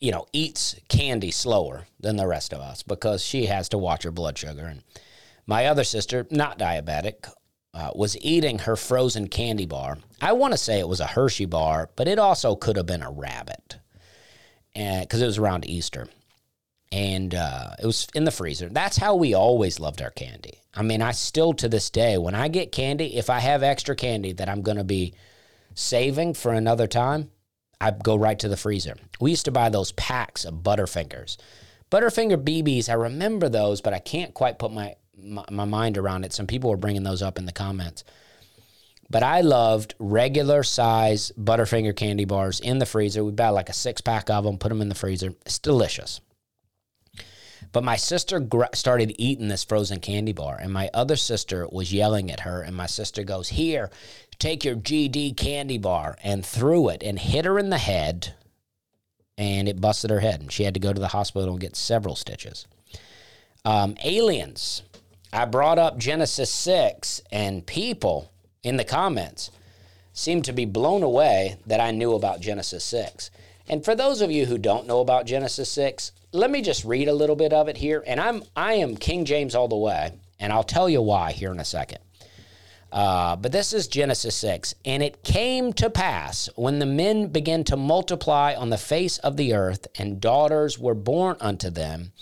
you 0.00 0.10
know 0.10 0.26
eats 0.32 0.74
candy 0.88 1.30
slower 1.30 1.86
than 2.00 2.16
the 2.16 2.26
rest 2.26 2.52
of 2.52 2.58
us 2.58 2.82
because 2.82 3.22
she 3.22 3.46
has 3.46 3.68
to 3.68 3.78
watch 3.78 4.02
her 4.02 4.10
blood 4.10 4.36
sugar. 4.36 4.66
And 4.66 4.82
my 5.46 5.66
other 5.66 5.84
sister, 5.84 6.26
not 6.32 6.58
diabetic, 6.58 7.30
uh, 7.76 7.90
was 7.94 8.16
eating 8.22 8.60
her 8.60 8.74
frozen 8.74 9.28
candy 9.28 9.66
bar. 9.66 9.98
I 10.20 10.32
want 10.32 10.54
to 10.54 10.58
say 10.58 10.78
it 10.78 10.88
was 10.88 11.00
a 11.00 11.06
Hershey 11.06 11.44
bar, 11.44 11.90
but 11.94 12.08
it 12.08 12.18
also 12.18 12.56
could 12.56 12.76
have 12.76 12.86
been 12.86 13.02
a 13.02 13.10
rabbit 13.10 13.76
because 14.72 15.20
it 15.20 15.26
was 15.26 15.36
around 15.36 15.68
Easter. 15.68 16.08
And 16.90 17.34
uh, 17.34 17.70
it 17.78 17.84
was 17.84 18.08
in 18.14 18.24
the 18.24 18.30
freezer. 18.30 18.70
That's 18.70 18.96
how 18.96 19.14
we 19.16 19.34
always 19.34 19.78
loved 19.78 20.00
our 20.00 20.10
candy. 20.10 20.60
I 20.74 20.82
mean, 20.82 21.02
I 21.02 21.12
still 21.12 21.52
to 21.54 21.68
this 21.68 21.90
day, 21.90 22.16
when 22.16 22.34
I 22.34 22.48
get 22.48 22.72
candy, 22.72 23.16
if 23.16 23.28
I 23.28 23.40
have 23.40 23.62
extra 23.62 23.94
candy 23.94 24.32
that 24.32 24.48
I'm 24.48 24.62
going 24.62 24.78
to 24.78 24.84
be 24.84 25.12
saving 25.74 26.34
for 26.34 26.52
another 26.52 26.86
time, 26.86 27.30
I 27.78 27.90
go 27.90 28.16
right 28.16 28.38
to 28.38 28.48
the 28.48 28.56
freezer. 28.56 28.96
We 29.20 29.30
used 29.30 29.44
to 29.46 29.52
buy 29.52 29.68
those 29.68 29.92
packs 29.92 30.46
of 30.46 30.62
Butterfingers. 30.62 31.36
Butterfinger 31.90 32.42
BBs, 32.42 32.88
I 32.88 32.94
remember 32.94 33.48
those, 33.50 33.82
but 33.82 33.92
I 33.92 33.98
can't 33.98 34.32
quite 34.32 34.58
put 34.58 34.72
my, 34.72 34.94
my, 35.16 35.44
my 35.50 35.64
mind 35.64 35.98
around 35.98 36.24
it. 36.24 36.32
Some 36.32 36.46
people 36.46 36.70
were 36.70 36.76
bringing 36.76 37.02
those 37.02 37.22
up 37.22 37.38
in 37.38 37.46
the 37.46 37.52
comments. 37.52 38.04
But 39.08 39.22
I 39.22 39.40
loved 39.40 39.94
regular 39.98 40.62
size 40.62 41.30
Butterfinger 41.38 41.94
candy 41.94 42.24
bars 42.24 42.58
in 42.60 42.78
the 42.78 42.86
freezer. 42.86 43.24
We 43.24 43.32
bought 43.32 43.54
like 43.54 43.68
a 43.68 43.74
six 43.74 44.00
pack 44.00 44.30
of 44.30 44.44
them, 44.44 44.58
put 44.58 44.68
them 44.68 44.82
in 44.82 44.88
the 44.88 44.94
freezer. 44.94 45.34
It's 45.44 45.58
delicious. 45.58 46.20
But 47.72 47.84
my 47.84 47.96
sister 47.96 48.40
gr- 48.40 48.64
started 48.74 49.14
eating 49.18 49.48
this 49.48 49.64
frozen 49.64 50.00
candy 50.00 50.32
bar, 50.32 50.56
and 50.60 50.72
my 50.72 50.90
other 50.94 51.16
sister 51.16 51.68
was 51.70 51.92
yelling 51.92 52.30
at 52.30 52.40
her. 52.40 52.62
And 52.62 52.74
my 52.74 52.86
sister 52.86 53.22
goes, 53.22 53.48
Here, 53.48 53.90
take 54.38 54.64
your 54.64 54.76
GD 54.76 55.36
candy 55.36 55.78
bar, 55.78 56.16
and 56.22 56.44
threw 56.44 56.88
it 56.88 57.02
and 57.02 57.18
hit 57.18 57.44
her 57.44 57.58
in 57.58 57.70
the 57.70 57.78
head. 57.78 58.34
And 59.38 59.68
it 59.68 59.80
busted 59.80 60.10
her 60.10 60.20
head. 60.20 60.40
And 60.40 60.50
she 60.50 60.64
had 60.64 60.74
to 60.74 60.80
go 60.80 60.92
to 60.92 61.00
the 61.00 61.08
hospital 61.08 61.50
and 61.50 61.60
get 61.60 61.76
several 61.76 62.16
stitches. 62.16 62.66
Um, 63.64 63.96
aliens. 64.02 64.82
I 65.36 65.44
brought 65.44 65.78
up 65.78 65.98
Genesis 65.98 66.50
6, 66.50 67.20
and 67.30 67.66
people 67.66 68.32
in 68.62 68.78
the 68.78 68.84
comments 68.84 69.50
seemed 70.14 70.46
to 70.46 70.52
be 70.54 70.64
blown 70.64 71.02
away 71.02 71.58
that 71.66 71.78
I 71.78 71.90
knew 71.90 72.14
about 72.14 72.40
Genesis 72.40 72.82
6. 72.84 73.30
And 73.68 73.84
for 73.84 73.94
those 73.94 74.22
of 74.22 74.30
you 74.30 74.46
who 74.46 74.56
don't 74.56 74.86
know 74.86 75.00
about 75.00 75.26
Genesis 75.26 75.70
6, 75.70 76.12
let 76.32 76.50
me 76.50 76.62
just 76.62 76.86
read 76.86 77.06
a 77.06 77.12
little 77.12 77.36
bit 77.36 77.52
of 77.52 77.68
it 77.68 77.76
here. 77.76 78.02
And 78.06 78.18
I'm 78.18 78.44
I 78.56 78.74
am 78.74 78.96
King 78.96 79.26
James 79.26 79.54
all 79.54 79.68
the 79.68 79.76
way, 79.76 80.12
and 80.40 80.54
I'll 80.54 80.64
tell 80.64 80.88
you 80.88 81.02
why 81.02 81.32
here 81.32 81.52
in 81.52 81.60
a 81.60 81.66
second. 81.66 81.98
Uh, 82.90 83.36
but 83.36 83.52
this 83.52 83.74
is 83.74 83.88
Genesis 83.88 84.36
6. 84.36 84.74
And 84.86 85.02
it 85.02 85.22
came 85.22 85.74
to 85.74 85.90
pass 85.90 86.48
when 86.56 86.78
the 86.78 86.86
men 86.86 87.26
began 87.26 87.62
to 87.64 87.76
multiply 87.76 88.54
on 88.54 88.70
the 88.70 88.78
face 88.78 89.18
of 89.18 89.36
the 89.36 89.52
earth, 89.52 89.86
and 89.98 90.18
daughters 90.18 90.78
were 90.78 90.94
born 90.94 91.36
unto 91.40 91.68
them, 91.68 92.12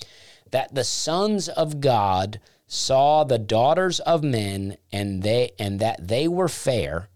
that 0.51 0.75
the 0.75 0.83
sons 0.83 1.49
of 1.49 1.81
God 1.81 2.41
saw 2.75 3.23
the 3.23 3.39
daughters 3.39 4.01
of 4.01 4.25
men 4.25 4.77
and 4.91 5.23
they 5.23 5.53
and 5.59 5.79
that 5.79 6.09
they 6.09 6.27
were 6.27 6.49
fair 6.49 7.09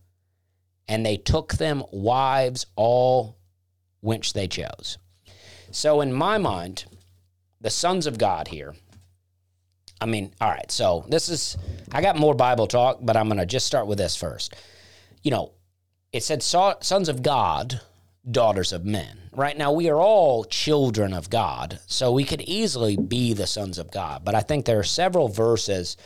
and 0.87 1.05
they 1.05 1.17
took 1.17 1.55
them 1.55 1.83
wives 1.91 2.67
all 2.77 3.37
which 4.01 4.33
they 4.33 4.47
chose. 4.47 4.99
So 5.73 6.01
in 6.01 6.13
my 6.13 6.39
mind 6.39 6.85
the 7.61 7.71
sons 7.71 8.07
of 8.07 8.19
god 8.19 8.47
here 8.47 8.73
i 10.01 10.07
mean 10.07 10.33
all 10.41 10.49
right 10.49 10.71
so 10.71 11.05
this 11.09 11.29
is 11.29 11.57
i 11.91 12.01
got 12.01 12.17
more 12.17 12.33
bible 12.33 12.69
talk 12.69 12.99
but 13.03 13.17
i'm 13.17 13.27
going 13.27 13.37
to 13.37 13.45
just 13.45 13.67
start 13.67 13.89
with 13.89 13.99
this 13.99 14.15
first. 14.15 14.55
You 15.25 15.33
know 15.33 15.53
it 16.13 16.23
said 16.23 16.41
sons 16.41 17.09
of 17.09 17.23
god 17.23 17.81
daughters 18.31 18.73
of 18.73 18.85
men. 18.85 19.31
Right 19.33 19.57
now, 19.57 19.73
we 19.73 19.89
are 19.89 20.01
all 20.01 20.45
children 20.45 21.13
of 21.13 21.31
God, 21.31 21.81
so 21.87 22.13
we 22.13 22.25
could 22.25 22.43
easily 22.43 22.97
be 22.97 23.33
the 23.33 23.47
sons 23.47 23.79
of 23.79 23.91
God. 23.91 24.25
But 24.25 24.35
I 24.35 24.41
think 24.41 24.65
there 24.65 24.79
are 24.79 24.85
several 24.85 25.29
verses 25.29 25.97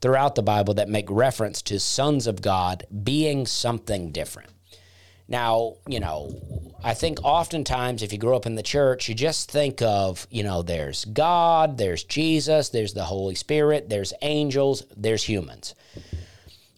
throughout 0.00 0.34
the 0.34 0.42
Bible 0.42 0.74
that 0.74 0.88
make 0.88 1.10
reference 1.10 1.62
to 1.62 1.80
sons 1.80 2.26
of 2.26 2.42
God 2.42 2.84
being 3.02 3.46
something 3.46 4.12
different. 4.12 4.50
Now, 5.26 5.76
you 5.88 6.00
know, 6.00 6.38
I 6.82 6.92
think 6.92 7.18
oftentimes 7.22 8.02
if 8.02 8.12
you 8.12 8.18
grow 8.18 8.36
up 8.36 8.44
in 8.44 8.56
the 8.56 8.62
church, 8.62 9.08
you 9.08 9.14
just 9.14 9.50
think 9.50 9.80
of, 9.80 10.26
you 10.30 10.42
know, 10.42 10.60
there's 10.60 11.06
God, 11.06 11.78
there's 11.78 12.04
Jesus, 12.04 12.68
there's 12.68 12.92
the 12.92 13.04
Holy 13.04 13.34
Spirit, 13.34 13.88
there's 13.88 14.12
angels, 14.20 14.84
there's 14.94 15.22
humans. 15.24 15.74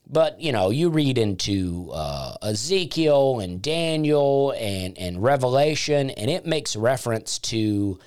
But 0.09 0.41
you 0.41 0.53
know, 0.53 0.71
you 0.71 0.89
read 0.89 1.19
into 1.19 1.91
uh, 1.93 2.37
Ezekiel 2.43 3.41
and 3.41 3.61
Daniel 3.61 4.55
and 4.57 4.97
and 4.97 5.23
Revelation, 5.23 6.11
and 6.11 6.31
it 6.31 6.47
makes 6.47 6.77
reference 6.77 7.39
to 7.41 7.99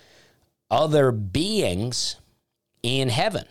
other 0.72 1.12
beings 1.12 2.16
in 2.84 3.10
heaven, 3.10 3.46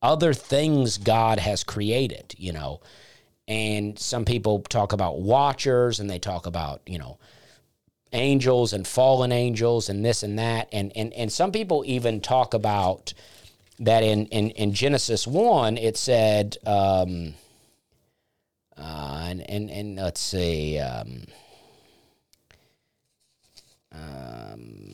other 0.00 0.32
things 0.32 0.96
God 0.96 1.40
has 1.40 1.62
created. 1.62 2.34
You 2.38 2.52
know, 2.52 2.80
and 3.46 3.98
some 3.98 4.24
people 4.24 4.60
talk 4.62 4.94
about 4.94 5.20
watchers, 5.20 6.00
and 6.00 6.08
they 6.08 6.18
talk 6.18 6.46
about 6.46 6.80
you 6.86 6.98
know 6.98 7.18
angels 8.12 8.72
and 8.72 8.86
fallen 8.86 9.30
angels 9.30 9.90
and 9.90 10.02
this 10.02 10.22
and 10.22 10.38
that, 10.38 10.70
and 10.72 10.90
and 10.96 11.12
and 11.12 11.30
some 11.30 11.52
people 11.52 11.84
even 11.86 12.22
talk 12.22 12.54
about 12.54 13.12
that 13.78 14.02
in 14.02 14.24
in, 14.28 14.50
in 14.52 14.72
Genesis 14.72 15.26
one, 15.26 15.76
it 15.76 15.98
said. 15.98 16.56
Um, 16.64 17.34
uh, 18.80 19.26
and, 19.28 19.48
and, 19.50 19.70
and 19.70 19.96
let's 19.96 20.20
see. 20.20 20.78
Um, 20.78 21.24
um, 23.92 24.92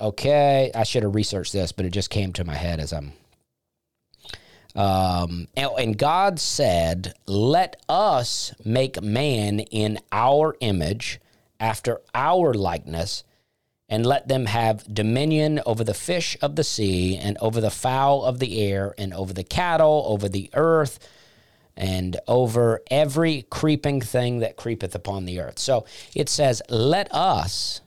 okay, 0.00 0.70
I 0.74 0.84
should 0.84 1.02
have 1.02 1.14
researched 1.14 1.52
this, 1.52 1.72
but 1.72 1.84
it 1.84 1.90
just 1.90 2.10
came 2.10 2.32
to 2.34 2.44
my 2.44 2.54
head 2.54 2.78
as 2.78 2.92
I'm. 2.92 3.12
Um, 4.76 5.48
and, 5.56 5.70
and 5.78 5.98
God 5.98 6.38
said, 6.38 7.14
Let 7.26 7.82
us 7.88 8.54
make 8.64 9.02
man 9.02 9.60
in 9.60 9.98
our 10.12 10.56
image, 10.60 11.18
after 11.58 12.02
our 12.14 12.52
likeness, 12.52 13.24
and 13.88 14.04
let 14.04 14.28
them 14.28 14.46
have 14.46 14.92
dominion 14.92 15.60
over 15.64 15.82
the 15.82 15.94
fish 15.94 16.36
of 16.42 16.54
the 16.56 16.64
sea, 16.64 17.16
and 17.16 17.38
over 17.40 17.60
the 17.60 17.70
fowl 17.70 18.22
of 18.22 18.38
the 18.38 18.60
air, 18.60 18.94
and 18.98 19.14
over 19.14 19.32
the 19.32 19.44
cattle, 19.44 20.04
over 20.06 20.28
the 20.28 20.50
earth 20.54 21.00
and 21.76 22.18
over 22.26 22.82
every 22.90 23.46
creeping 23.50 24.00
thing 24.00 24.40
that 24.40 24.56
creepeth 24.56 24.94
upon 24.94 25.24
the 25.24 25.40
earth. 25.40 25.58
So 25.58 25.84
it 26.14 26.28
says, 26.28 26.62
Let 26.68 27.12
us, 27.12 27.80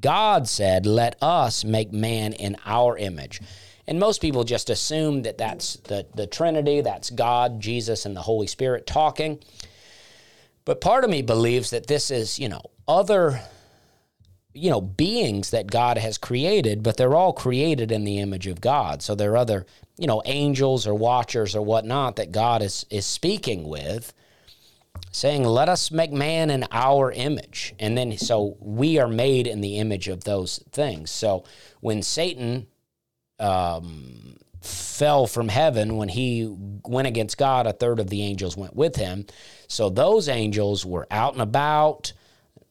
God 0.00 0.48
said, 0.48 0.86
Let 0.86 1.16
us 1.22 1.64
make 1.64 1.92
man 1.92 2.32
in 2.32 2.56
our 2.64 2.96
image. 2.96 3.40
And 3.86 3.98
most 3.98 4.22
people 4.22 4.44
just 4.44 4.70
assume 4.70 5.22
that 5.22 5.36
that's 5.36 5.74
the, 5.76 6.06
the 6.14 6.26
Trinity, 6.26 6.80
that's 6.80 7.10
God, 7.10 7.60
Jesus, 7.60 8.06
and 8.06 8.16
the 8.16 8.22
Holy 8.22 8.46
Spirit 8.46 8.86
talking. 8.86 9.40
But 10.64 10.80
part 10.80 11.04
of 11.04 11.10
me 11.10 11.20
believes 11.20 11.70
that 11.70 11.86
this 11.86 12.10
is, 12.10 12.38
you 12.38 12.48
know, 12.48 12.62
other 12.88 13.42
you 14.54 14.70
know, 14.70 14.80
beings 14.80 15.50
that 15.50 15.66
God 15.66 15.98
has 15.98 16.16
created, 16.16 16.82
but 16.82 16.96
they're 16.96 17.14
all 17.14 17.32
created 17.32 17.90
in 17.90 18.04
the 18.04 18.18
image 18.18 18.46
of 18.46 18.60
God. 18.60 19.02
So 19.02 19.14
there 19.14 19.32
are 19.32 19.36
other, 19.36 19.66
you 19.98 20.06
know, 20.06 20.22
angels 20.24 20.86
or 20.86 20.94
watchers 20.94 21.54
or 21.56 21.62
whatnot 21.62 22.16
that 22.16 22.32
God 22.32 22.62
is 22.62 22.86
is 22.88 23.04
speaking 23.04 23.68
with, 23.68 24.14
saying, 25.10 25.44
"Let 25.44 25.68
us 25.68 25.90
make 25.90 26.12
man 26.12 26.50
in 26.50 26.66
our 26.70 27.10
image." 27.12 27.74
And 27.78 27.98
then 27.98 28.16
so 28.16 28.56
we 28.60 28.98
are 28.98 29.08
made 29.08 29.46
in 29.46 29.60
the 29.60 29.78
image 29.78 30.08
of 30.08 30.24
those 30.24 30.60
things. 30.70 31.10
So 31.10 31.44
when 31.80 32.02
Satan 32.02 32.68
um, 33.40 34.36
fell 34.60 35.26
from 35.26 35.48
heaven 35.48 35.96
when 35.96 36.08
he 36.08 36.48
went 36.86 37.08
against 37.08 37.36
God, 37.36 37.66
a 37.66 37.72
third 37.72 38.00
of 38.00 38.08
the 38.08 38.22
angels 38.22 38.56
went 38.56 38.74
with 38.74 38.96
him. 38.96 39.26
So 39.68 39.90
those 39.90 40.28
angels 40.28 40.86
were 40.86 41.06
out 41.10 41.34
and 41.34 41.42
about, 41.42 42.12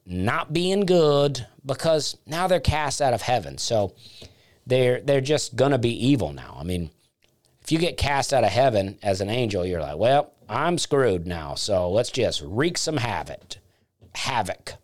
not 0.06 0.52
being 0.52 0.86
good, 0.86 1.46
because 1.64 2.16
now 2.26 2.46
they're 2.46 2.60
cast 2.60 3.00
out 3.00 3.14
of 3.14 3.22
heaven. 3.22 3.58
So 3.58 3.94
they're 4.66 5.00
they're 5.00 5.20
just 5.20 5.56
gonna 5.56 5.78
be 5.78 6.06
evil 6.08 6.32
now. 6.32 6.56
I 6.58 6.64
mean, 6.64 6.90
if 7.62 7.72
you 7.72 7.78
get 7.78 7.96
cast 7.96 8.32
out 8.32 8.44
of 8.44 8.50
heaven 8.50 8.98
as 9.02 9.20
an 9.20 9.30
angel, 9.30 9.64
you're 9.64 9.80
like, 9.80 9.96
well, 9.96 10.32
I'm 10.48 10.78
screwed 10.78 11.26
now. 11.26 11.54
So 11.54 11.90
let's 11.90 12.10
just 12.10 12.42
wreak 12.44 12.76
some 12.76 12.98
havoc. 12.98 13.56
Havoc. 14.14 14.74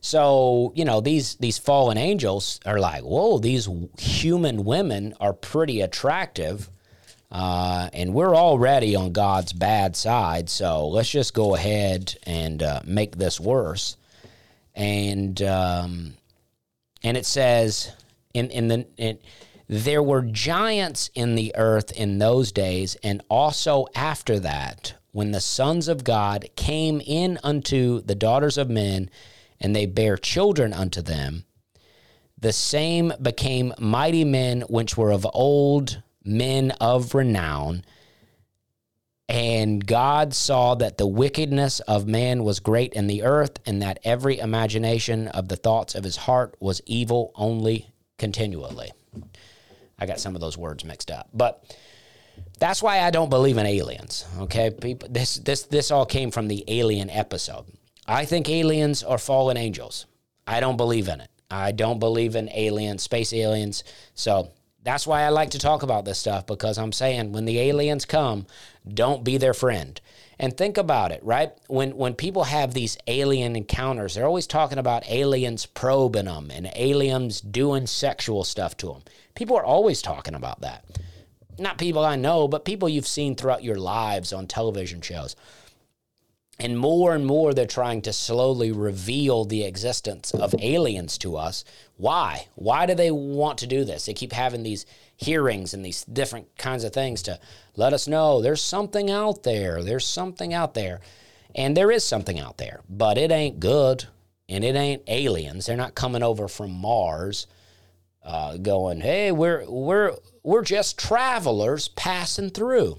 So, 0.00 0.72
you 0.74 0.84
know, 0.84 1.00
these 1.00 1.36
these 1.36 1.56
fallen 1.56 1.96
angels 1.96 2.60
are 2.66 2.78
like, 2.78 3.02
whoa, 3.02 3.38
these 3.38 3.68
human 3.98 4.64
women 4.64 5.14
are 5.18 5.32
pretty 5.32 5.80
attractive. 5.80 6.68
Uh, 7.34 7.90
and 7.92 8.14
we're 8.14 8.36
already 8.36 8.94
on 8.94 9.10
God's 9.10 9.52
bad 9.52 9.96
side, 9.96 10.48
so 10.48 10.86
let's 10.86 11.10
just 11.10 11.34
go 11.34 11.56
ahead 11.56 12.14
and 12.22 12.62
uh, 12.62 12.80
make 12.84 13.16
this 13.16 13.40
worse. 13.40 13.96
And 14.72 15.42
um, 15.42 16.14
and 17.02 17.16
it 17.16 17.26
says 17.26 17.90
in 18.34 18.50
in 18.50 18.68
the 18.68 18.86
in, 18.96 19.18
there 19.66 20.00
were 20.00 20.22
giants 20.22 21.10
in 21.16 21.34
the 21.34 21.52
earth 21.56 21.90
in 21.90 22.20
those 22.20 22.52
days, 22.52 22.96
and 23.02 23.20
also 23.28 23.86
after 23.96 24.38
that, 24.38 24.94
when 25.10 25.32
the 25.32 25.40
sons 25.40 25.88
of 25.88 26.04
God 26.04 26.48
came 26.54 27.02
in 27.04 27.40
unto 27.42 28.00
the 28.02 28.14
daughters 28.14 28.56
of 28.56 28.70
men 28.70 29.10
and 29.58 29.74
they 29.74 29.86
bare 29.86 30.16
children 30.16 30.72
unto 30.72 31.02
them, 31.02 31.46
the 32.38 32.52
same 32.52 33.12
became 33.20 33.74
mighty 33.80 34.22
men 34.24 34.60
which 34.68 34.96
were 34.96 35.10
of 35.10 35.26
old, 35.34 36.00
men 36.24 36.70
of 36.80 37.14
renown. 37.14 37.84
And 39.28 39.84
God 39.86 40.34
saw 40.34 40.74
that 40.76 40.98
the 40.98 41.06
wickedness 41.06 41.80
of 41.80 42.06
man 42.06 42.44
was 42.44 42.60
great 42.60 42.92
in 42.92 43.06
the 43.06 43.22
earth, 43.22 43.58
and 43.64 43.80
that 43.82 43.98
every 44.04 44.38
imagination 44.38 45.28
of 45.28 45.48
the 45.48 45.56
thoughts 45.56 45.94
of 45.94 46.04
his 46.04 46.16
heart 46.16 46.56
was 46.60 46.82
evil 46.86 47.32
only 47.34 47.88
continually. 48.18 48.92
I 49.98 50.06
got 50.06 50.20
some 50.20 50.34
of 50.34 50.40
those 50.40 50.58
words 50.58 50.84
mixed 50.84 51.10
up. 51.10 51.28
But 51.32 51.74
that's 52.58 52.82
why 52.82 53.00
I 53.00 53.10
don't 53.10 53.30
believe 53.30 53.58
in 53.58 53.66
aliens. 53.66 54.26
Okay, 54.40 54.70
people 54.70 55.08
this 55.10 55.36
this 55.36 55.62
this 55.64 55.90
all 55.90 56.06
came 56.06 56.30
from 56.30 56.48
the 56.48 56.64
alien 56.68 57.10
episode. 57.10 57.64
I 58.06 58.24
think 58.24 58.48
aliens 58.48 59.02
are 59.02 59.18
fallen 59.18 59.56
angels. 59.56 60.06
I 60.46 60.60
don't 60.60 60.76
believe 60.76 61.08
in 61.08 61.20
it. 61.20 61.30
I 61.50 61.72
don't 61.72 61.98
believe 61.98 62.36
in 62.36 62.50
aliens, 62.52 63.02
space 63.02 63.32
aliens. 63.32 63.84
So 64.14 64.50
that's 64.84 65.06
why 65.06 65.22
I 65.22 65.30
like 65.30 65.50
to 65.50 65.58
talk 65.58 65.82
about 65.82 66.04
this 66.04 66.18
stuff 66.18 66.46
because 66.46 66.78
I'm 66.78 66.92
saying 66.92 67.32
when 67.32 67.46
the 67.46 67.58
aliens 67.58 68.04
come, 68.04 68.46
don't 68.86 69.24
be 69.24 69.38
their 69.38 69.54
friend. 69.54 69.98
And 70.38 70.56
think 70.56 70.76
about 70.76 71.10
it, 71.10 71.24
right? 71.24 71.52
When 71.68 71.96
when 71.96 72.14
people 72.14 72.44
have 72.44 72.74
these 72.74 72.98
alien 73.06 73.56
encounters, 73.56 74.14
they're 74.14 74.26
always 74.26 74.46
talking 74.46 74.78
about 74.78 75.08
aliens 75.08 75.64
probing 75.64 76.26
them 76.26 76.50
and 76.50 76.70
aliens 76.74 77.40
doing 77.40 77.86
sexual 77.86 78.44
stuff 78.44 78.76
to 78.78 78.88
them. 78.88 79.02
People 79.34 79.56
are 79.56 79.64
always 79.64 80.02
talking 80.02 80.34
about 80.34 80.60
that. 80.60 80.84
Not 81.58 81.78
people 81.78 82.04
I 82.04 82.16
know, 82.16 82.48
but 82.48 82.64
people 82.64 82.88
you've 82.88 83.06
seen 83.06 83.36
throughout 83.36 83.62
your 83.62 83.76
lives 83.76 84.32
on 84.32 84.48
television 84.48 85.00
shows. 85.00 85.36
And 86.58 86.78
more 86.78 87.14
and 87.14 87.26
more, 87.26 87.52
they're 87.52 87.66
trying 87.66 88.02
to 88.02 88.12
slowly 88.12 88.70
reveal 88.70 89.44
the 89.44 89.64
existence 89.64 90.30
of 90.30 90.54
aliens 90.60 91.18
to 91.18 91.36
us. 91.36 91.64
Why? 91.96 92.46
Why 92.54 92.86
do 92.86 92.94
they 92.94 93.10
want 93.10 93.58
to 93.58 93.66
do 93.66 93.84
this? 93.84 94.06
They 94.06 94.14
keep 94.14 94.32
having 94.32 94.62
these 94.62 94.86
hearings 95.16 95.74
and 95.74 95.84
these 95.84 96.04
different 96.04 96.56
kinds 96.56 96.84
of 96.84 96.92
things 96.92 97.22
to 97.22 97.40
let 97.74 97.92
us 97.92 98.06
know 98.06 98.40
there's 98.40 98.62
something 98.62 99.10
out 99.10 99.42
there. 99.42 99.82
There's 99.82 100.06
something 100.06 100.54
out 100.54 100.74
there. 100.74 101.00
And 101.56 101.76
there 101.76 101.90
is 101.90 102.04
something 102.04 102.38
out 102.38 102.58
there, 102.58 102.80
but 102.88 103.18
it 103.18 103.30
ain't 103.30 103.58
good 103.60 104.06
and 104.48 104.64
it 104.64 104.76
ain't 104.76 105.02
aliens. 105.08 105.66
They're 105.66 105.76
not 105.76 105.94
coming 105.94 106.22
over 106.22 106.48
from 106.48 106.70
Mars 106.70 107.46
uh, 108.24 108.56
going, 108.56 109.00
hey, 109.00 109.32
we're, 109.32 109.64
we're, 109.68 110.16
we're 110.42 110.62
just 110.62 110.98
travelers 110.98 111.88
passing 111.88 112.50
through. 112.50 112.98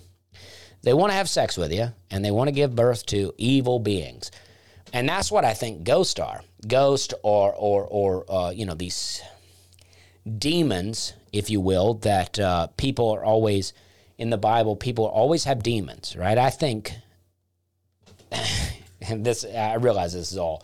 They 0.86 0.94
want 0.94 1.12
to 1.12 1.16
have 1.16 1.28
sex 1.28 1.58
with 1.58 1.74
you 1.74 1.88
and 2.12 2.24
they 2.24 2.30
want 2.30 2.48
to 2.48 2.52
give 2.52 2.76
birth 2.76 3.08
to 3.08 3.34
evil 3.40 3.80
beings. 3.80 4.30
And 4.94 5.10
that's 5.10 5.32
what 5.32 5.44
I 5.44 5.56
think 5.56 5.84
ghosts 5.84 6.20
are. 6.20 6.42
Ghost 6.68 7.16
or, 7.24 7.54
or, 7.54 7.86
or 7.86 8.32
uh, 8.32 8.52
you 8.52 8.68
know, 8.68 8.76
these 8.76 9.24
demons, 10.38 11.14
if 11.34 11.50
you 11.50 11.60
will, 11.60 11.96
that 11.96 12.40
uh, 12.40 12.68
people 12.78 13.10
are 13.10 13.26
always, 13.26 13.74
in 14.20 14.30
the 14.30 14.38
Bible, 14.38 14.76
people 14.76 15.06
always 15.06 15.46
have 15.46 15.64
demons, 15.64 16.16
right? 16.16 16.38
I 16.38 16.52
think, 16.52 16.94
and 19.02 19.26
this, 19.26 19.44
I 19.44 19.76
realize 19.76 20.14
this 20.14 20.32
is 20.32 20.38
all 20.38 20.64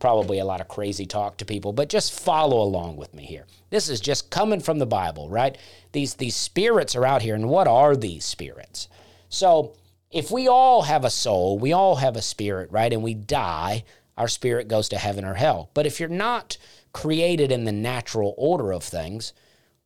probably 0.00 0.38
a 0.38 0.44
lot 0.44 0.60
of 0.60 0.68
crazy 0.68 1.06
talk 1.06 1.38
to 1.38 1.46
people, 1.46 1.72
but 1.72 1.88
just 1.88 2.12
follow 2.12 2.60
along 2.60 2.96
with 2.96 3.14
me 3.14 3.24
here. 3.24 3.46
This 3.70 3.88
is 3.88 4.02
just 4.02 4.30
coming 4.30 4.60
from 4.60 4.80
the 4.80 4.86
Bible, 4.86 5.30
right? 5.30 5.56
These, 5.92 6.14
these 6.14 6.36
spirits 6.36 6.94
are 6.94 7.06
out 7.06 7.22
here, 7.22 7.34
and 7.34 7.48
what 7.48 7.66
are 7.66 7.96
these 7.96 8.26
spirits? 8.26 8.88
So 9.32 9.74
if 10.10 10.30
we 10.30 10.46
all 10.46 10.82
have 10.82 11.04
a 11.04 11.10
soul, 11.10 11.58
we 11.58 11.72
all 11.72 11.96
have 11.96 12.16
a 12.16 12.22
spirit, 12.22 12.70
right? 12.70 12.92
And 12.92 13.02
we 13.02 13.14
die, 13.14 13.84
our 14.16 14.28
spirit 14.28 14.68
goes 14.68 14.90
to 14.90 14.98
heaven 14.98 15.24
or 15.24 15.34
hell. 15.34 15.70
But 15.72 15.86
if 15.86 15.98
you're 15.98 16.08
not 16.08 16.58
created 16.92 17.50
in 17.50 17.64
the 17.64 17.72
natural 17.72 18.34
order 18.36 18.72
of 18.72 18.84
things, 18.84 19.32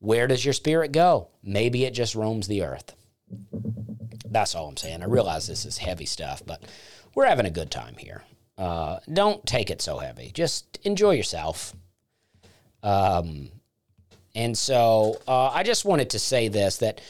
where 0.01 0.27
does 0.27 0.45
your 0.45 0.53
spirit 0.53 0.91
go? 0.91 1.29
Maybe 1.45 1.85
it 1.85 1.95
just 1.95 2.17
roams 2.17 2.49
the 2.49 2.63
earth. 2.63 2.95
That's 4.29 4.57
all 4.57 4.69
I'm 4.69 4.77
saying. 4.77 5.03
I 5.03 5.07
realize 5.07 5.47
this 5.47 5.65
is 5.65 5.79
heavy 5.79 6.07
stuff, 6.07 6.43
but 6.45 6.63
we're 7.15 7.27
having 7.27 7.47
a 7.47 7.51
good 7.51 7.71
time 7.71 7.95
here. 7.97 8.25
Uh, 8.59 8.99
don't 9.13 9.47
take 9.47 9.71
it 9.71 9.81
so 9.81 9.99
heavy. 9.99 10.33
Just 10.35 10.81
enjoy 10.83 11.13
yourself. 11.13 11.73
Um, 12.83 13.51
and 14.35 14.59
so 14.59 15.21
uh, 15.29 15.49
I 15.49 15.63
just 15.63 15.85
wanted 15.85 16.11
to 16.11 16.19
say 16.19 16.49
this 16.49 16.79
that 16.79 17.01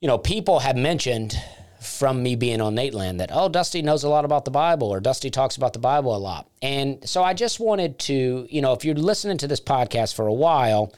you 0.00 0.08
know, 0.08 0.18
people 0.18 0.60
have 0.60 0.76
mentioned 0.76 1.36
from 1.80 2.22
me 2.22 2.34
being 2.34 2.60
on 2.60 2.74
Nateland 2.74 3.18
that, 3.18 3.30
oh, 3.32 3.48
Dusty 3.48 3.82
knows 3.82 4.02
a 4.02 4.08
lot 4.08 4.24
about 4.24 4.44
the 4.44 4.50
Bible 4.50 4.88
or 4.88 5.00
Dusty 5.00 5.30
talks 5.30 5.56
about 5.56 5.72
the 5.72 5.78
Bible 5.78 6.14
a 6.14 6.18
lot. 6.18 6.48
And 6.62 7.06
so 7.08 7.22
I 7.22 7.34
just 7.34 7.60
wanted 7.60 7.98
to, 8.00 8.46
you 8.50 8.62
know, 8.62 8.72
if 8.72 8.84
you're 8.84 8.94
listening 8.94 9.38
to 9.38 9.48
this 9.48 9.60
podcast 9.60 10.14
for 10.14 10.26
a 10.26 10.32
while, 10.32 10.92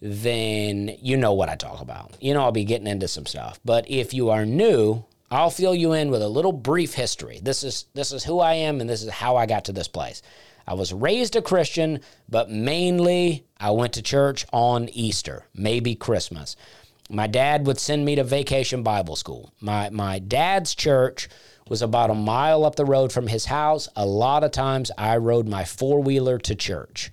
then 0.00 0.96
you 1.02 1.16
know 1.16 1.32
what 1.32 1.48
I 1.48 1.56
talk 1.56 1.80
about. 1.80 2.16
You 2.20 2.34
know, 2.34 2.42
I'll 2.42 2.52
be 2.52 2.64
getting 2.64 2.86
into 2.86 3.08
some 3.08 3.26
stuff. 3.26 3.58
But 3.64 3.90
if 3.90 4.14
you 4.14 4.30
are 4.30 4.46
new, 4.46 5.04
I'll 5.30 5.50
fill 5.50 5.74
you 5.74 5.92
in 5.92 6.10
with 6.10 6.22
a 6.22 6.28
little 6.28 6.52
brief 6.52 6.94
history. 6.94 7.40
This 7.42 7.62
is 7.62 7.86
this 7.94 8.12
is 8.12 8.24
who 8.24 8.40
I 8.40 8.54
am 8.54 8.80
and 8.80 8.88
this 8.88 9.02
is 9.02 9.10
how 9.10 9.36
I 9.36 9.46
got 9.46 9.66
to 9.66 9.72
this 9.72 9.88
place. 9.88 10.22
I 10.66 10.74
was 10.74 10.92
raised 10.92 11.36
a 11.36 11.42
Christian, 11.42 12.00
but 12.28 12.50
mainly 12.50 13.46
I 13.58 13.70
went 13.70 13.94
to 13.94 14.02
church 14.02 14.46
on 14.52 14.88
Easter, 14.90 15.46
maybe 15.54 15.94
Christmas. 15.94 16.56
My 17.08 17.26
dad 17.26 17.66
would 17.66 17.78
send 17.78 18.04
me 18.04 18.16
to 18.16 18.24
vacation 18.24 18.82
Bible 18.82 19.16
school. 19.16 19.52
My, 19.60 19.88
my 19.90 20.18
dad's 20.18 20.74
church 20.74 21.28
was 21.68 21.80
about 21.80 22.10
a 22.10 22.14
mile 22.14 22.64
up 22.64 22.76
the 22.76 22.84
road 22.84 23.12
from 23.12 23.26
his 23.26 23.46
house. 23.46 23.88
A 23.96 24.04
lot 24.04 24.44
of 24.44 24.50
times 24.50 24.90
I 24.98 25.16
rode 25.16 25.48
my 25.48 25.64
four 25.64 26.02
wheeler 26.02 26.38
to 26.38 26.54
church. 26.54 27.10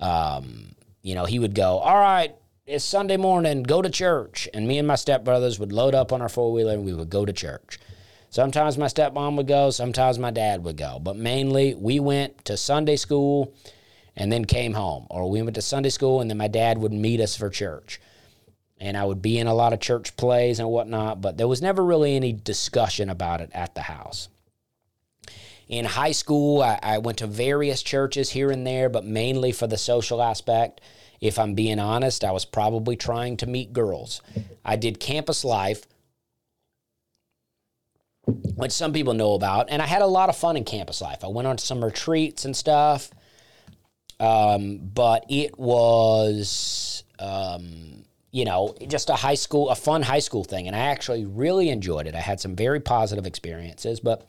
Um, 0.00 0.74
you 1.02 1.14
know, 1.14 1.26
he 1.26 1.38
would 1.38 1.54
go, 1.54 1.78
All 1.78 1.98
right, 1.98 2.34
it's 2.66 2.84
Sunday 2.84 3.16
morning, 3.16 3.62
go 3.62 3.82
to 3.82 3.90
church. 3.90 4.48
And 4.54 4.66
me 4.66 4.78
and 4.78 4.88
my 4.88 4.94
stepbrothers 4.94 5.58
would 5.58 5.72
load 5.72 5.94
up 5.94 6.12
on 6.12 6.22
our 6.22 6.28
four 6.28 6.52
wheeler 6.52 6.72
and 6.72 6.84
we 6.84 6.94
would 6.94 7.10
go 7.10 7.26
to 7.26 7.32
church. 7.32 7.78
Sometimes 8.30 8.76
my 8.76 8.86
stepmom 8.86 9.36
would 9.36 9.46
go, 9.46 9.70
sometimes 9.70 10.18
my 10.18 10.30
dad 10.30 10.64
would 10.64 10.76
go. 10.76 10.98
But 10.98 11.16
mainly 11.16 11.74
we 11.74 12.00
went 12.00 12.44
to 12.46 12.56
Sunday 12.56 12.96
school 12.96 13.54
and 14.16 14.32
then 14.32 14.46
came 14.46 14.74
home. 14.74 15.06
Or 15.10 15.30
we 15.30 15.42
went 15.42 15.54
to 15.56 15.62
Sunday 15.62 15.90
school 15.90 16.20
and 16.20 16.30
then 16.30 16.38
my 16.38 16.48
dad 16.48 16.78
would 16.78 16.92
meet 16.92 17.20
us 17.20 17.36
for 17.36 17.50
church 17.50 18.00
and 18.78 18.96
I 18.96 19.04
would 19.04 19.22
be 19.22 19.38
in 19.38 19.46
a 19.46 19.54
lot 19.54 19.72
of 19.72 19.80
church 19.80 20.16
plays 20.16 20.58
and 20.58 20.68
whatnot, 20.68 21.20
but 21.20 21.38
there 21.38 21.48
was 21.48 21.62
never 21.62 21.84
really 21.84 22.14
any 22.14 22.32
discussion 22.32 23.08
about 23.08 23.40
it 23.40 23.50
at 23.54 23.74
the 23.74 23.82
house. 23.82 24.28
In 25.68 25.84
high 25.84 26.12
school, 26.12 26.62
I, 26.62 26.78
I, 26.82 26.98
went 26.98 27.18
to 27.18 27.26
various 27.26 27.82
churches 27.82 28.30
here 28.30 28.50
and 28.50 28.64
there, 28.66 28.88
but 28.88 29.04
mainly 29.04 29.50
for 29.50 29.66
the 29.66 29.78
social 29.78 30.22
aspect. 30.22 30.80
If 31.20 31.38
I'm 31.38 31.54
being 31.54 31.80
honest, 31.80 32.22
I 32.22 32.30
was 32.30 32.44
probably 32.44 32.94
trying 32.94 33.36
to 33.38 33.46
meet 33.46 33.72
girls. 33.72 34.22
I 34.64 34.76
did 34.76 35.00
campus 35.00 35.44
life, 35.44 35.84
which 38.26 38.72
some 38.72 38.92
people 38.92 39.14
know 39.14 39.34
about, 39.34 39.68
and 39.70 39.82
I 39.82 39.86
had 39.86 40.02
a 40.02 40.06
lot 40.06 40.28
of 40.28 40.36
fun 40.36 40.56
in 40.56 40.64
campus 40.64 41.00
life. 41.00 41.24
I 41.24 41.28
went 41.28 41.48
on 41.48 41.58
some 41.58 41.82
retreats 41.84 42.44
and 42.44 42.54
stuff. 42.56 43.10
um, 44.20 44.78
but 44.78 45.24
it 45.28 45.58
was, 45.58 47.04
um, 47.18 48.05
you 48.36 48.44
know, 48.44 48.74
just 48.86 49.08
a 49.08 49.14
high 49.14 49.34
school, 49.34 49.70
a 49.70 49.74
fun 49.74 50.02
high 50.02 50.18
school 50.18 50.44
thing. 50.44 50.66
And 50.66 50.76
I 50.76 50.80
actually 50.90 51.24
really 51.24 51.70
enjoyed 51.70 52.06
it. 52.06 52.14
I 52.14 52.20
had 52.20 52.38
some 52.38 52.54
very 52.54 52.80
positive 52.80 53.24
experiences, 53.24 53.98
but 53.98 54.28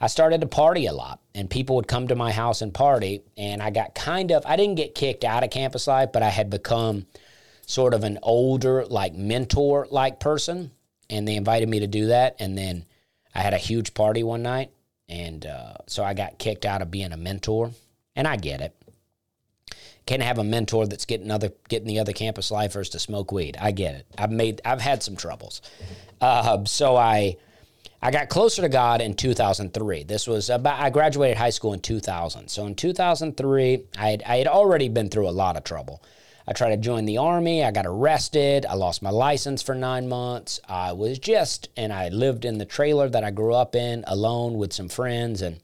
I 0.00 0.06
started 0.06 0.40
to 0.40 0.46
party 0.46 0.86
a 0.86 0.94
lot. 0.94 1.20
And 1.34 1.50
people 1.50 1.76
would 1.76 1.86
come 1.86 2.08
to 2.08 2.14
my 2.14 2.32
house 2.32 2.62
and 2.62 2.72
party. 2.72 3.20
And 3.36 3.62
I 3.62 3.68
got 3.68 3.94
kind 3.94 4.30
of, 4.30 4.42
I 4.46 4.56
didn't 4.56 4.76
get 4.76 4.94
kicked 4.94 5.22
out 5.22 5.44
of 5.44 5.50
campus 5.50 5.86
life, 5.86 6.12
but 6.14 6.22
I 6.22 6.30
had 6.30 6.48
become 6.48 7.04
sort 7.66 7.92
of 7.92 8.04
an 8.04 8.18
older, 8.22 8.86
like 8.86 9.12
mentor 9.12 9.86
like 9.90 10.18
person. 10.18 10.70
And 11.10 11.28
they 11.28 11.36
invited 11.36 11.68
me 11.68 11.80
to 11.80 11.86
do 11.86 12.06
that. 12.06 12.36
And 12.38 12.56
then 12.56 12.86
I 13.34 13.42
had 13.42 13.52
a 13.52 13.58
huge 13.58 13.92
party 13.92 14.22
one 14.22 14.42
night. 14.42 14.70
And 15.10 15.44
uh, 15.44 15.74
so 15.88 16.02
I 16.02 16.14
got 16.14 16.38
kicked 16.38 16.64
out 16.64 16.80
of 16.80 16.90
being 16.90 17.12
a 17.12 17.18
mentor. 17.18 17.72
And 18.16 18.26
I 18.26 18.36
get 18.36 18.62
it. 18.62 18.74
Can't 20.06 20.22
have 20.22 20.38
a 20.38 20.44
mentor 20.44 20.86
that's 20.86 21.04
getting 21.04 21.30
other 21.30 21.52
getting 21.68 21.88
the 21.88 21.98
other 21.98 22.12
campus 22.12 22.50
lifers 22.50 22.88
to 22.90 22.98
smoke 22.98 23.32
weed. 23.32 23.56
I 23.60 23.70
get 23.70 23.94
it. 23.94 24.06
I've 24.18 24.32
made 24.32 24.60
I've 24.64 24.80
had 24.80 25.02
some 25.02 25.16
troubles. 25.16 25.62
Uh, 26.20 26.64
so 26.64 26.96
I 26.96 27.36
I 28.00 28.10
got 28.10 28.28
closer 28.28 28.62
to 28.62 28.68
God 28.68 29.00
in 29.00 29.14
2003. 29.14 30.04
This 30.04 30.26
was 30.26 30.50
about 30.50 30.80
I 30.80 30.90
graduated 30.90 31.36
high 31.36 31.50
school 31.50 31.72
in 31.72 31.80
2000. 31.80 32.48
So 32.48 32.66
in 32.66 32.74
2003, 32.74 33.84
I 33.96 34.18
I 34.26 34.36
had 34.38 34.48
already 34.48 34.88
been 34.88 35.08
through 35.08 35.28
a 35.28 35.30
lot 35.30 35.56
of 35.56 35.64
trouble. 35.64 36.02
I 36.46 36.52
tried 36.52 36.70
to 36.70 36.76
join 36.76 37.04
the 37.04 37.18
army. 37.18 37.64
I 37.64 37.70
got 37.70 37.86
arrested. 37.86 38.66
I 38.66 38.74
lost 38.74 39.02
my 39.02 39.10
license 39.10 39.62
for 39.62 39.74
nine 39.74 40.08
months. 40.08 40.60
I 40.68 40.92
was 40.92 41.18
just, 41.18 41.68
and 41.76 41.92
I 41.92 42.08
lived 42.08 42.44
in 42.44 42.58
the 42.58 42.64
trailer 42.64 43.08
that 43.08 43.22
I 43.22 43.30
grew 43.30 43.54
up 43.54 43.76
in 43.76 44.04
alone 44.06 44.54
with 44.54 44.72
some 44.72 44.88
friends. 44.88 45.40
And 45.40 45.60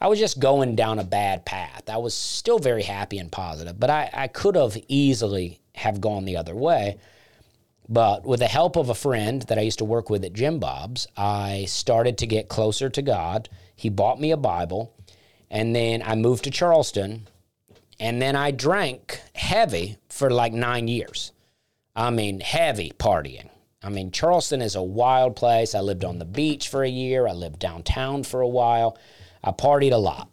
I 0.00 0.08
was 0.08 0.18
just 0.18 0.38
going 0.38 0.76
down 0.76 0.98
a 0.98 1.04
bad 1.04 1.44
path. 1.44 1.84
I 1.88 1.96
was 1.96 2.14
still 2.14 2.58
very 2.58 2.82
happy 2.82 3.18
and 3.18 3.32
positive, 3.32 3.78
but 3.80 3.90
I, 3.90 4.10
I 4.12 4.28
could 4.28 4.56
have 4.56 4.76
easily 4.88 5.60
have 5.74 6.00
gone 6.00 6.24
the 6.24 6.36
other 6.36 6.54
way. 6.54 6.98
But 7.88 8.26
with 8.26 8.40
the 8.40 8.48
help 8.48 8.76
of 8.76 8.90
a 8.90 8.94
friend 8.94 9.42
that 9.42 9.58
I 9.58 9.62
used 9.62 9.78
to 9.78 9.84
work 9.84 10.10
with 10.10 10.24
at 10.24 10.32
Jim 10.32 10.58
Bob's, 10.58 11.06
I 11.16 11.66
started 11.68 12.18
to 12.18 12.26
get 12.26 12.48
closer 12.48 12.90
to 12.90 13.02
God. 13.02 13.48
He 13.74 13.88
bought 13.88 14.20
me 14.20 14.32
a 14.32 14.36
Bible, 14.36 14.92
and 15.50 15.74
then 15.74 16.02
I 16.02 16.14
moved 16.14 16.44
to 16.44 16.50
Charleston 16.50 17.28
and 17.98 18.20
then 18.20 18.36
I 18.36 18.50
drank 18.50 19.20
heavy 19.34 19.96
for 20.08 20.30
like 20.30 20.52
nine 20.52 20.88
years. 20.88 21.32
I 21.94 22.10
mean, 22.10 22.40
heavy 22.40 22.92
partying. 22.98 23.48
I 23.82 23.88
mean, 23.88 24.10
Charleston 24.10 24.60
is 24.60 24.74
a 24.74 24.82
wild 24.82 25.36
place. 25.36 25.74
I 25.74 25.80
lived 25.80 26.04
on 26.04 26.18
the 26.18 26.24
beach 26.24 26.68
for 26.68 26.82
a 26.82 26.88
year. 26.88 27.26
I 27.26 27.32
lived 27.32 27.58
downtown 27.58 28.22
for 28.22 28.40
a 28.40 28.48
while. 28.48 28.98
I 29.46 29.52
partied 29.52 29.92
a 29.92 29.96
lot. 29.96 30.28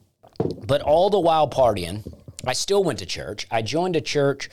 But 0.67 0.81
all 0.81 1.09
the 1.09 1.19
while 1.19 1.49
partying, 1.49 2.11
I 2.45 2.53
still 2.53 2.83
went 2.83 2.99
to 2.99 3.05
church. 3.05 3.47
I 3.49 3.61
joined 3.61 3.95
a 3.95 4.01
church, 4.01 4.49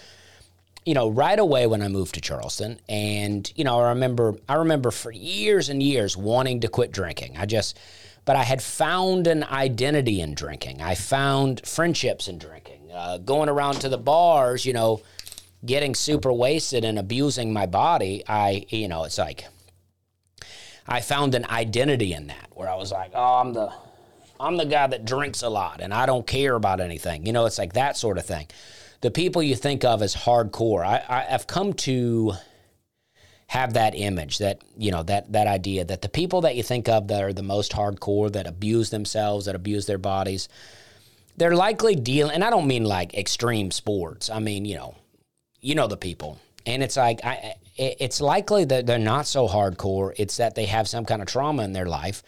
you 0.87 0.95
know, 0.95 1.09
right 1.09 1.39
away 1.39 1.67
when 1.67 1.83
I 1.83 1.89
moved 1.89 2.15
to 2.15 2.21
Charleston. 2.21 2.79
And, 2.89 3.53
you 3.57 3.65
know, 3.65 3.81
I 3.81 3.89
remember 3.89 4.37
I 4.49 4.55
remember 4.55 4.93
for 4.93 5.11
years 5.11 5.69
and 5.69 5.83
years 5.83 6.17
wanting 6.17 6.61
to 6.61 6.69
quit 6.69 6.93
drinking. 6.93 7.37
I 7.37 7.47
just 7.47 7.77
but 8.25 8.37
I 8.37 8.45
had 8.45 8.63
found 8.63 9.27
an 9.27 9.43
identity 9.43 10.21
in 10.21 10.35
drinking. 10.35 10.81
I 10.81 10.95
found 10.95 11.67
friendships 11.67 12.29
in 12.29 12.39
drinking 12.39 12.81
uh, 12.93 13.19
going 13.19 13.49
around 13.49 13.81
to 13.81 13.89
the 13.89 13.99
bars, 13.99 14.65
you 14.65 14.73
know, 14.73 15.03
getting 15.65 15.95
super 15.95 16.33
wasted 16.33 16.85
and 16.85 16.99
abusing 16.99 17.53
my 17.53 17.67
body, 17.67 18.23
I, 18.27 18.67
you 18.69 18.89
know, 18.89 19.05
it's 19.05 19.19
like 19.19 19.47
I 20.87 21.01
found 21.01 21.35
an 21.35 21.45
identity 21.47 22.13
in 22.13 22.29
that 22.29 22.49
where 22.53 22.69
I 22.69 22.75
was 22.77 22.93
like, 22.93 23.13
oh, 23.15 23.41
I'm 23.41 23.53
the, 23.53 23.73
I'm 24.41 24.57
the 24.57 24.65
guy 24.65 24.87
that 24.87 25.05
drinks 25.05 25.43
a 25.43 25.49
lot 25.49 25.81
and 25.81 25.93
I 25.93 26.07
don't 26.07 26.27
care 26.27 26.55
about 26.55 26.81
anything. 26.81 27.27
You 27.27 27.33
know, 27.33 27.47
it's 27.47 27.59
like 27.59 27.75
that 27.75 27.97
sort 27.97 28.19
of 28.19 28.25
thing. 28.25 28.47
The 29.03 29.11
people 29.11 29.43
you 29.43 29.57
think 29.57 29.85
of 29.85 30.03
as 30.03 30.15
hardcore, 30.15 30.85
I, 30.85 31.03
I, 31.09 31.35
I've 31.35 31.47
come 31.47 31.73
to 31.75 32.35
have 33.47 33.75
that 33.75 33.95
image 33.97 34.39
that 34.39 34.63
you 34.79 34.93
know 34.93 35.03
that 35.03 35.33
that 35.33 35.49
idea 35.49 35.85
that 35.85 36.03
the 36.03 36.09
people 36.09 36.43
that 36.43 36.55
you 36.55 36.63
think 36.63 36.89
of 36.89 37.09
that 37.09 37.21
are 37.21 37.33
the 37.33 37.43
most 37.43 37.73
hardcore 37.73 38.31
that 38.31 38.47
abuse 38.47 38.91
themselves 38.91 39.47
that 39.47 39.57
abuse 39.57 39.87
their 39.87 39.99
bodies 39.99 40.49
they're 41.41 41.57
likely 41.57 41.95
dealing, 41.95 42.35
and 42.35 42.45
I 42.45 42.51
don't 42.51 42.67
mean 42.67 42.85
like 42.85 43.15
extreme 43.15 43.71
sports. 43.71 44.29
I 44.29 44.41
mean, 44.41 44.67
you 44.67 44.77
know, 44.77 44.95
you 45.61 45.75
know 45.75 45.87
the 45.87 45.97
people, 45.97 46.39
and 46.67 46.83
it's 46.83 46.99
like 46.99 47.25
I, 47.25 47.55
it's 47.77 48.21
likely 48.21 48.67
that 48.67 48.85
they're 48.85 48.99
not 48.99 49.27
so 49.27 49.49
hardcore. 49.49 50.13
It's 50.19 50.37
that 50.37 50.55
they 50.55 50.67
have 50.67 50.87
some 50.87 51.07
kind 51.07 51.23
of 51.23 51.29
trauma 51.29 51.63
in 51.63 51.73
their 51.73 51.87
life, 51.87 52.23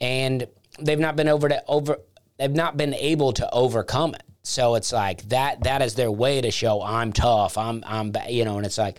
and 0.00 0.46
they've 0.80 0.98
not 0.98 1.16
been 1.16 1.28
over 1.28 1.48
to 1.48 1.62
over. 1.66 1.98
They've 2.38 2.50
not 2.50 2.76
been 2.76 2.94
able 2.94 3.32
to 3.34 3.52
overcome 3.52 4.14
it. 4.14 4.22
So 4.42 4.76
it's 4.76 4.92
like 4.92 5.22
that. 5.28 5.64
That 5.64 5.82
is 5.82 5.94
their 5.94 6.10
way 6.10 6.40
to 6.40 6.50
show 6.50 6.82
I'm 6.82 7.12
tough. 7.12 7.58
I'm 7.58 7.82
I'm 7.86 8.12
you 8.28 8.44
know, 8.44 8.56
and 8.56 8.66
it's 8.66 8.78
like 8.78 8.98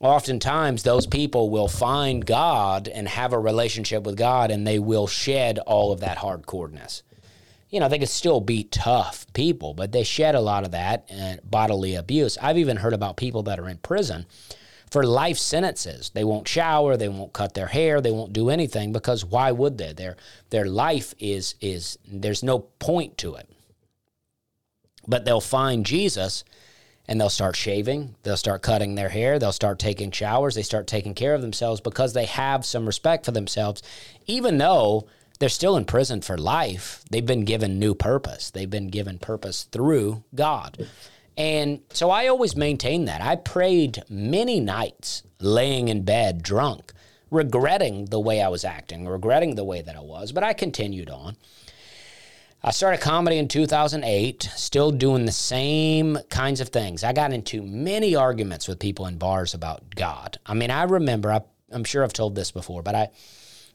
oftentimes 0.00 0.82
those 0.82 1.06
people 1.06 1.50
will 1.50 1.68
find 1.68 2.24
God 2.24 2.88
and 2.88 3.08
have 3.08 3.32
a 3.32 3.38
relationship 3.38 4.04
with 4.04 4.16
God, 4.16 4.50
and 4.50 4.66
they 4.66 4.78
will 4.78 5.06
shed 5.06 5.58
all 5.60 5.92
of 5.92 6.00
that 6.00 6.18
hardcoreness 6.18 7.02
you 7.74 7.80
know, 7.80 7.88
they 7.88 7.98
could 7.98 8.08
still 8.08 8.40
be 8.40 8.62
tough 8.62 9.26
people, 9.32 9.74
but 9.74 9.90
they 9.90 10.04
shed 10.04 10.36
a 10.36 10.40
lot 10.40 10.62
of 10.62 10.70
that 10.70 11.04
and 11.08 11.40
bodily 11.42 11.96
abuse. 11.96 12.38
I've 12.40 12.56
even 12.56 12.76
heard 12.76 12.92
about 12.92 13.16
people 13.16 13.42
that 13.42 13.58
are 13.58 13.68
in 13.68 13.78
prison 13.78 14.26
for 14.94 15.04
life 15.04 15.38
sentences. 15.38 16.12
They 16.14 16.22
won't 16.22 16.46
shower, 16.46 16.96
they 16.96 17.08
won't 17.08 17.32
cut 17.32 17.54
their 17.54 17.66
hair, 17.66 18.00
they 18.00 18.12
won't 18.12 18.32
do 18.32 18.48
anything 18.48 18.92
because 18.92 19.24
why 19.24 19.50
would 19.50 19.76
they? 19.76 19.92
Their 19.92 20.16
their 20.50 20.66
life 20.66 21.14
is 21.18 21.56
is 21.60 21.98
there's 22.06 22.44
no 22.44 22.60
point 22.60 23.18
to 23.18 23.34
it. 23.34 23.50
But 25.08 25.24
they'll 25.24 25.40
find 25.40 25.84
Jesus 25.84 26.44
and 27.08 27.20
they'll 27.20 27.28
start 27.28 27.56
shaving, 27.56 28.14
they'll 28.22 28.36
start 28.36 28.62
cutting 28.62 28.94
their 28.94 29.08
hair, 29.08 29.40
they'll 29.40 29.50
start 29.50 29.80
taking 29.80 30.12
showers, 30.12 30.54
they 30.54 30.62
start 30.62 30.86
taking 30.86 31.14
care 31.14 31.34
of 31.34 31.42
themselves 31.42 31.80
because 31.80 32.12
they 32.12 32.26
have 32.26 32.64
some 32.64 32.86
respect 32.86 33.24
for 33.24 33.32
themselves 33.32 33.82
even 34.28 34.58
though 34.58 35.08
they're 35.40 35.48
still 35.48 35.76
in 35.76 35.86
prison 35.86 36.20
for 36.20 36.38
life. 36.38 37.04
They've 37.10 37.26
been 37.26 37.44
given 37.44 37.80
new 37.80 37.96
purpose. 37.96 38.50
They've 38.52 38.70
been 38.70 38.90
given 38.90 39.18
purpose 39.18 39.64
through 39.64 40.22
God. 40.36 40.86
And 41.36 41.80
so 41.90 42.10
I 42.10 42.28
always 42.28 42.56
maintained 42.56 43.08
that. 43.08 43.20
I 43.20 43.36
prayed 43.36 44.02
many 44.08 44.60
nights 44.60 45.24
laying 45.40 45.88
in 45.88 46.04
bed 46.04 46.42
drunk, 46.42 46.92
regretting 47.30 48.06
the 48.06 48.20
way 48.20 48.40
I 48.40 48.48
was 48.48 48.64
acting, 48.64 49.08
regretting 49.08 49.56
the 49.56 49.64
way 49.64 49.82
that 49.82 49.96
I 49.96 50.00
was, 50.00 50.32
but 50.32 50.44
I 50.44 50.52
continued 50.52 51.10
on. 51.10 51.36
I 52.66 52.70
started 52.70 53.02
comedy 53.02 53.36
in 53.36 53.48
2008, 53.48 54.48
still 54.54 54.90
doing 54.90 55.26
the 55.26 55.32
same 55.32 56.18
kinds 56.30 56.62
of 56.62 56.70
things. 56.70 57.04
I 57.04 57.12
got 57.12 57.32
into 57.32 57.62
many 57.62 58.16
arguments 58.16 58.66
with 58.66 58.78
people 58.78 59.06
in 59.06 59.18
bars 59.18 59.52
about 59.52 59.94
God. 59.94 60.38
I 60.46 60.54
mean, 60.54 60.70
I 60.70 60.84
remember, 60.84 61.30
I, 61.30 61.42
am 61.70 61.84
sure 61.84 62.02
I've 62.02 62.14
told 62.14 62.34
this 62.34 62.52
before, 62.52 62.82
but 62.82 62.94
I, 62.94 63.10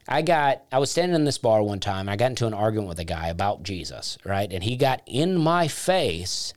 I 0.08 0.24
got, 0.24 0.64
I 0.72 0.80
was 0.80 0.90
standing 0.90 1.14
in 1.14 1.24
this 1.24 1.38
bar 1.38 1.62
one 1.62 1.80
time. 1.80 2.02
and 2.02 2.10
I 2.10 2.16
got 2.16 2.32
into 2.32 2.48
an 2.48 2.56
argument 2.56 2.90
with 2.90 3.00
a 3.00 3.06
guy 3.06 3.28
about 3.28 3.62
Jesus, 3.62 4.18
right? 4.26 4.52
And 4.52 4.64
he 4.64 4.76
got 4.76 5.04
in 5.06 5.38
my 5.38 5.68
face 5.68 6.56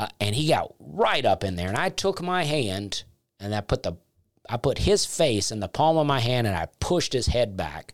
uh, 0.00 0.08
and 0.18 0.34
he 0.34 0.48
got 0.48 0.72
right 0.78 1.26
up 1.26 1.44
in 1.44 1.56
there. 1.56 1.68
And 1.68 1.76
I 1.76 1.90
took 1.90 2.22
my 2.22 2.44
hand 2.44 3.04
and 3.38 3.54
I 3.54 3.60
put 3.60 3.82
the, 3.82 3.98
I 4.48 4.56
put 4.56 4.78
his 4.78 5.04
face 5.04 5.52
in 5.52 5.60
the 5.60 5.68
palm 5.68 5.98
of 5.98 6.06
my 6.06 6.20
hand 6.20 6.46
and 6.46 6.56
I 6.56 6.68
pushed 6.80 7.12
his 7.12 7.26
head 7.26 7.54
back. 7.54 7.92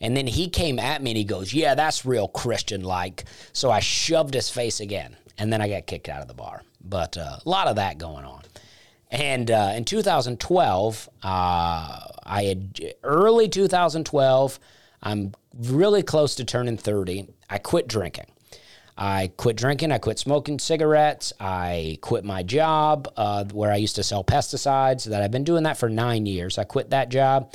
And 0.00 0.16
then 0.16 0.26
he 0.26 0.48
came 0.48 0.78
at 0.78 1.02
me 1.02 1.10
and 1.10 1.18
he 1.18 1.24
goes, 1.24 1.52
Yeah, 1.52 1.74
that's 1.74 2.06
real 2.06 2.26
Christian 2.26 2.82
like. 2.82 3.24
So 3.52 3.70
I 3.70 3.80
shoved 3.80 4.32
his 4.32 4.48
face 4.48 4.80
again. 4.80 5.14
And 5.36 5.52
then 5.52 5.60
I 5.60 5.68
got 5.68 5.86
kicked 5.86 6.08
out 6.08 6.22
of 6.22 6.28
the 6.28 6.32
bar. 6.32 6.62
But 6.82 7.18
uh, 7.18 7.36
a 7.44 7.48
lot 7.48 7.66
of 7.68 7.76
that 7.76 7.98
going 7.98 8.24
on. 8.24 8.40
And 9.10 9.50
uh, 9.50 9.74
in 9.76 9.84
2012, 9.84 11.08
uh, 11.22 12.00
I 12.24 12.42
had 12.44 12.94
early 13.02 13.50
2012. 13.50 14.58
I'm 15.02 15.34
really 15.54 16.02
close 16.02 16.34
to 16.36 16.46
turning 16.46 16.78
30. 16.78 17.28
I 17.50 17.58
quit 17.58 17.88
drinking. 17.88 18.26
I 18.96 19.30
quit 19.36 19.56
drinking. 19.56 19.92
I 19.92 19.98
quit 19.98 20.18
smoking 20.18 20.58
cigarettes. 20.58 21.32
I 21.38 21.98
quit 22.00 22.24
my 22.24 22.42
job 22.42 23.12
uh, 23.16 23.44
where 23.44 23.70
I 23.70 23.76
used 23.76 23.96
to 23.96 24.02
sell 24.02 24.24
pesticides. 24.24 25.04
That 25.04 25.22
I've 25.22 25.30
been 25.30 25.44
doing 25.44 25.64
that 25.64 25.76
for 25.76 25.90
nine 25.90 26.24
years. 26.24 26.56
I 26.56 26.64
quit 26.64 26.90
that 26.90 27.10
job. 27.10 27.52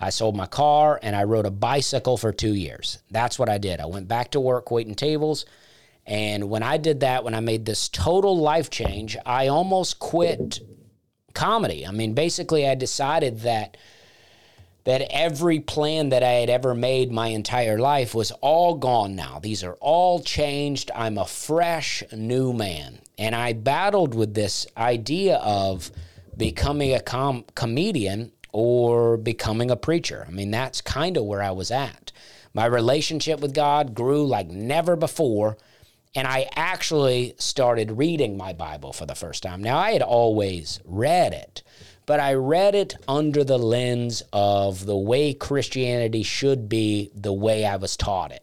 I 0.00 0.10
sold 0.10 0.36
my 0.36 0.46
car 0.46 0.98
and 1.02 1.14
I 1.14 1.24
rode 1.24 1.44
a 1.44 1.50
bicycle 1.50 2.16
for 2.16 2.32
two 2.32 2.54
years. 2.54 3.02
That's 3.10 3.38
what 3.38 3.48
I 3.48 3.58
did. 3.58 3.80
I 3.80 3.86
went 3.86 4.08
back 4.08 4.30
to 4.30 4.40
work 4.40 4.70
waiting 4.70 4.94
tables. 4.94 5.44
And 6.06 6.48
when 6.48 6.62
I 6.62 6.78
did 6.78 7.00
that, 7.00 7.22
when 7.22 7.34
I 7.34 7.40
made 7.40 7.66
this 7.66 7.88
total 7.88 8.38
life 8.38 8.70
change, 8.70 9.16
I 9.26 9.48
almost 9.48 9.98
quit 9.98 10.60
comedy. 11.34 11.86
I 11.86 11.90
mean, 11.90 12.14
basically, 12.14 12.66
I 12.66 12.74
decided 12.74 13.40
that 13.40 13.76
that 14.88 15.06
every 15.10 15.60
plan 15.60 16.08
that 16.08 16.22
I 16.22 16.30
had 16.40 16.48
ever 16.48 16.74
made 16.74 17.12
my 17.12 17.26
entire 17.28 17.78
life 17.78 18.14
was 18.14 18.30
all 18.40 18.74
gone 18.74 19.14
now. 19.14 19.38
These 19.38 19.62
are 19.62 19.76
all 19.82 20.22
changed. 20.22 20.90
I'm 20.94 21.18
a 21.18 21.26
fresh 21.26 22.02
new 22.10 22.54
man. 22.54 22.98
And 23.18 23.34
I 23.34 23.52
battled 23.52 24.14
with 24.14 24.32
this 24.32 24.66
idea 24.78 25.36
of 25.36 25.90
becoming 26.34 26.94
a 26.94 27.00
com- 27.00 27.44
comedian 27.54 28.32
or 28.50 29.18
becoming 29.18 29.70
a 29.70 29.76
preacher. 29.76 30.24
I 30.26 30.30
mean, 30.30 30.50
that's 30.50 30.80
kind 30.80 31.18
of 31.18 31.24
where 31.24 31.42
I 31.42 31.50
was 31.50 31.70
at. 31.70 32.10
My 32.54 32.64
relationship 32.64 33.40
with 33.40 33.52
God 33.52 33.94
grew 33.94 34.26
like 34.26 34.48
never 34.48 34.96
before. 34.96 35.58
and 36.14 36.26
I 36.26 36.48
actually 36.56 37.34
started 37.38 37.98
reading 37.98 38.38
my 38.38 38.54
Bible 38.54 38.94
for 38.94 39.04
the 39.04 39.14
first 39.14 39.42
time. 39.42 39.62
Now, 39.62 39.76
I 39.76 39.92
had 39.92 40.02
always 40.02 40.80
read 40.84 41.34
it, 41.34 41.62
but 42.08 42.20
I 42.20 42.32
read 42.32 42.74
it 42.74 42.96
under 43.06 43.44
the 43.44 43.58
lens 43.58 44.22
of 44.32 44.86
the 44.86 44.96
way 44.96 45.34
Christianity 45.34 46.22
should 46.22 46.66
be, 46.66 47.10
the 47.14 47.34
way 47.34 47.66
I 47.66 47.76
was 47.76 47.98
taught 47.98 48.32
it. 48.32 48.42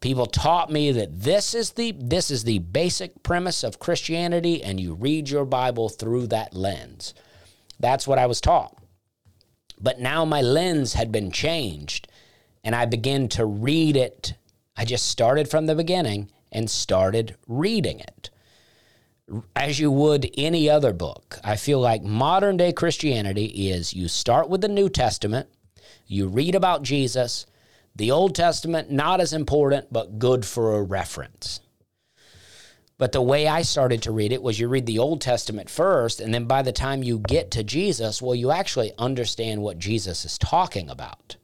People 0.00 0.24
taught 0.24 0.72
me 0.72 0.90
that 0.90 1.20
this 1.20 1.52
is 1.54 1.72
the 1.72 1.92
this 1.92 2.30
is 2.30 2.44
the 2.44 2.60
basic 2.60 3.22
premise 3.22 3.62
of 3.62 3.78
Christianity 3.78 4.62
and 4.62 4.80
you 4.80 4.94
read 4.94 5.28
your 5.28 5.44
Bible 5.44 5.90
through 5.90 6.28
that 6.28 6.54
lens. 6.54 7.12
That's 7.78 8.08
what 8.08 8.18
I 8.18 8.24
was 8.24 8.40
taught. 8.40 8.74
But 9.78 10.00
now 10.00 10.24
my 10.24 10.40
lens 10.40 10.94
had 10.94 11.12
been 11.12 11.30
changed 11.30 12.08
and 12.64 12.74
I 12.74 12.86
began 12.86 13.28
to 13.28 13.44
read 13.44 13.98
it. 13.98 14.32
I 14.78 14.86
just 14.86 15.08
started 15.08 15.50
from 15.50 15.66
the 15.66 15.74
beginning 15.74 16.30
and 16.50 16.70
started 16.70 17.36
reading 17.46 18.00
it 18.00 18.30
as 19.56 19.78
you 19.78 19.90
would 19.90 20.30
any 20.36 20.68
other 20.68 20.92
book. 20.92 21.38
I 21.42 21.56
feel 21.56 21.80
like 21.80 22.02
modern 22.02 22.56
day 22.56 22.72
Christianity 22.72 23.46
is 23.68 23.94
you 23.94 24.08
start 24.08 24.48
with 24.48 24.60
the 24.60 24.68
New 24.68 24.88
Testament, 24.88 25.48
you 26.06 26.28
read 26.28 26.54
about 26.54 26.82
Jesus, 26.82 27.46
the 27.96 28.10
Old 28.10 28.34
Testament, 28.34 28.90
not 28.90 29.20
as 29.20 29.32
important, 29.32 29.92
but 29.92 30.18
good 30.18 30.44
for 30.44 30.74
a 30.74 30.82
reference. 30.82 31.60
But 32.96 33.12
the 33.12 33.22
way 33.22 33.48
I 33.48 33.62
started 33.62 34.02
to 34.02 34.12
read 34.12 34.32
it 34.32 34.42
was 34.42 34.60
you 34.60 34.68
read 34.68 34.86
the 34.86 34.98
Old 34.98 35.20
Testament 35.20 35.68
first, 35.68 36.20
and 36.20 36.32
then 36.32 36.44
by 36.44 36.62
the 36.62 36.72
time 36.72 37.02
you 37.02 37.18
get 37.18 37.50
to 37.52 37.64
Jesus, 37.64 38.22
well, 38.22 38.34
you 38.34 38.50
actually 38.50 38.92
understand 38.98 39.62
what 39.62 39.78
Jesus 39.78 40.24
is 40.24 40.38
talking 40.38 40.88
about. 40.88 41.36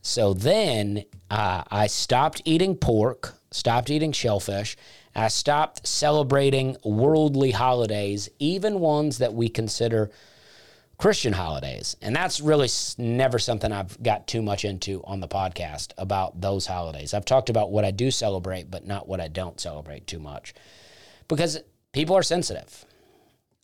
So 0.00 0.32
then 0.32 1.04
uh, 1.30 1.64
I 1.70 1.86
stopped 1.86 2.42
eating 2.44 2.76
pork, 2.76 3.34
stopped 3.50 3.90
eating 3.90 4.12
shellfish. 4.12 4.76
I 5.14 5.28
stopped 5.28 5.86
celebrating 5.86 6.76
worldly 6.84 7.50
holidays, 7.50 8.28
even 8.38 8.80
ones 8.80 9.18
that 9.18 9.34
we 9.34 9.48
consider 9.48 10.10
Christian 10.96 11.32
holidays. 11.32 11.96
And 12.00 12.14
that's 12.14 12.40
really 12.40 12.68
never 12.96 13.38
something 13.38 13.72
I've 13.72 14.00
got 14.02 14.26
too 14.26 14.40
much 14.40 14.64
into 14.64 15.02
on 15.04 15.20
the 15.20 15.28
podcast 15.28 15.92
about 15.98 16.40
those 16.40 16.66
holidays. 16.66 17.12
I've 17.12 17.24
talked 17.24 17.50
about 17.50 17.72
what 17.72 17.84
I 17.84 17.90
do 17.90 18.10
celebrate, 18.10 18.70
but 18.70 18.86
not 18.86 19.08
what 19.08 19.20
I 19.20 19.28
don't 19.28 19.60
celebrate 19.60 20.06
too 20.06 20.20
much 20.20 20.54
because 21.28 21.58
people 21.92 22.16
are 22.16 22.22
sensitive 22.22 22.84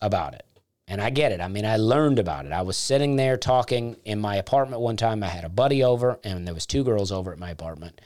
about 0.01 0.35
it. 0.35 0.45
And 0.89 1.01
I 1.03 1.11
get 1.11 1.33
it. 1.33 1.41
I 1.41 1.49
mean, 1.49 1.67
I 1.67 1.77
learned 1.77 2.19
about 2.19 2.47
it. 2.47 2.53
I 2.53 2.63
was 2.63 2.77
sitting 2.77 3.17
there 3.17 3.37
talking 3.37 3.97
in 4.05 4.19
my 4.21 4.37
apartment 4.37 4.81
one 4.81 4.97
time. 4.97 5.23
I 5.23 5.29
had 5.29 5.45
a 5.45 5.51
buddy 5.51 5.85
over, 5.85 6.19
and 6.25 6.47
there 6.47 6.55
was 6.55 6.65
two 6.65 6.83
girls 6.83 7.13
over 7.13 7.31
at 7.31 7.39
my 7.39 7.51
apartment, 7.51 8.01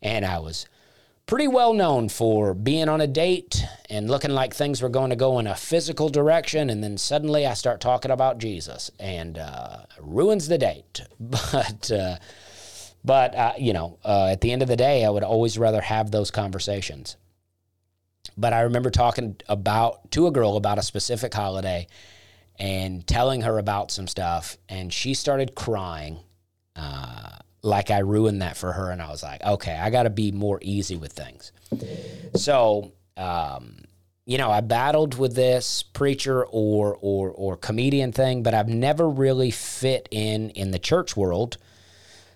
and 0.00 0.24
I 0.24 0.38
was 0.38 0.66
pretty 1.26 1.48
well 1.48 1.72
known 1.72 2.08
for 2.08 2.54
being 2.54 2.88
on 2.88 3.00
a 3.00 3.06
date 3.06 3.64
and 3.88 4.10
looking 4.10 4.32
like 4.32 4.54
things 4.54 4.82
were 4.82 4.88
going 4.88 5.10
to 5.10 5.16
go 5.16 5.38
in 5.38 5.46
a 5.46 5.54
physical 5.54 6.08
direction. 6.08 6.70
And 6.70 6.82
then 6.82 6.98
suddenly 6.98 7.46
I 7.46 7.54
start 7.54 7.80
talking 7.80 8.10
about 8.10 8.38
Jesus 8.38 8.90
and 8.98 9.38
uh, 9.38 9.78
ruins 10.00 10.48
the 10.48 10.58
date. 10.58 11.02
But, 11.18 11.90
uh, 11.90 12.16
but 13.04 13.34
uh, 13.34 13.52
you 13.58 13.72
know, 13.72 13.98
uh, 14.04 14.28
at 14.32 14.40
the 14.40 14.52
end 14.52 14.62
of 14.62 14.68
the 14.68 14.76
day, 14.76 15.04
I 15.04 15.10
would 15.10 15.24
always 15.24 15.58
rather 15.58 15.80
have 15.80 16.10
those 16.10 16.30
conversations. 16.30 17.16
But 18.36 18.52
I 18.52 18.62
remember 18.62 18.90
talking 18.90 19.36
about 19.48 20.10
to 20.12 20.26
a 20.26 20.30
girl 20.30 20.56
about 20.56 20.78
a 20.78 20.82
specific 20.82 21.34
holiday 21.34 21.88
and 22.58 23.06
telling 23.06 23.42
her 23.42 23.58
about 23.58 23.90
some 23.90 24.06
stuff, 24.06 24.56
and 24.68 24.92
she 24.92 25.14
started 25.14 25.54
crying 25.54 26.20
uh, 26.76 27.38
like 27.62 27.90
I 27.90 27.98
ruined 27.98 28.42
that 28.42 28.56
for 28.56 28.72
her. 28.72 28.90
And 28.90 29.00
I 29.00 29.10
was 29.10 29.22
like, 29.22 29.42
okay, 29.42 29.74
I 29.76 29.90
got 29.90 30.04
to 30.04 30.10
be 30.10 30.32
more 30.32 30.58
easy 30.62 30.96
with 30.96 31.12
things. 31.12 31.52
So, 32.34 32.92
um, 33.16 33.76
you 34.24 34.38
know, 34.38 34.50
I 34.50 34.60
battled 34.60 35.16
with 35.18 35.34
this 35.34 35.82
preacher 35.82 36.44
or 36.44 36.96
or 37.00 37.30
or 37.30 37.56
comedian 37.56 38.12
thing, 38.12 38.42
but 38.42 38.54
I've 38.54 38.68
never 38.68 39.08
really 39.08 39.50
fit 39.50 40.08
in 40.10 40.50
in 40.50 40.70
the 40.70 40.78
church 40.78 41.16
world. 41.16 41.56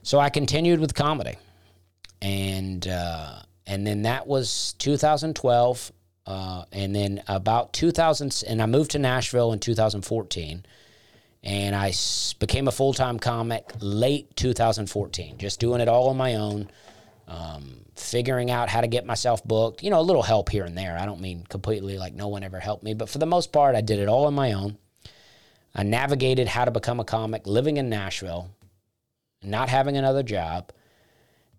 So 0.03 0.19
I 0.19 0.31
continued 0.31 0.81
with 0.81 0.95
comedy, 0.95 1.37
and 2.21 2.87
uh, 2.87 3.41
and 3.67 3.87
then 3.87 4.03
that 4.03 4.27
was 4.27 4.75
2012, 4.79 5.93
uh, 6.27 6.65
and 6.73 6.95
then 6.95 7.23
about 7.29 7.73
2000, 7.73 8.45
and 8.49 8.61
I 8.61 8.67
moved 8.67 8.93
to 8.93 8.99
Nashville 8.99 9.53
in 9.53 9.61
2014 9.61 10.65
and 11.47 11.77
I 11.77 11.93
became 12.41 12.67
a 12.67 12.73
full 12.73 12.93
time 12.93 13.21
comic 13.21 13.71
late 13.79 14.35
2014, 14.35 15.39
just 15.39 15.61
doing 15.61 15.81
it 15.81 15.87
all 15.87 16.09
on 16.09 16.17
my 16.17 16.35
own, 16.35 16.69
um, 17.29 17.85
figuring 17.95 18.51
out 18.51 18.69
how 18.69 18.81
to 18.81 18.89
get 18.89 19.07
myself 19.07 19.45
booked. 19.45 19.81
You 19.85 19.91
know, 19.91 20.01
a 20.01 20.03
little 20.03 20.25
help 20.25 20.49
here 20.49 20.65
and 20.65 20.77
there. 20.77 20.99
I 20.99 21.07
don't 21.07 21.21
mean 21.21 21.45
completely 21.49 21.99
like 21.99 22.15
no 22.15 22.27
one 22.27 22.43
ever 22.43 22.59
helped 22.59 22.83
me, 22.83 22.95
but 22.95 23.09
for 23.09 23.19
the 23.19 23.27
most 23.27 23.53
part, 23.53 23.77
I 23.77 23.81
did 23.81 24.01
it 24.01 24.09
all 24.09 24.27
on 24.27 24.35
my 24.35 24.55
own. 24.55 24.77
I 25.73 25.85
navigated 25.85 26.49
how 26.49 26.65
to 26.65 26.73
become 26.73 26.99
a 26.99 27.05
comic 27.05 27.47
living 27.47 27.77
in 27.77 27.89
Nashville, 27.89 28.51
not 29.41 29.69
having 29.69 29.97
another 29.97 30.25
job. 30.25 30.73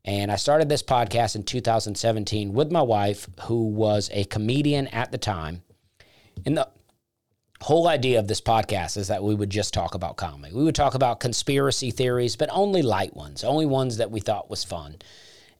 And 0.03 0.29
I 0.33 0.35
started 0.35 0.67
this 0.67 0.83
podcast 0.83 1.37
in 1.37 1.43
2017 1.43 2.51
with 2.51 2.73
my 2.73 2.81
wife, 2.81 3.29
who 3.43 3.69
was 3.69 4.09
a 4.11 4.25
comedian 4.25 4.87
at 4.87 5.13
the 5.13 5.17
time. 5.17 5.63
In 6.43 6.55
the 6.55 6.67
whole 7.61 7.87
idea 7.87 8.19
of 8.19 8.27
this 8.27 8.41
podcast 8.41 8.97
is 8.97 9.07
that 9.07 9.23
we 9.23 9.33
would 9.33 9.49
just 9.49 9.73
talk 9.73 9.95
about 9.95 10.17
comedy. 10.17 10.53
We 10.53 10.63
would 10.63 10.75
talk 10.75 10.93
about 10.93 11.19
conspiracy 11.19 11.91
theories, 11.91 12.35
but 12.35 12.49
only 12.51 12.81
light 12.81 13.15
ones, 13.15 13.43
only 13.43 13.65
ones 13.65 13.97
that 13.97 14.11
we 14.11 14.19
thought 14.19 14.49
was 14.49 14.63
fun. 14.63 14.97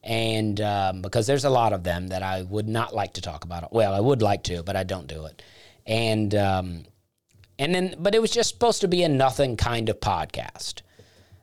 And 0.04 0.60
um, 0.60 1.02
because 1.02 1.26
there's 1.26 1.44
a 1.44 1.50
lot 1.50 1.72
of 1.72 1.82
them 1.82 2.08
that 2.08 2.22
I 2.22 2.42
would 2.42 2.68
not 2.68 2.94
like 2.94 3.14
to 3.14 3.20
talk 3.20 3.44
about. 3.44 3.72
Well, 3.72 3.92
I 3.92 4.00
would 4.00 4.22
like 4.22 4.44
to, 4.44 4.62
but 4.62 4.76
I 4.76 4.84
don't 4.84 5.08
do 5.08 5.26
it. 5.26 5.42
And 5.86 6.34
um, 6.34 6.84
and 7.58 7.74
then, 7.74 7.96
but 7.98 8.14
it 8.14 8.22
was 8.22 8.30
just 8.30 8.50
supposed 8.50 8.82
to 8.82 8.88
be 8.88 9.02
a 9.02 9.08
nothing 9.08 9.56
kind 9.56 9.88
of 9.88 9.98
podcast. 9.98 10.82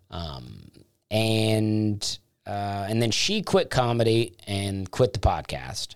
Um, 0.10 0.72
and 1.12 2.20
uh, 2.48 2.86
and 2.90 3.02
then 3.02 3.12
she 3.12 3.42
quit 3.42 3.70
comedy 3.70 4.36
and 4.48 4.90
quit 4.90 5.14
the 5.14 5.20
podcast. 5.20 5.96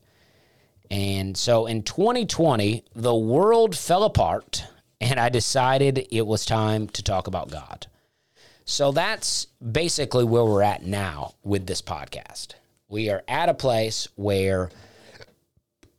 And 0.92 1.38
so 1.38 1.68
in 1.68 1.84
2020, 1.84 2.84
the 2.96 3.16
world 3.16 3.78
fell 3.78 4.04
apart, 4.04 4.66
and 5.00 5.20
I 5.20 5.30
decided 5.30 6.08
it 6.12 6.26
was 6.26 6.46
time 6.46 6.88
to 6.90 7.04
talk 7.04 7.28
about 7.28 7.52
God. 7.52 7.88
So 8.66 8.92
that's 8.92 9.48
basically 9.72 10.24
where 10.24 10.46
we're 10.46 10.62
at 10.62 10.84
now 10.86 11.34
with 11.44 11.66
this 11.68 11.82
podcast. 11.82 12.54
We 12.88 13.10
are 13.10 13.24
at 13.28 13.50
a 13.50 13.54
place 13.54 14.08
where, 14.16 14.70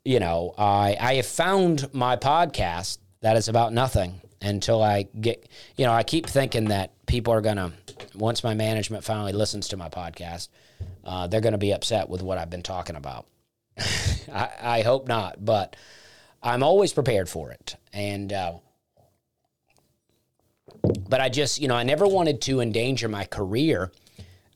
you 0.04 0.20
know, 0.20 0.54
I, 0.58 0.96
I 1.00 1.14
have 1.14 1.26
found 1.26 1.92
my 1.92 2.16
podcast 2.16 2.98
that 3.22 3.36
is 3.36 3.48
about 3.48 3.72
nothing 3.72 4.20
until 4.42 4.82
I 4.82 5.02
get, 5.20 5.48
you 5.76 5.84
know, 5.84 5.92
I 5.92 6.02
keep 6.02 6.26
thinking 6.26 6.66
that 6.66 6.92
people 7.06 7.32
are 7.32 7.40
going 7.40 7.56
to, 7.56 7.72
once 8.14 8.42
my 8.42 8.54
management 8.54 9.04
finally 9.04 9.32
listens 9.32 9.68
to 9.68 9.76
my 9.76 9.88
podcast, 9.88 10.48
uh, 11.04 11.26
they're 11.26 11.40
going 11.40 11.52
to 11.52 11.58
be 11.58 11.72
upset 11.72 12.08
with 12.08 12.22
what 12.22 12.38
I've 12.38 12.50
been 12.50 12.62
talking 12.62 12.96
about. 12.96 13.26
I, 14.32 14.50
I, 14.60 14.82
hope 14.82 15.08
not, 15.08 15.44
but 15.44 15.76
I'm 16.42 16.62
always 16.62 16.92
prepared 16.92 17.28
for 17.28 17.50
it. 17.50 17.76
And, 17.92 18.32
uh, 18.32 18.54
but 21.08 21.20
I 21.20 21.28
just, 21.28 21.60
you 21.60 21.68
know, 21.68 21.74
I 21.74 21.82
never 21.82 22.06
wanted 22.06 22.40
to 22.42 22.60
endanger 22.60 23.08
my 23.08 23.24
career 23.24 23.90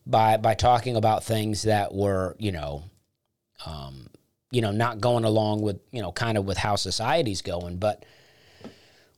by 0.05 0.37
by 0.37 0.53
talking 0.53 0.95
about 0.95 1.23
things 1.23 1.63
that 1.63 1.93
were, 1.93 2.35
you 2.39 2.51
know, 2.51 2.83
um, 3.65 4.07
you 4.51 4.61
know, 4.61 4.71
not 4.71 5.01
going 5.01 5.25
along 5.25 5.61
with, 5.61 5.79
you 5.91 6.01
know, 6.01 6.11
kind 6.11 6.37
of 6.37 6.45
with 6.45 6.57
how 6.57 6.75
society's 6.75 7.41
going. 7.41 7.77
But 7.77 8.05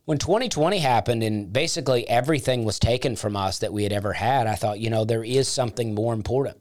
when 0.06 0.18
2020 0.18 0.80
happened 0.80 1.24
and 1.24 1.52
basically 1.52 2.08
everything 2.08 2.64
was 2.64 2.80
taken 2.80 3.16
from 3.16 3.36
us 3.36 3.60
that 3.60 3.74
we 3.74 3.84
had 3.84 3.94
ever 3.94 4.14
had, 4.14 4.48
I 4.48 4.56
thought, 4.56 4.80
you 4.80 4.90
know, 4.90 5.06
there 5.06 5.24
is 5.24 5.48
something 5.48 5.94
more 5.94 6.14
important 6.14 6.58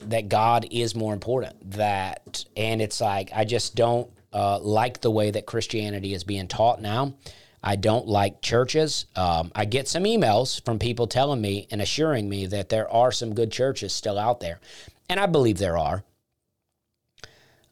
that 0.00 0.28
God 0.28 0.66
is 0.70 0.94
more 0.94 1.14
important. 1.14 1.72
That, 1.72 2.44
and 2.56 2.82
it's 2.82 3.00
like, 3.00 3.30
I 3.34 3.44
just 3.44 3.74
don't 3.74 4.10
uh, 4.32 4.58
like 4.60 5.00
the 5.00 5.10
way 5.10 5.30
that 5.30 5.46
Christianity 5.46 6.14
is 6.14 6.24
being 6.24 6.48
taught 6.48 6.80
now. 6.80 7.14
I 7.62 7.76
don't 7.76 8.06
like 8.06 8.42
churches. 8.42 9.06
Um, 9.16 9.50
I 9.54 9.64
get 9.64 9.88
some 9.88 10.04
emails 10.04 10.64
from 10.64 10.78
people 10.78 11.06
telling 11.06 11.40
me 11.40 11.66
and 11.70 11.82
assuring 11.82 12.28
me 12.28 12.46
that 12.46 12.68
there 12.68 12.88
are 12.90 13.10
some 13.10 13.34
good 13.34 13.50
churches 13.50 13.92
still 13.92 14.18
out 14.18 14.40
there. 14.40 14.60
And 15.08 15.18
I 15.18 15.26
believe 15.26 15.58
there 15.58 15.78
are. 15.78 16.04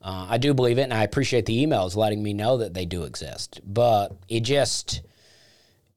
Uh, 0.02 0.26
I 0.30 0.38
do 0.38 0.52
believe 0.52 0.78
it, 0.78 0.82
and 0.82 0.92
I 0.94 1.04
appreciate 1.04 1.46
the 1.46 1.64
emails 1.64 1.96
letting 1.96 2.22
me 2.22 2.34
know 2.34 2.58
that 2.58 2.74
they 2.74 2.84
do 2.84 3.04
exist. 3.04 3.60
But 3.64 4.16
it 4.28 4.40
just, 4.40 5.02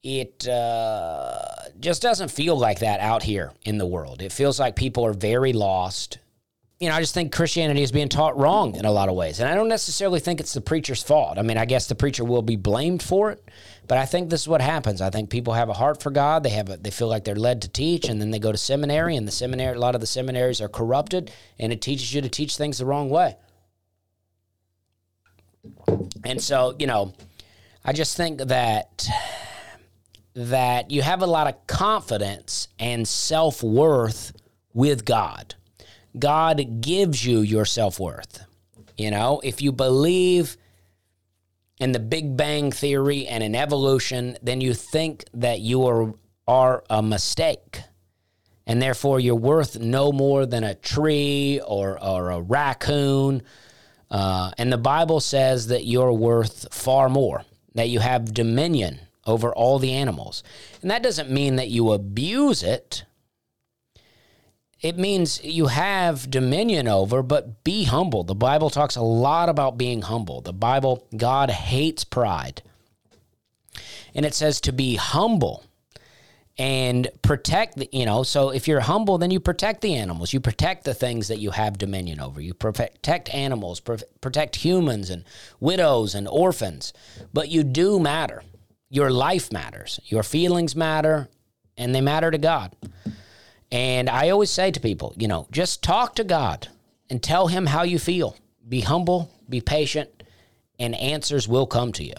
it 0.02 0.46
uh, 0.46 1.38
just 1.80 2.02
doesn't 2.02 2.30
feel 2.30 2.56
like 2.56 2.80
that 2.80 3.00
out 3.00 3.22
here 3.22 3.52
in 3.62 3.78
the 3.78 3.86
world. 3.86 4.22
It 4.22 4.32
feels 4.32 4.60
like 4.60 4.76
people 4.76 5.04
are 5.04 5.12
very 5.12 5.52
lost. 5.52 6.18
You 6.78 6.88
know, 6.88 6.94
I 6.94 7.00
just 7.00 7.12
think 7.12 7.32
Christianity 7.32 7.82
is 7.82 7.90
being 7.90 8.08
taught 8.08 8.38
wrong 8.38 8.76
in 8.76 8.84
a 8.84 8.92
lot 8.92 9.08
of 9.08 9.16
ways. 9.16 9.40
And 9.40 9.48
I 9.48 9.54
don't 9.56 9.68
necessarily 9.68 10.20
think 10.20 10.38
it's 10.38 10.54
the 10.54 10.60
preacher's 10.60 11.02
fault. 11.02 11.36
I 11.36 11.42
mean, 11.42 11.58
I 11.58 11.64
guess 11.64 11.88
the 11.88 11.96
preacher 11.96 12.24
will 12.24 12.42
be 12.42 12.54
blamed 12.54 13.02
for 13.02 13.32
it, 13.32 13.42
but 13.88 13.98
I 13.98 14.06
think 14.06 14.30
this 14.30 14.42
is 14.42 14.48
what 14.48 14.60
happens. 14.60 15.00
I 15.00 15.10
think 15.10 15.28
people 15.28 15.54
have 15.54 15.68
a 15.68 15.74
heart 15.74 16.00
for 16.00 16.10
God. 16.10 16.44
They 16.44 16.50
have 16.50 16.68
a, 16.68 16.76
they 16.76 16.90
feel 16.90 17.08
like 17.08 17.24
they're 17.24 17.34
led 17.34 17.62
to 17.62 17.68
teach 17.68 18.08
and 18.08 18.20
then 18.20 18.30
they 18.30 18.38
go 18.38 18.52
to 18.52 18.58
seminary 18.58 19.16
and 19.16 19.26
the 19.26 19.32
seminary 19.32 19.74
a 19.74 19.80
lot 19.80 19.96
of 19.96 20.00
the 20.00 20.06
seminaries 20.06 20.60
are 20.60 20.68
corrupted 20.68 21.32
and 21.58 21.72
it 21.72 21.82
teaches 21.82 22.14
you 22.14 22.20
to 22.20 22.28
teach 22.28 22.56
things 22.56 22.78
the 22.78 22.86
wrong 22.86 23.10
way. 23.10 23.36
And 26.24 26.40
so, 26.40 26.76
you 26.78 26.86
know, 26.86 27.12
I 27.84 27.92
just 27.92 28.16
think 28.16 28.38
that 28.38 29.08
that 30.38 30.92
you 30.92 31.02
have 31.02 31.20
a 31.20 31.26
lot 31.26 31.48
of 31.48 31.66
confidence 31.66 32.68
and 32.78 33.08
self-worth 33.08 34.32
with 34.72 35.04
God. 35.04 35.56
God 36.16 36.80
gives 36.80 37.26
you 37.26 37.40
your 37.40 37.64
self-worth. 37.64 38.44
You 38.96 39.10
know, 39.10 39.40
if 39.42 39.60
you 39.60 39.72
believe 39.72 40.56
in 41.80 41.90
the 41.90 41.98
Big 41.98 42.36
Bang 42.36 42.70
theory 42.70 43.26
and 43.26 43.42
in 43.42 43.56
evolution, 43.56 44.38
then 44.40 44.60
you 44.60 44.74
think 44.74 45.24
that 45.34 45.58
you 45.58 45.84
are 45.86 46.14
are 46.46 46.84
a 46.88 47.02
mistake. 47.02 47.80
And 48.64 48.80
therefore 48.80 49.18
you're 49.18 49.34
worth 49.34 49.80
no 49.80 50.12
more 50.12 50.46
than 50.46 50.62
a 50.62 50.74
tree 50.76 51.60
or, 51.66 52.02
or 52.02 52.30
a 52.30 52.40
raccoon. 52.40 53.42
Uh, 54.08 54.52
and 54.56 54.72
the 54.72 54.78
Bible 54.78 55.18
says 55.20 55.66
that 55.66 55.84
you're 55.84 56.12
worth 56.12 56.72
far 56.72 57.08
more, 57.08 57.44
that 57.74 57.88
you 57.88 57.98
have 57.98 58.32
dominion 58.32 59.00
over 59.28 59.54
all 59.54 59.78
the 59.78 59.92
animals. 59.92 60.42
And 60.82 60.90
that 60.90 61.02
doesn't 61.02 61.30
mean 61.30 61.56
that 61.56 61.68
you 61.68 61.92
abuse 61.92 62.62
it. 62.62 63.04
It 64.80 64.96
means 64.96 65.42
you 65.42 65.66
have 65.66 66.30
dominion 66.30 66.86
over, 66.86 67.22
but 67.22 67.64
be 67.64 67.84
humble. 67.84 68.22
The 68.22 68.34
Bible 68.34 68.70
talks 68.70 68.94
a 68.94 69.02
lot 69.02 69.48
about 69.48 69.76
being 69.76 70.02
humble. 70.02 70.40
The 70.40 70.52
Bible, 70.52 71.06
God 71.16 71.50
hates 71.50 72.04
pride. 72.04 72.62
And 74.14 74.24
it 74.24 74.34
says 74.34 74.60
to 74.62 74.72
be 74.72 74.94
humble 74.94 75.64
and 76.58 77.08
protect 77.22 77.76
the, 77.76 77.88
you 77.92 78.04
know 78.04 78.24
so 78.24 78.50
if 78.50 78.66
you're 78.66 78.80
humble 78.80 79.16
then 79.16 79.30
you 79.30 79.38
protect 79.38 79.80
the 79.80 79.94
animals 79.94 80.32
you 80.32 80.40
protect 80.40 80.84
the 80.84 80.94
things 80.94 81.28
that 81.28 81.38
you 81.38 81.52
have 81.52 81.78
dominion 81.78 82.20
over 82.20 82.40
you 82.40 82.52
protect 82.52 83.32
animals 83.32 83.80
protect 83.80 84.56
humans 84.56 85.08
and 85.08 85.24
widows 85.60 86.16
and 86.16 86.26
orphans 86.26 86.92
but 87.32 87.48
you 87.48 87.62
do 87.62 88.00
matter 88.00 88.42
your 88.90 89.10
life 89.10 89.52
matters 89.52 90.00
your 90.04 90.22
feelings 90.22 90.74
matter 90.74 91.28
and 91.76 91.94
they 91.94 92.00
matter 92.00 92.30
to 92.30 92.38
god 92.38 92.74
and 93.70 94.08
i 94.08 94.30
always 94.30 94.50
say 94.50 94.70
to 94.70 94.80
people 94.80 95.14
you 95.16 95.28
know 95.28 95.46
just 95.50 95.82
talk 95.82 96.14
to 96.14 96.24
god 96.24 96.68
and 97.10 97.22
tell 97.22 97.48
him 97.48 97.66
how 97.66 97.82
you 97.82 97.98
feel 97.98 98.36
be 98.68 98.80
humble 98.80 99.30
be 99.48 99.60
patient 99.60 100.22
and 100.78 100.94
answers 100.94 101.48
will 101.48 101.66
come 101.66 101.92
to 101.92 102.04
you 102.04 102.14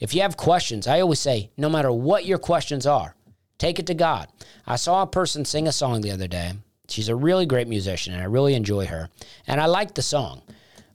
if 0.00 0.14
you 0.14 0.22
have 0.22 0.36
questions 0.36 0.86
i 0.86 1.00
always 1.00 1.20
say 1.20 1.50
no 1.56 1.68
matter 1.68 1.92
what 1.92 2.24
your 2.24 2.38
questions 2.38 2.86
are 2.86 3.14
Take 3.58 3.78
it 3.78 3.86
to 3.86 3.94
God. 3.94 4.28
I 4.66 4.76
saw 4.76 5.02
a 5.02 5.06
person 5.06 5.44
sing 5.44 5.68
a 5.68 5.72
song 5.72 6.00
the 6.00 6.10
other 6.10 6.28
day. 6.28 6.52
She's 6.88 7.08
a 7.08 7.16
really 7.16 7.46
great 7.46 7.68
musician, 7.68 8.12
and 8.12 8.22
I 8.22 8.26
really 8.26 8.54
enjoy 8.54 8.86
her. 8.86 9.08
And 9.46 9.60
I 9.60 9.66
liked 9.66 9.94
the 9.94 10.02
song, 10.02 10.42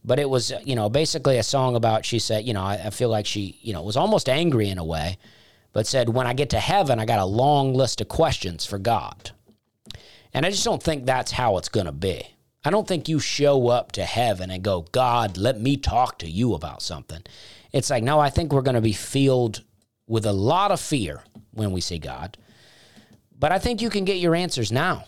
but 0.03 0.19
it 0.19 0.29
was, 0.29 0.53
you 0.63 0.75
know, 0.75 0.89
basically 0.89 1.37
a 1.37 1.43
song 1.43 1.75
about. 1.75 2.05
She 2.05 2.19
said, 2.19 2.45
you 2.45 2.53
know, 2.53 2.61
I, 2.61 2.81
I 2.85 2.89
feel 2.89 3.09
like 3.09 3.25
she, 3.25 3.59
you 3.61 3.73
know, 3.73 3.81
was 3.81 3.97
almost 3.97 4.29
angry 4.29 4.69
in 4.69 4.77
a 4.77 4.83
way, 4.83 5.17
but 5.73 5.87
said, 5.87 6.09
when 6.09 6.27
I 6.27 6.33
get 6.33 6.49
to 6.51 6.59
heaven, 6.59 6.99
I 6.99 7.05
got 7.05 7.19
a 7.19 7.25
long 7.25 7.73
list 7.73 8.01
of 8.01 8.07
questions 8.07 8.65
for 8.65 8.79
God. 8.79 9.31
And 10.33 10.45
I 10.45 10.51
just 10.51 10.63
don't 10.63 10.81
think 10.81 11.05
that's 11.05 11.31
how 11.31 11.57
it's 11.57 11.69
going 11.69 11.85
to 11.85 11.91
be. 11.91 12.23
I 12.63 12.69
don't 12.69 12.87
think 12.87 13.07
you 13.07 13.19
show 13.19 13.69
up 13.69 13.93
to 13.93 14.03
heaven 14.03 14.51
and 14.51 14.63
go, 14.63 14.85
God, 14.91 15.37
let 15.37 15.59
me 15.59 15.77
talk 15.77 16.19
to 16.19 16.29
you 16.29 16.53
about 16.53 16.81
something. 16.81 17.21
It's 17.71 17.89
like, 17.89 18.03
no, 18.03 18.19
I 18.19 18.29
think 18.29 18.51
we're 18.51 18.61
going 18.61 18.75
to 18.75 18.81
be 18.81 18.93
filled 18.93 19.63
with 20.07 20.25
a 20.25 20.33
lot 20.33 20.71
of 20.71 20.79
fear 20.79 21.23
when 21.51 21.71
we 21.71 21.81
see 21.81 21.99
God. 21.99 22.37
But 23.37 23.51
I 23.51 23.59
think 23.59 23.81
you 23.81 23.89
can 23.89 24.05
get 24.05 24.17
your 24.17 24.35
answers 24.35 24.71
now. 24.71 25.05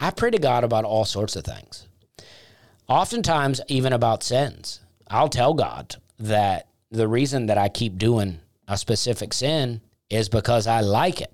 I 0.00 0.10
pray 0.10 0.30
to 0.30 0.38
God 0.38 0.64
about 0.64 0.84
all 0.84 1.04
sorts 1.04 1.36
of 1.36 1.44
things. 1.44 1.86
Oftentimes, 2.88 3.60
even 3.68 3.92
about 3.92 4.22
sins. 4.22 4.80
I'll 5.08 5.28
tell 5.28 5.54
God 5.54 5.96
that 6.18 6.68
the 6.90 7.08
reason 7.08 7.46
that 7.46 7.58
I 7.58 7.68
keep 7.68 7.98
doing 7.98 8.40
a 8.68 8.76
specific 8.76 9.32
sin 9.32 9.80
is 10.10 10.28
because 10.28 10.66
I 10.66 10.80
like 10.80 11.20
it. 11.20 11.32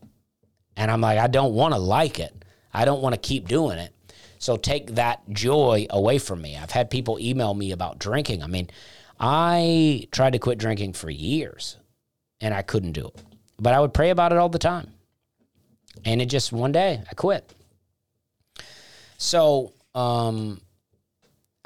And 0.76 0.90
I'm 0.90 1.01
like, 1.01 1.18
I 1.18 1.26
don't 1.26 1.55
want 1.55 1.74
to 1.74 1.80
like 1.80 2.18
it. 2.20 2.44
I 2.72 2.84
don't 2.84 3.03
want 3.03 3.14
to 3.14 3.20
keep 3.20 3.49
doing 3.49 3.78
it. 3.78 3.92
So 4.38 4.57
take 4.57 4.94
that 4.94 5.28
joy 5.30 5.86
away 5.90 6.18
from 6.18 6.40
me. 6.40 6.57
I've 6.57 6.70
had 6.70 6.90
people 6.90 7.18
email 7.18 7.55
me 7.55 7.72
about 7.72 7.99
drinking. 7.99 8.42
I 8.42 8.46
mean, 8.46 8.70
I 9.18 10.07
tried 10.12 10.34
to 10.34 10.38
quit 10.38 10.59
drinking 10.59 10.92
for 10.92 11.11
years 11.11 11.76
and 12.40 12.55
I 12.55 12.62
couldn't 12.62 12.92
do 12.92 13.07
it. 13.07 13.22
But 13.59 13.74
I 13.74 13.80
would 13.80 13.92
pray 13.92 14.11
about 14.11 14.32
it 14.32 14.38
all 14.38 14.49
the 14.49 14.59
time. 14.59 14.92
And 16.05 16.22
it 16.22 16.26
just 16.26 16.53
one 16.53 16.70
day 16.70 17.03
I 17.11 17.14
quit. 17.14 17.53
So 19.16 19.72
um, 19.96 20.61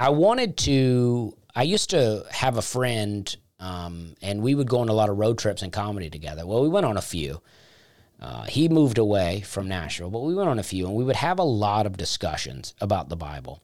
I 0.03 0.09
wanted 0.09 0.57
to, 0.57 1.37
I 1.55 1.63
used 1.63 1.91
to 1.91 2.27
have 2.33 2.57
a 2.57 2.63
friend, 2.63 3.37
um, 3.61 4.17
and 4.21 4.43
we 4.43 4.57
would 4.57 4.69
go 4.69 4.81
on 4.81 4.89
a 4.89 4.93
lot 4.93 5.11
of 5.11 5.17
road 5.17 5.39
trips 5.39 5.63
and 5.63 5.73
comedy 5.73 6.11
together. 6.11 6.45
Well, 6.45 6.61
we 6.61 6.69
went 6.69 6.87
on 6.87 6.97
a 6.97 7.01
few. 7.01 7.41
Uh, 8.21 8.43
he 8.43 8.69
moved 8.69 8.99
away 8.99 9.43
from 9.43 9.69
Nashville, 9.69 10.11
but 10.11 10.23
we 10.23 10.35
went 10.35 10.49
on 10.49 10.59
a 10.59 10.65
few, 10.65 10.89
and 10.89 10.97
we 10.97 11.05
would 11.05 11.15
have 11.15 11.39
a 11.39 11.45
lot 11.45 11.87
of 11.87 11.97
discussions 11.97 12.75
about 12.81 13.11
the 13.11 13.17
Bible. 13.17 13.63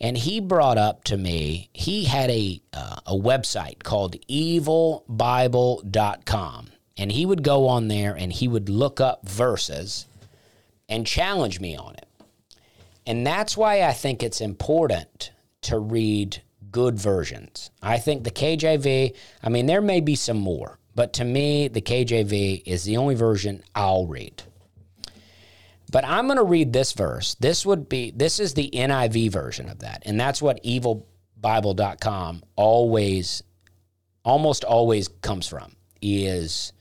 And 0.00 0.18
he 0.18 0.40
brought 0.40 0.78
up 0.78 1.04
to 1.04 1.16
me, 1.16 1.70
he 1.72 2.06
had 2.06 2.28
a, 2.28 2.60
uh, 2.72 2.96
a 3.06 3.14
website 3.14 3.84
called 3.84 4.16
evilbible.com. 4.28 6.70
And 6.96 7.12
he 7.12 7.24
would 7.24 7.44
go 7.44 7.68
on 7.68 7.86
there 7.86 8.16
and 8.16 8.32
he 8.32 8.48
would 8.48 8.68
look 8.68 9.00
up 9.00 9.28
verses 9.28 10.06
and 10.88 11.06
challenge 11.06 11.60
me 11.60 11.76
on 11.76 11.94
it. 11.94 12.08
And 13.06 13.24
that's 13.24 13.56
why 13.56 13.82
I 13.82 13.92
think 13.92 14.24
it's 14.24 14.40
important 14.40 15.30
to 15.62 15.78
read 15.78 16.42
good 16.70 16.98
versions. 16.98 17.70
I 17.82 17.98
think 17.98 18.24
the 18.24 18.30
KJV, 18.30 19.14
I 19.42 19.48
mean, 19.48 19.66
there 19.66 19.80
may 19.80 20.00
be 20.00 20.14
some 20.14 20.38
more, 20.38 20.78
but 20.94 21.12
to 21.14 21.24
me, 21.24 21.68
the 21.68 21.80
KJV 21.80 22.62
is 22.66 22.84
the 22.84 22.96
only 22.96 23.14
version 23.14 23.62
I'll 23.74 24.06
read. 24.06 24.42
But 25.90 26.04
I'm 26.04 26.26
going 26.26 26.38
to 26.38 26.44
read 26.44 26.72
this 26.72 26.92
verse. 26.92 27.34
This 27.36 27.64
would 27.64 27.88
be, 27.88 28.10
this 28.10 28.40
is 28.40 28.54
the 28.54 28.70
NIV 28.72 29.30
version 29.30 29.68
of 29.68 29.78
that. 29.78 30.02
And 30.04 30.20
that's 30.20 30.42
what 30.42 30.62
evilbible.com 30.62 32.42
always, 32.56 33.42
almost 34.24 34.64
always 34.64 35.08
comes 35.08 35.48
from, 35.48 35.76
is 36.02 36.72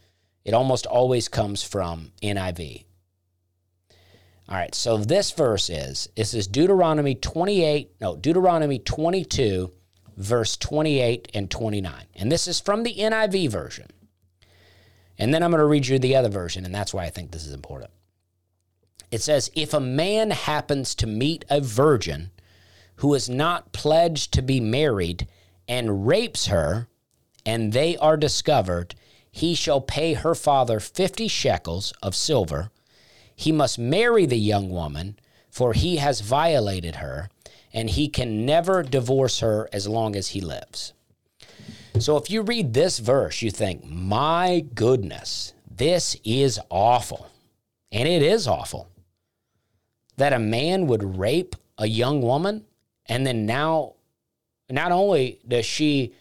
it 0.43 0.53
almost 0.53 0.85
always 0.85 1.29
comes 1.29 1.63
from 1.63 2.11
NIV. 2.21 2.85
All 4.49 4.55
right, 4.55 4.73
so 4.73 4.97
this 4.97 5.31
verse 5.31 5.69
is 5.69 6.07
this 6.15 6.33
is 6.33 6.47
Deuteronomy 6.47 7.15
28, 7.15 7.91
no, 7.99 8.15
Deuteronomy 8.15 8.79
22, 8.79 9.73
verse 10.15 10.55
28 10.55 11.29
and 11.33 11.51
29. 11.51 12.05
And 12.15 12.31
this 12.31 12.47
is 12.47 12.61
from 12.61 12.83
the 12.83 12.95
NIV 12.95 13.49
version. 13.49 13.87
And 15.17 15.33
then 15.33 15.43
I'm 15.43 15.51
going 15.51 15.59
to 15.59 15.65
read 15.65 15.87
you 15.87 15.99
the 15.99 16.15
other 16.15 16.29
version, 16.29 16.63
and 16.63 16.73
that's 16.73 16.93
why 16.93 17.03
I 17.03 17.09
think 17.09 17.31
this 17.31 17.45
is 17.45 17.53
important. 17.53 17.91
It 19.11 19.21
says, 19.21 19.51
If 19.55 19.73
a 19.73 19.79
man 19.79 20.31
happens 20.31 20.95
to 20.95 21.07
meet 21.07 21.43
a 21.49 21.59
virgin 21.59 22.31
who 22.97 23.13
is 23.13 23.29
not 23.29 23.73
pledged 23.73 24.33
to 24.33 24.41
be 24.41 24.59
married 24.59 25.27
and 25.67 26.07
rapes 26.07 26.47
her, 26.47 26.87
and 27.45 27.73
they 27.73 27.97
are 27.97 28.17
discovered, 28.17 28.95
he 29.31 29.55
shall 29.55 29.81
pay 29.81 30.13
her 30.13 30.35
father 30.35 30.79
50 30.79 31.27
shekels 31.27 31.93
of 32.01 32.15
silver. 32.15 32.71
He 33.37 33.53
must 33.53 33.79
marry 33.79 34.25
the 34.25 34.37
young 34.37 34.69
woman, 34.71 35.17
for 35.49 35.73
he 35.73 35.97
has 35.97 36.21
violated 36.21 36.95
her, 36.95 37.29
and 37.71 37.91
he 37.91 38.09
can 38.09 38.45
never 38.45 38.81
divorce 38.81 39.39
her 39.39 39.69
as 39.71 39.87
long 39.87 40.15
as 40.15 40.29
he 40.29 40.41
lives. 40.41 40.93
So 41.99 42.17
if 42.17 42.29
you 42.29 42.41
read 42.41 42.73
this 42.73 42.97
verse, 42.97 43.41
you 43.41 43.51
think, 43.51 43.85
my 43.85 44.65
goodness, 44.73 45.53
this 45.69 46.17
is 46.25 46.59
awful. 46.69 47.29
And 47.91 48.09
it 48.09 48.23
is 48.23 48.47
awful 48.47 48.89
that 50.17 50.33
a 50.33 50.39
man 50.39 50.87
would 50.87 51.17
rape 51.17 51.55
a 51.77 51.87
young 51.87 52.21
woman 52.21 52.65
and 53.05 53.25
then 53.25 53.45
now 53.45 53.93
not 54.69 54.91
only 54.91 55.39
does 55.47 55.65
she 55.65 56.13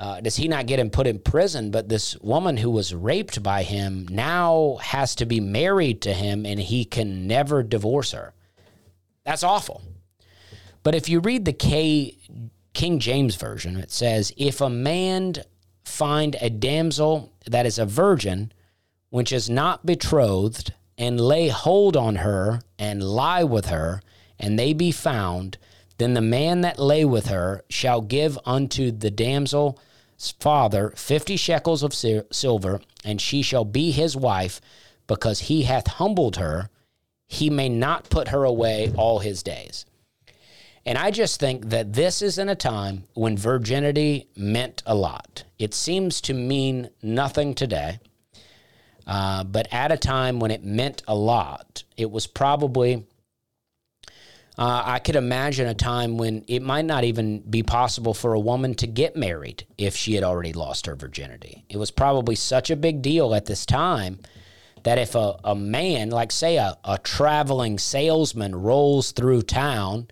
uh, 0.00 0.18
does 0.18 0.34
he 0.34 0.48
not 0.48 0.66
get 0.66 0.80
him 0.80 0.88
put 0.88 1.06
in 1.06 1.18
prison? 1.18 1.70
But 1.70 1.90
this 1.90 2.18
woman 2.20 2.56
who 2.56 2.70
was 2.70 2.94
raped 2.94 3.42
by 3.42 3.62
him 3.62 4.08
now 4.10 4.78
has 4.80 5.14
to 5.16 5.26
be 5.26 5.40
married 5.40 6.00
to 6.02 6.14
him 6.14 6.46
and 6.46 6.58
he 6.58 6.86
can 6.86 7.26
never 7.26 7.62
divorce 7.62 8.12
her. 8.12 8.32
That's 9.26 9.44
awful. 9.44 9.82
But 10.82 10.94
if 10.94 11.10
you 11.10 11.20
read 11.20 11.44
the 11.44 11.52
K, 11.52 12.16
King 12.72 12.98
James 12.98 13.36
Version, 13.36 13.76
it 13.76 13.90
says, 13.90 14.32
If 14.38 14.62
a 14.62 14.70
man 14.70 15.34
find 15.84 16.34
a 16.40 16.48
damsel 16.48 17.34
that 17.46 17.66
is 17.66 17.78
a 17.78 17.84
virgin, 17.84 18.52
which 19.10 19.32
is 19.32 19.50
not 19.50 19.84
betrothed, 19.84 20.72
and 20.96 21.20
lay 21.20 21.48
hold 21.48 21.94
on 21.94 22.16
her 22.16 22.60
and 22.78 23.02
lie 23.02 23.44
with 23.44 23.66
her, 23.66 24.00
and 24.38 24.58
they 24.58 24.72
be 24.72 24.92
found, 24.92 25.58
then 25.98 26.14
the 26.14 26.22
man 26.22 26.62
that 26.62 26.78
lay 26.78 27.04
with 27.04 27.26
her 27.26 27.62
shall 27.68 28.00
give 28.00 28.38
unto 28.46 28.90
the 28.90 29.10
damsel 29.10 29.78
father 30.38 30.92
fifty 30.96 31.36
shekels 31.36 31.82
of 31.82 31.94
silver, 31.94 32.80
and 33.04 33.20
she 33.20 33.42
shall 33.42 33.64
be 33.64 33.90
his 33.90 34.16
wife, 34.16 34.60
because 35.06 35.40
he 35.40 35.62
hath 35.62 35.86
humbled 35.86 36.36
her. 36.36 36.68
He 37.26 37.48
may 37.48 37.68
not 37.68 38.10
put 38.10 38.28
her 38.28 38.44
away 38.44 38.92
all 38.96 39.20
his 39.20 39.42
days. 39.42 39.86
And 40.84 40.98
I 40.98 41.10
just 41.10 41.38
think 41.38 41.68
that 41.70 41.92
this 41.92 42.22
is 42.22 42.38
in 42.38 42.48
a 42.48 42.54
time 42.54 43.04
when 43.14 43.36
virginity 43.36 44.28
meant 44.36 44.82
a 44.86 44.94
lot. 44.94 45.44
It 45.58 45.74
seems 45.74 46.20
to 46.22 46.34
mean 46.34 46.90
nothing 47.02 47.54
today, 47.54 48.00
uh, 49.06 49.44
but 49.44 49.68
at 49.72 49.92
a 49.92 49.96
time 49.96 50.40
when 50.40 50.50
it 50.50 50.64
meant 50.64 51.02
a 51.06 51.14
lot, 51.14 51.84
it 51.96 52.10
was 52.10 52.26
probably. 52.26 53.06
Uh, 54.58 54.82
I 54.84 54.98
could 54.98 55.16
imagine 55.16 55.68
a 55.68 55.74
time 55.74 56.18
when 56.18 56.44
it 56.46 56.60
might 56.60 56.84
not 56.84 57.04
even 57.04 57.40
be 57.40 57.62
possible 57.62 58.12
for 58.12 58.34
a 58.34 58.40
woman 58.40 58.74
to 58.74 58.86
get 58.86 59.16
married 59.16 59.64
if 59.78 59.96
she 59.96 60.14
had 60.14 60.24
already 60.24 60.52
lost 60.52 60.86
her 60.86 60.94
virginity. 60.94 61.64
It 61.68 61.78
was 61.78 61.90
probably 61.90 62.34
such 62.34 62.70
a 62.70 62.76
big 62.76 63.00
deal 63.00 63.34
at 63.34 63.46
this 63.46 63.64
time 63.64 64.18
that 64.82 64.98
if 64.98 65.14
a, 65.14 65.38
a 65.44 65.54
man, 65.54 66.10
like 66.10 66.32
say 66.32 66.56
a, 66.56 66.76
a 66.84 66.98
traveling 66.98 67.78
salesman, 67.78 68.54
rolls 68.54 69.12
through 69.12 69.42
town 69.42 70.08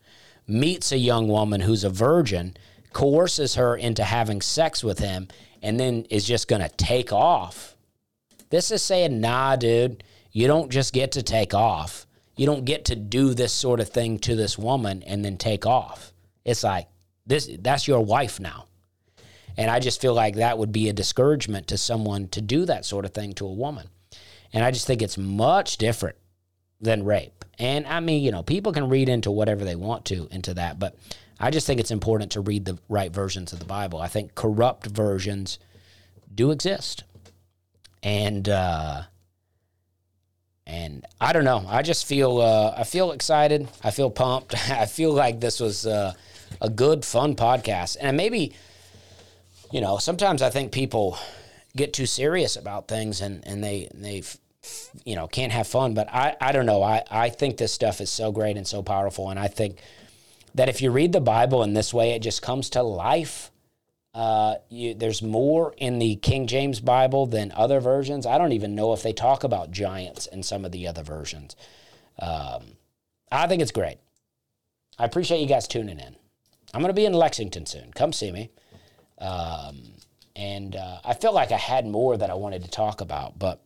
meets 0.47 0.93
a 0.93 0.99
young 0.99 1.29
woman 1.29 1.61
who's 1.61 1.85
a 1.85 1.91
virgin, 1.91 2.57
coerces 2.93 3.57
her 3.57 3.77
into 3.77 4.05
having 4.05 4.41
sex 4.41 4.83
with 4.83 4.99
him, 4.99 5.29
and 5.63 5.79
then 5.79 6.05
is 6.11 6.27
just 6.27 6.49
going 6.49 6.63
to 6.63 6.69
take 6.71 7.13
off. 7.13 7.77
This 8.51 8.71
is 8.71 8.83
saying, 8.83 9.21
nah, 9.21 9.57
dude, 9.57 10.03
you 10.33 10.47
don't 10.47 10.71
just 10.71 10.95
get 10.95 11.13
to 11.13 11.23
take 11.23 11.53
off. 11.53 12.07
You 12.39 12.47
don't 12.47 12.65
get 12.65 12.87
to 12.87 12.97
do 12.97 13.35
this 13.35 13.53
sort 13.53 13.81
of 13.81 13.89
thing 13.89 14.19
to 14.21 14.37
this 14.37 14.57
woman 14.57 15.03
and 15.03 15.25
then 15.25 15.37
take 15.37 15.67
off. 15.67 16.13
It's 16.45 16.63
like, 16.63 16.87
this 17.27 17.51
that's 17.61 17.87
your 17.87 18.01
wife 18.01 18.41
now. 18.41 18.67
And 19.57 19.71
I 19.71 19.81
just 19.81 20.01
feel 20.01 20.15
like 20.15 20.37
that 20.37 20.57
would 20.57 20.71
be 20.71 20.89
a 20.89 20.93
discouragement 20.93 21.67
to 21.67 21.77
someone 21.77 22.29
to 22.29 22.41
do 22.41 22.65
that 22.65 22.85
sort 22.85 23.05
of 23.05 23.13
thing 23.13 23.33
to 23.35 23.47
a 23.47 23.53
woman. 23.53 23.89
And 24.53 24.65
I 24.65 24.71
just 24.71 24.87
think 24.87 25.03
it's 25.03 25.19
much 25.19 25.79
different 25.79 26.17
than 26.81 27.05
rape. 27.05 27.45
And 27.59 27.85
I 27.89 27.99
mean, 27.99 28.23
you 28.23 28.31
know, 28.31 28.45
people 28.45 28.73
can 28.73 28.89
read 28.89 29.09
into 29.09 29.33
whatever 29.33 29.65
they 29.65 29.75
want 29.75 30.05
to 30.07 30.29
into 30.31 30.55
that, 30.55 30.79
but 30.79 30.97
I 31.41 31.51
just 31.51 31.67
think 31.67 31.81
it's 31.81 31.91
important 31.91 32.33
to 32.33 32.41
read 32.41 32.65
the 32.65 32.79
right 32.89 33.13
versions 33.13 33.53
of 33.53 33.59
the 33.59 33.65
Bible. 33.65 34.01
I 34.01 34.07
think 34.07 34.37
corrupt 34.37 34.87
versions 34.87 35.59
do 36.33 36.53
exist. 36.53 37.03
And 38.01 38.49
uh 38.49 39.03
and 40.69 41.05
I 41.21 41.33
don't 41.33 41.45
know. 41.45 41.65
I 41.67 41.83
just 41.83 42.07
feel 42.07 42.41
uh 42.41 42.75
I 42.77 42.85
feel 42.85 43.13
excited. 43.13 43.67
I 43.83 43.91
feel 43.91 44.11
pumped. 44.11 44.55
I 44.71 44.87
feel 44.87 45.13
like 45.13 45.41
this 45.41 45.59
was 45.59 45.87
uh, 45.87 46.13
a 46.61 46.71
good 46.71 47.05
fun 47.05 47.35
podcast. 47.35 47.97
And 48.01 48.17
maybe 48.17 48.55
you 49.73 49.81
know, 49.81 49.99
sometimes 49.99 50.41
I 50.43 50.51
think 50.51 50.73
people 50.73 51.19
get 51.77 51.93
too 51.93 52.07
serious 52.07 52.57
about 52.57 52.89
things 52.89 53.21
and 53.21 53.47
and 53.47 53.65
they 53.65 53.89
they 53.95 54.23
you 55.05 55.17
know 55.17 55.27
can't 55.27 55.53
have 55.53 55.67
fun 55.67 55.95
but 55.95 56.09
i 56.13 56.37
i 56.41 56.53
don't 56.53 56.67
know 56.67 56.83
i 56.83 57.03
i 57.11 57.31
think 57.31 57.57
this 57.57 57.73
stuff 57.73 58.01
is 58.01 58.11
so 58.11 58.33
great 58.33 58.57
and 58.57 58.67
so 58.67 58.83
powerful 58.83 59.31
and 59.31 59.39
i 59.39 59.47
think 59.47 59.79
that 60.55 60.69
if 60.69 60.83
you 60.83 60.91
read 60.91 61.13
the 61.13 61.21
bible 61.21 61.63
in 61.63 61.75
this 61.75 61.95
way 61.95 62.11
it 62.11 62.21
just 62.21 62.43
comes 62.43 62.69
to 62.69 62.83
life 62.83 63.51
uh, 64.19 64.57
you, 64.69 64.95
there's 64.95 65.23
more 65.23 65.73
in 65.79 66.01
the 66.01 66.17
King 66.17 66.49
James 66.49 66.81
Bible 66.81 67.27
than 67.27 67.53
other 67.55 67.79
versions. 67.79 68.27
I 68.27 68.37
don't 68.37 68.51
even 68.51 68.75
know 68.75 68.93
if 68.93 69.01
they 69.01 69.13
talk 69.13 69.45
about 69.45 69.71
giants 69.71 70.27
in 70.27 70.43
some 70.43 70.65
of 70.65 70.73
the 70.73 70.89
other 70.89 71.05
versions. 71.05 71.55
Um, 72.19 72.73
I 73.31 73.47
think 73.47 73.63
it's 73.63 73.71
great. 73.71 73.99
I 74.99 75.05
appreciate 75.05 75.41
you 75.41 75.47
guys 75.47 75.69
tuning 75.69 76.01
in. 76.01 76.17
I'm 76.75 76.81
going 76.81 76.89
to 76.89 77.01
be 77.01 77.07
in 77.07 77.13
Lexington 77.13 77.65
soon. 77.65 77.93
Come 77.93 78.13
see 78.13 78.33
me. 78.33 78.51
Um, 79.19 79.93
and 80.35 80.75
uh, 80.75 80.99
I 81.05 81.15
felt 81.15 81.37
like 81.37 81.53
I 81.53 81.57
had 81.57 81.87
more 81.87 82.17
that 82.17 82.29
I 82.29 82.35
wanted 82.35 82.65
to 82.65 82.71
talk 82.71 83.01
about, 83.01 83.39
but 83.39 83.65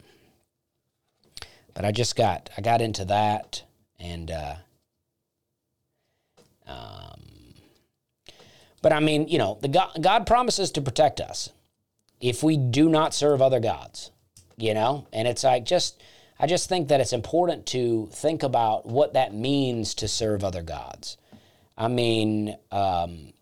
but 1.72 1.86
I 1.86 1.92
just 1.92 2.14
got 2.14 2.50
I 2.59 2.61
got 2.61 2.82
into 2.82 3.07
that 3.07 3.62
and 3.98 4.30
uh, 4.30 4.57
um, 6.66 7.22
but 8.83 8.93
I 8.93 9.01
mean, 9.01 9.28
you 9.28 9.39
know, 9.39 9.59
the 9.62 9.68
God, 9.68 9.97
God 10.01 10.26
promises 10.26 10.70
to 10.72 10.83
protect 10.83 11.20
us 11.20 11.51
if 12.20 12.43
we 12.43 12.57
do 12.57 12.89
not 12.89 13.14
serve 13.14 13.41
other 13.41 13.61
gods, 13.61 14.11
you 14.57 14.74
know? 14.74 15.07
And 15.12 15.26
it's 15.26 15.45
like 15.45 15.64
just 15.64 16.03
I 16.39 16.47
just 16.47 16.68
think 16.68 16.89
that 16.89 17.01
it's 17.01 17.12
important 17.12 17.66
to 17.66 18.09
think 18.12 18.43
about 18.43 18.85
what 18.85 19.14
that 19.14 19.33
means 19.33 19.95
to 19.95 20.09
serve 20.09 20.43
other 20.43 20.62
gods. 20.62 21.16
I 21.78 21.87
mean, 21.87 22.57
um, 22.72 23.33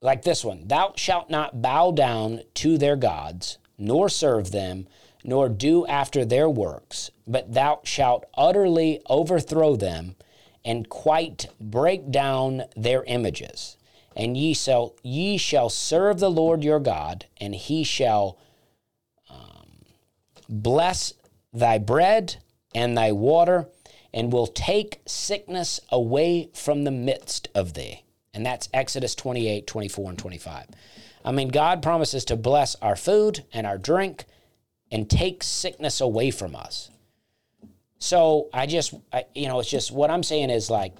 like 0.00 0.22
this 0.22 0.44
one, 0.44 0.66
thou 0.66 0.94
shalt 0.96 1.30
not 1.30 1.62
bow 1.62 1.92
down 1.92 2.40
to 2.54 2.76
their 2.76 2.96
gods, 2.96 3.58
nor 3.78 4.08
serve 4.08 4.50
them, 4.50 4.88
nor 5.22 5.48
do 5.48 5.86
after 5.86 6.24
their 6.24 6.50
works, 6.50 7.12
but 7.24 7.54
thou 7.54 7.80
shalt 7.84 8.24
utterly 8.34 9.00
overthrow 9.08 9.76
them 9.76 10.16
and 10.64 10.88
quite 10.88 11.46
break 11.60 12.10
down 12.10 12.64
their 12.76 13.04
images. 13.04 13.76
And 14.16 14.36
ye 14.36 14.54
shall, 14.54 14.94
ye 15.02 15.38
shall 15.38 15.70
serve 15.70 16.20
the 16.20 16.30
Lord 16.30 16.62
your 16.62 16.80
God, 16.80 17.26
and 17.40 17.54
he 17.54 17.82
shall 17.82 18.38
um, 19.30 19.84
bless 20.48 21.14
thy 21.52 21.78
bread 21.78 22.36
and 22.74 22.96
thy 22.96 23.12
water, 23.12 23.68
and 24.12 24.32
will 24.32 24.46
take 24.46 25.00
sickness 25.06 25.80
away 25.90 26.50
from 26.54 26.84
the 26.84 26.90
midst 26.90 27.48
of 27.54 27.74
thee. 27.74 28.04
And 28.34 28.44
that's 28.44 28.68
Exodus 28.72 29.14
28, 29.14 29.66
24, 29.66 30.10
and 30.10 30.18
25. 30.18 30.66
I 31.24 31.32
mean, 31.32 31.48
God 31.48 31.82
promises 31.82 32.24
to 32.26 32.36
bless 32.36 32.74
our 32.76 32.96
food 32.96 33.44
and 33.52 33.66
our 33.66 33.78
drink 33.78 34.24
and 34.90 35.08
take 35.08 35.42
sickness 35.42 36.00
away 36.00 36.30
from 36.30 36.54
us. 36.54 36.90
So 38.02 38.48
I 38.52 38.66
just, 38.66 38.94
I, 39.12 39.26
you 39.32 39.46
know, 39.46 39.60
it's 39.60 39.70
just 39.70 39.92
what 39.92 40.10
I'm 40.10 40.24
saying 40.24 40.50
is 40.50 40.68
like, 40.68 40.92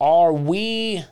are 0.00 0.32
we 0.32 1.04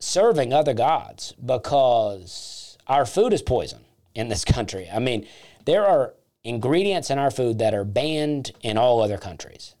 serving 0.00 0.52
other 0.52 0.74
gods 0.74 1.32
because 1.34 2.76
our 2.88 3.06
food 3.06 3.32
is 3.32 3.40
poison 3.40 3.84
in 4.16 4.28
this 4.28 4.44
country? 4.56 4.88
I 4.92 4.98
mean, 4.98 5.28
there 5.64 5.86
are 5.86 6.14
ingredients 6.42 7.08
in 7.08 7.20
our 7.20 7.30
food 7.30 7.58
that 7.58 7.72
are 7.72 7.84
banned 7.84 8.50
in 8.62 8.76
all 8.76 9.00
other 9.00 9.16
countries. 9.16 9.76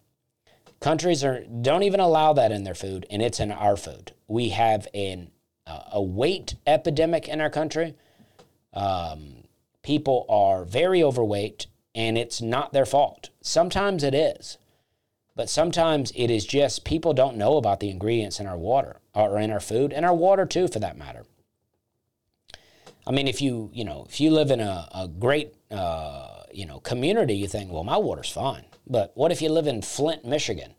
Countries 0.78 1.24
are 1.24 1.42
don't 1.42 1.82
even 1.82 1.98
allow 1.98 2.32
that 2.34 2.52
in 2.52 2.62
their 2.62 2.76
food, 2.76 3.04
and 3.10 3.20
it's 3.20 3.40
in 3.40 3.50
our 3.50 3.76
food. 3.76 4.12
We 4.28 4.50
have 4.50 4.86
an 4.94 5.32
uh, 5.66 5.82
a 5.94 6.02
weight 6.02 6.54
epidemic 6.68 7.26
in 7.26 7.40
our 7.40 7.50
country. 7.50 7.96
Um, 8.72 9.42
people 9.82 10.24
are 10.28 10.64
very 10.64 11.02
overweight 11.02 11.66
and 11.94 12.16
it's 12.16 12.40
not 12.40 12.72
their 12.72 12.86
fault. 12.86 13.30
Sometimes 13.40 14.02
it 14.02 14.14
is, 14.14 14.58
but 15.34 15.50
sometimes 15.50 16.12
it 16.14 16.30
is 16.30 16.46
just 16.46 16.84
people 16.84 17.12
don't 17.12 17.36
know 17.36 17.56
about 17.56 17.80
the 17.80 17.90
ingredients 17.90 18.40
in 18.40 18.46
our 18.46 18.56
water 18.56 19.00
or 19.14 19.38
in 19.38 19.50
our 19.50 19.60
food 19.60 19.92
and 19.92 20.04
our 20.04 20.14
water 20.14 20.46
too, 20.46 20.68
for 20.68 20.78
that 20.78 20.96
matter. 20.96 21.24
I 23.06 23.10
mean, 23.10 23.26
if 23.26 23.42
you 23.42 23.70
you 23.72 23.84
know 23.84 24.06
if 24.08 24.20
you 24.20 24.30
live 24.30 24.50
in 24.50 24.60
a, 24.60 24.88
a 24.94 25.08
great 25.08 25.54
uh, 25.70 26.44
you 26.52 26.66
know 26.66 26.80
community, 26.80 27.34
you 27.34 27.48
think, 27.48 27.72
well, 27.72 27.84
my 27.84 27.96
water's 27.96 28.30
fine. 28.30 28.64
But 28.86 29.12
what 29.14 29.32
if 29.32 29.42
you 29.42 29.48
live 29.48 29.66
in 29.66 29.82
Flint, 29.82 30.24
Michigan? 30.24 30.74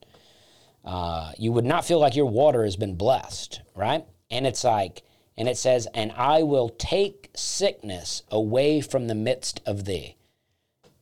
Uh, 0.85 1.31
you 1.37 1.51
would 1.51 1.65
not 1.65 1.85
feel 1.85 1.99
like 1.99 2.15
your 2.15 2.25
water 2.25 2.63
has 2.63 2.75
been 2.75 2.95
blessed, 2.95 3.61
right? 3.75 4.05
And 4.29 4.45
it's 4.45 4.63
like 4.63 5.03
and 5.37 5.47
it 5.47 5.57
says, 5.57 5.87
And 5.93 6.11
I 6.13 6.43
will 6.43 6.69
take 6.69 7.31
sickness 7.35 8.23
away 8.29 8.81
from 8.81 9.07
the 9.07 9.15
midst 9.15 9.61
of 9.65 9.85
thee. 9.85 10.15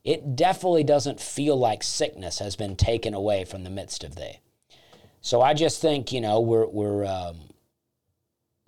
It 0.03 0.35
definitely 0.35 0.83
doesn't 0.83 1.19
feel 1.19 1.57
like 1.57 1.83
sickness 1.83 2.39
has 2.39 2.55
been 2.55 2.75
taken 2.75 3.13
away 3.13 3.45
from 3.45 3.63
the 3.63 3.69
midst 3.69 4.03
of 4.03 4.15
thee. 4.15 4.39
So 5.21 5.41
I 5.41 5.53
just 5.53 5.81
think, 5.81 6.11
you 6.11 6.21
know, 6.21 6.39
we're, 6.39 6.65
we're 6.65 7.05
um, 7.05 7.51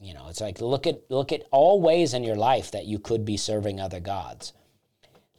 you 0.03 0.13
know, 0.13 0.27
it's 0.27 0.41
like 0.41 0.59
look 0.59 0.86
at 0.86 1.01
look 1.09 1.31
at 1.31 1.43
all 1.49 1.81
ways 1.81 2.13
in 2.13 2.25
your 2.25 2.36
life 2.36 2.71
that 2.71 2.86
you 2.86 2.99
could 2.99 3.23
be 3.23 3.38
serving 3.38 3.79
other 3.79 4.01
gods. 4.01 4.51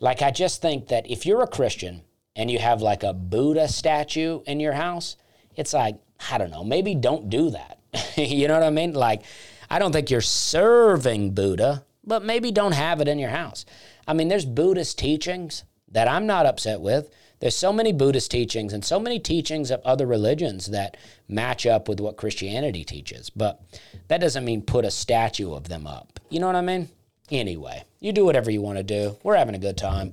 Like 0.01 0.23
I 0.23 0.31
just 0.31 0.63
think 0.63 0.89
that 0.89 1.09
if 1.09 1.27
you're 1.27 1.43
a 1.43 1.47
Christian 1.47 2.03
and 2.35 2.51
you 2.51 2.59
have 2.59 2.81
like 2.81 3.03
a 3.03 3.13
Buddha 3.13 3.69
statue 3.69 4.41
in 4.47 4.61
your 4.61 4.73
house, 4.73 5.17
it's 5.55 5.75
like, 5.75 5.97
I 6.31 6.39
don't 6.39 6.51
know, 6.51 6.65
maybe 6.65 6.95
don't 6.95 7.29
do 7.29 7.51
that. 7.51 7.79
you 8.17 8.49
know 8.49 8.55
what 8.55 8.63
I 8.63 8.71
mean? 8.71 8.95
Like 8.95 9.23
I 9.69 9.79
don't 9.79 9.93
think 9.93 10.11
you're 10.11 10.23
serving 10.23 11.35
Buddha, 11.35 11.85
but 12.03 12.25
maybe 12.25 12.51
don't 12.51 12.73
have 12.73 13.03
it 13.03 13.09
in 13.09 13.19
your 13.19 13.31
house. 13.31 13.67
I 14.09 14.15
mean, 14.15 14.29
there's 14.29 14.47
Buddhist 14.47 14.99
teachings 14.99 15.65
that 15.95 16.09
I'm 16.09 16.27
not 16.27 16.47
upset 16.47 16.81
with. 16.81 17.09
There's 17.41 17.57
so 17.57 17.73
many 17.73 17.93
Buddhist 17.93 18.31
teachings 18.31 18.73
and 18.73 18.85
so 18.85 19.01
many 19.01 19.19
teachings 19.19 19.71
of 19.71 19.81
other 19.85 20.07
religions 20.07 20.67
that 20.67 20.97
match 21.29 21.67
up 21.67 21.89
with 21.89 22.01
what 22.01 22.17
Christianity 22.17 22.85
teaches. 22.85 23.31
But 23.31 23.61
that 24.09 24.21
doesn't 24.21 24.45
mean 24.45 24.63
put 24.63 24.85
a 24.85 24.91
statue 24.91 25.53
of 25.53 25.69
them 25.69 25.87
up. 25.87 26.21
You 26.31 26.41
know 26.41 26.47
what 26.47 26.57
I 26.57 26.63
mean? 26.63 26.89
Anyway, 27.31 27.85
you 28.01 28.13
do 28.13 28.25
whatever 28.25 28.51
you 28.51 28.61
want 28.61 28.79
to 28.79 28.85
do. 28.85 29.17
We're 29.23 29.37
having 29.37 29.55
a 29.55 29.59
good 29.59 29.77
time. 29.77 30.13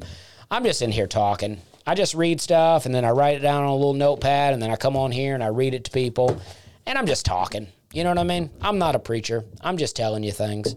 I'm 0.49 0.63
just 0.63 0.81
in 0.81 0.91
here 0.91 1.07
talking. 1.07 1.61
I 1.85 1.95
just 1.95 2.13
read 2.13 2.41
stuff 2.41 2.85
and 2.85 2.93
then 2.93 3.05
I 3.05 3.11
write 3.11 3.37
it 3.37 3.41
down 3.41 3.63
on 3.63 3.69
a 3.69 3.75
little 3.75 3.93
notepad 3.93 4.53
and 4.53 4.61
then 4.61 4.69
I 4.69 4.75
come 4.75 4.95
on 4.95 5.11
here 5.11 5.33
and 5.33 5.43
I 5.43 5.47
read 5.47 5.73
it 5.73 5.85
to 5.85 5.91
people 5.91 6.41
and 6.85 6.97
I'm 6.97 7.07
just 7.07 7.25
talking. 7.25 7.67
You 7.93 8.03
know 8.03 8.09
what 8.09 8.19
I 8.19 8.23
mean? 8.23 8.49
I'm 8.61 8.77
not 8.77 8.95
a 8.95 8.99
preacher. 8.99 9.45
I'm 9.61 9.77
just 9.77 9.95
telling 9.95 10.23
you 10.23 10.31
things. 10.31 10.75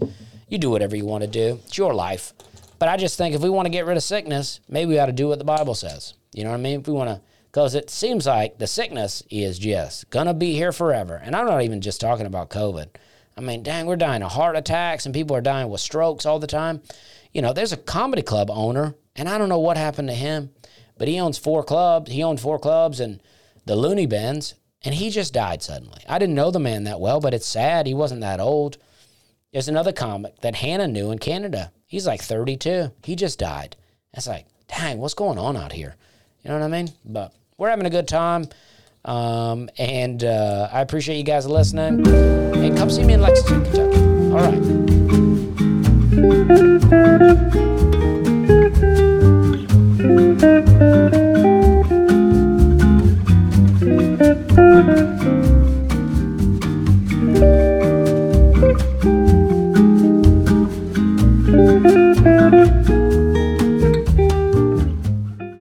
You 0.49 0.59
do 0.59 0.71
whatever 0.71 0.97
you 0.97 1.05
want 1.05 1.23
to 1.23 1.29
do. 1.29 1.61
It's 1.67 1.77
your 1.79 1.95
life. 1.95 2.33
But 2.79 2.89
I 2.89 2.97
just 2.97 3.17
think 3.17 3.35
if 3.35 3.41
we 3.41 3.51
want 3.51 3.67
to 3.67 3.71
get 3.71 3.87
rid 3.87 3.97
of 3.97 4.03
sickness, 4.03 4.61
maybe 4.69 4.91
we 4.91 4.99
ought 4.99 5.07
to 5.07 5.13
do 5.13 5.29
what 5.29 5.39
the 5.39 5.45
Bible 5.45 5.75
says. 5.75 6.15
You 6.33 6.45
know 6.45 6.51
what 6.51 6.59
I 6.59 6.63
mean? 6.63 6.81
If 6.81 6.89
we 6.89 6.95
want 6.95 7.11
to 7.11 7.21
because 7.55 7.77
it 7.77 7.89
seems 7.89 8.27
like 8.27 8.59
the 8.59 8.67
sickness 8.67 9.23
is 9.31 9.61
just 9.61 10.11
going 10.11 10.27
to 10.27 10.35
be 10.35 10.55
here 10.55 10.73
forever. 10.73 11.15
And 11.15 11.37
I'm 11.37 11.47
not 11.47 11.63
even 11.63 11.81
just 11.81 12.01
talking 12.01 12.27
about 12.27 12.51
COVID. 12.51 12.89
I 13.37 13.41
mean, 13.41 13.63
dang, 13.63 13.87
we're 13.87 13.95
dying 13.95 14.25
of 14.25 14.33
heart 14.33 14.57
attacks 14.57 15.07
and 15.07 15.15
people 15.15 15.37
are 15.37 15.41
dying 15.41 15.69
with 15.69 15.81
strokes 15.81 16.27
all 16.27 16.41
the 16.41 16.49
time. 16.49 16.83
You 17.33 17.43
know, 17.43 17.53
there's 17.53 17.73
a 17.73 17.77
comedy 17.77 18.23
club 18.23 18.51
owner, 18.51 18.97
and 19.15 19.29
I 19.29 19.39
don't 19.39 19.49
know 19.49 19.61
what 19.61 19.77
happened 19.77 20.09
to 20.09 20.15
him, 20.15 20.51
but 20.99 21.07
he 21.07 21.21
owns 21.21 21.39
four 21.39 21.63
clubs. 21.63 22.11
He 22.11 22.25
owned 22.25 22.41
four 22.41 22.59
clubs 22.59 22.99
and 22.99 23.23
the 23.67 23.77
Looney 23.77 24.07
Bins, 24.07 24.55
and 24.83 24.93
he 24.93 25.11
just 25.11 25.33
died 25.33 25.63
suddenly. 25.63 26.03
I 26.09 26.19
didn't 26.19 26.35
know 26.35 26.51
the 26.51 26.59
man 26.59 26.83
that 26.85 26.99
well, 26.99 27.21
but 27.21 27.35
it's 27.35 27.47
sad. 27.47 27.87
He 27.87 27.95
wasn't 27.95 28.23
that 28.23 28.41
old. 28.41 28.79
There's 29.53 29.69
another 29.69 29.93
comic 29.93 30.41
that 30.41 30.57
Hannah 30.57 30.89
knew 30.89 31.13
in 31.13 31.21
Canada. 31.21 31.71
He's 31.95 32.09
like 32.09 32.21
32. 32.21 32.91
He 33.05 33.15
just 33.15 33.39
died. 33.39 33.77
It's 34.15 34.27
like, 34.27 34.47
dang, 34.67 34.99
what's 34.99 35.15
going 35.15 35.39
on 35.39 35.57
out 35.57 35.71
here? 35.71 35.95
You 36.43 36.51
know 36.51 36.59
what 36.59 36.65
I 36.65 36.67
mean? 36.67 36.89
But 37.05 37.33
we're 37.57 37.71
having 37.71 37.87
a 37.87 37.91
good 37.91 38.09
time. 38.09 38.49
Um, 39.05 39.71
and 39.79 40.25
uh, 40.25 40.71
I 40.73 40.81
appreciate 40.81 41.19
you 41.19 41.23
guys 41.23 41.47
listening. 41.47 42.05
And 42.05 42.77
come 42.77 42.91
see 42.91 43.05
me 43.05 43.13
in 43.13 43.21
Lexington, 43.21 43.63
Kentucky. 43.63 44.01
All 44.33 44.41
right. 48.11 48.24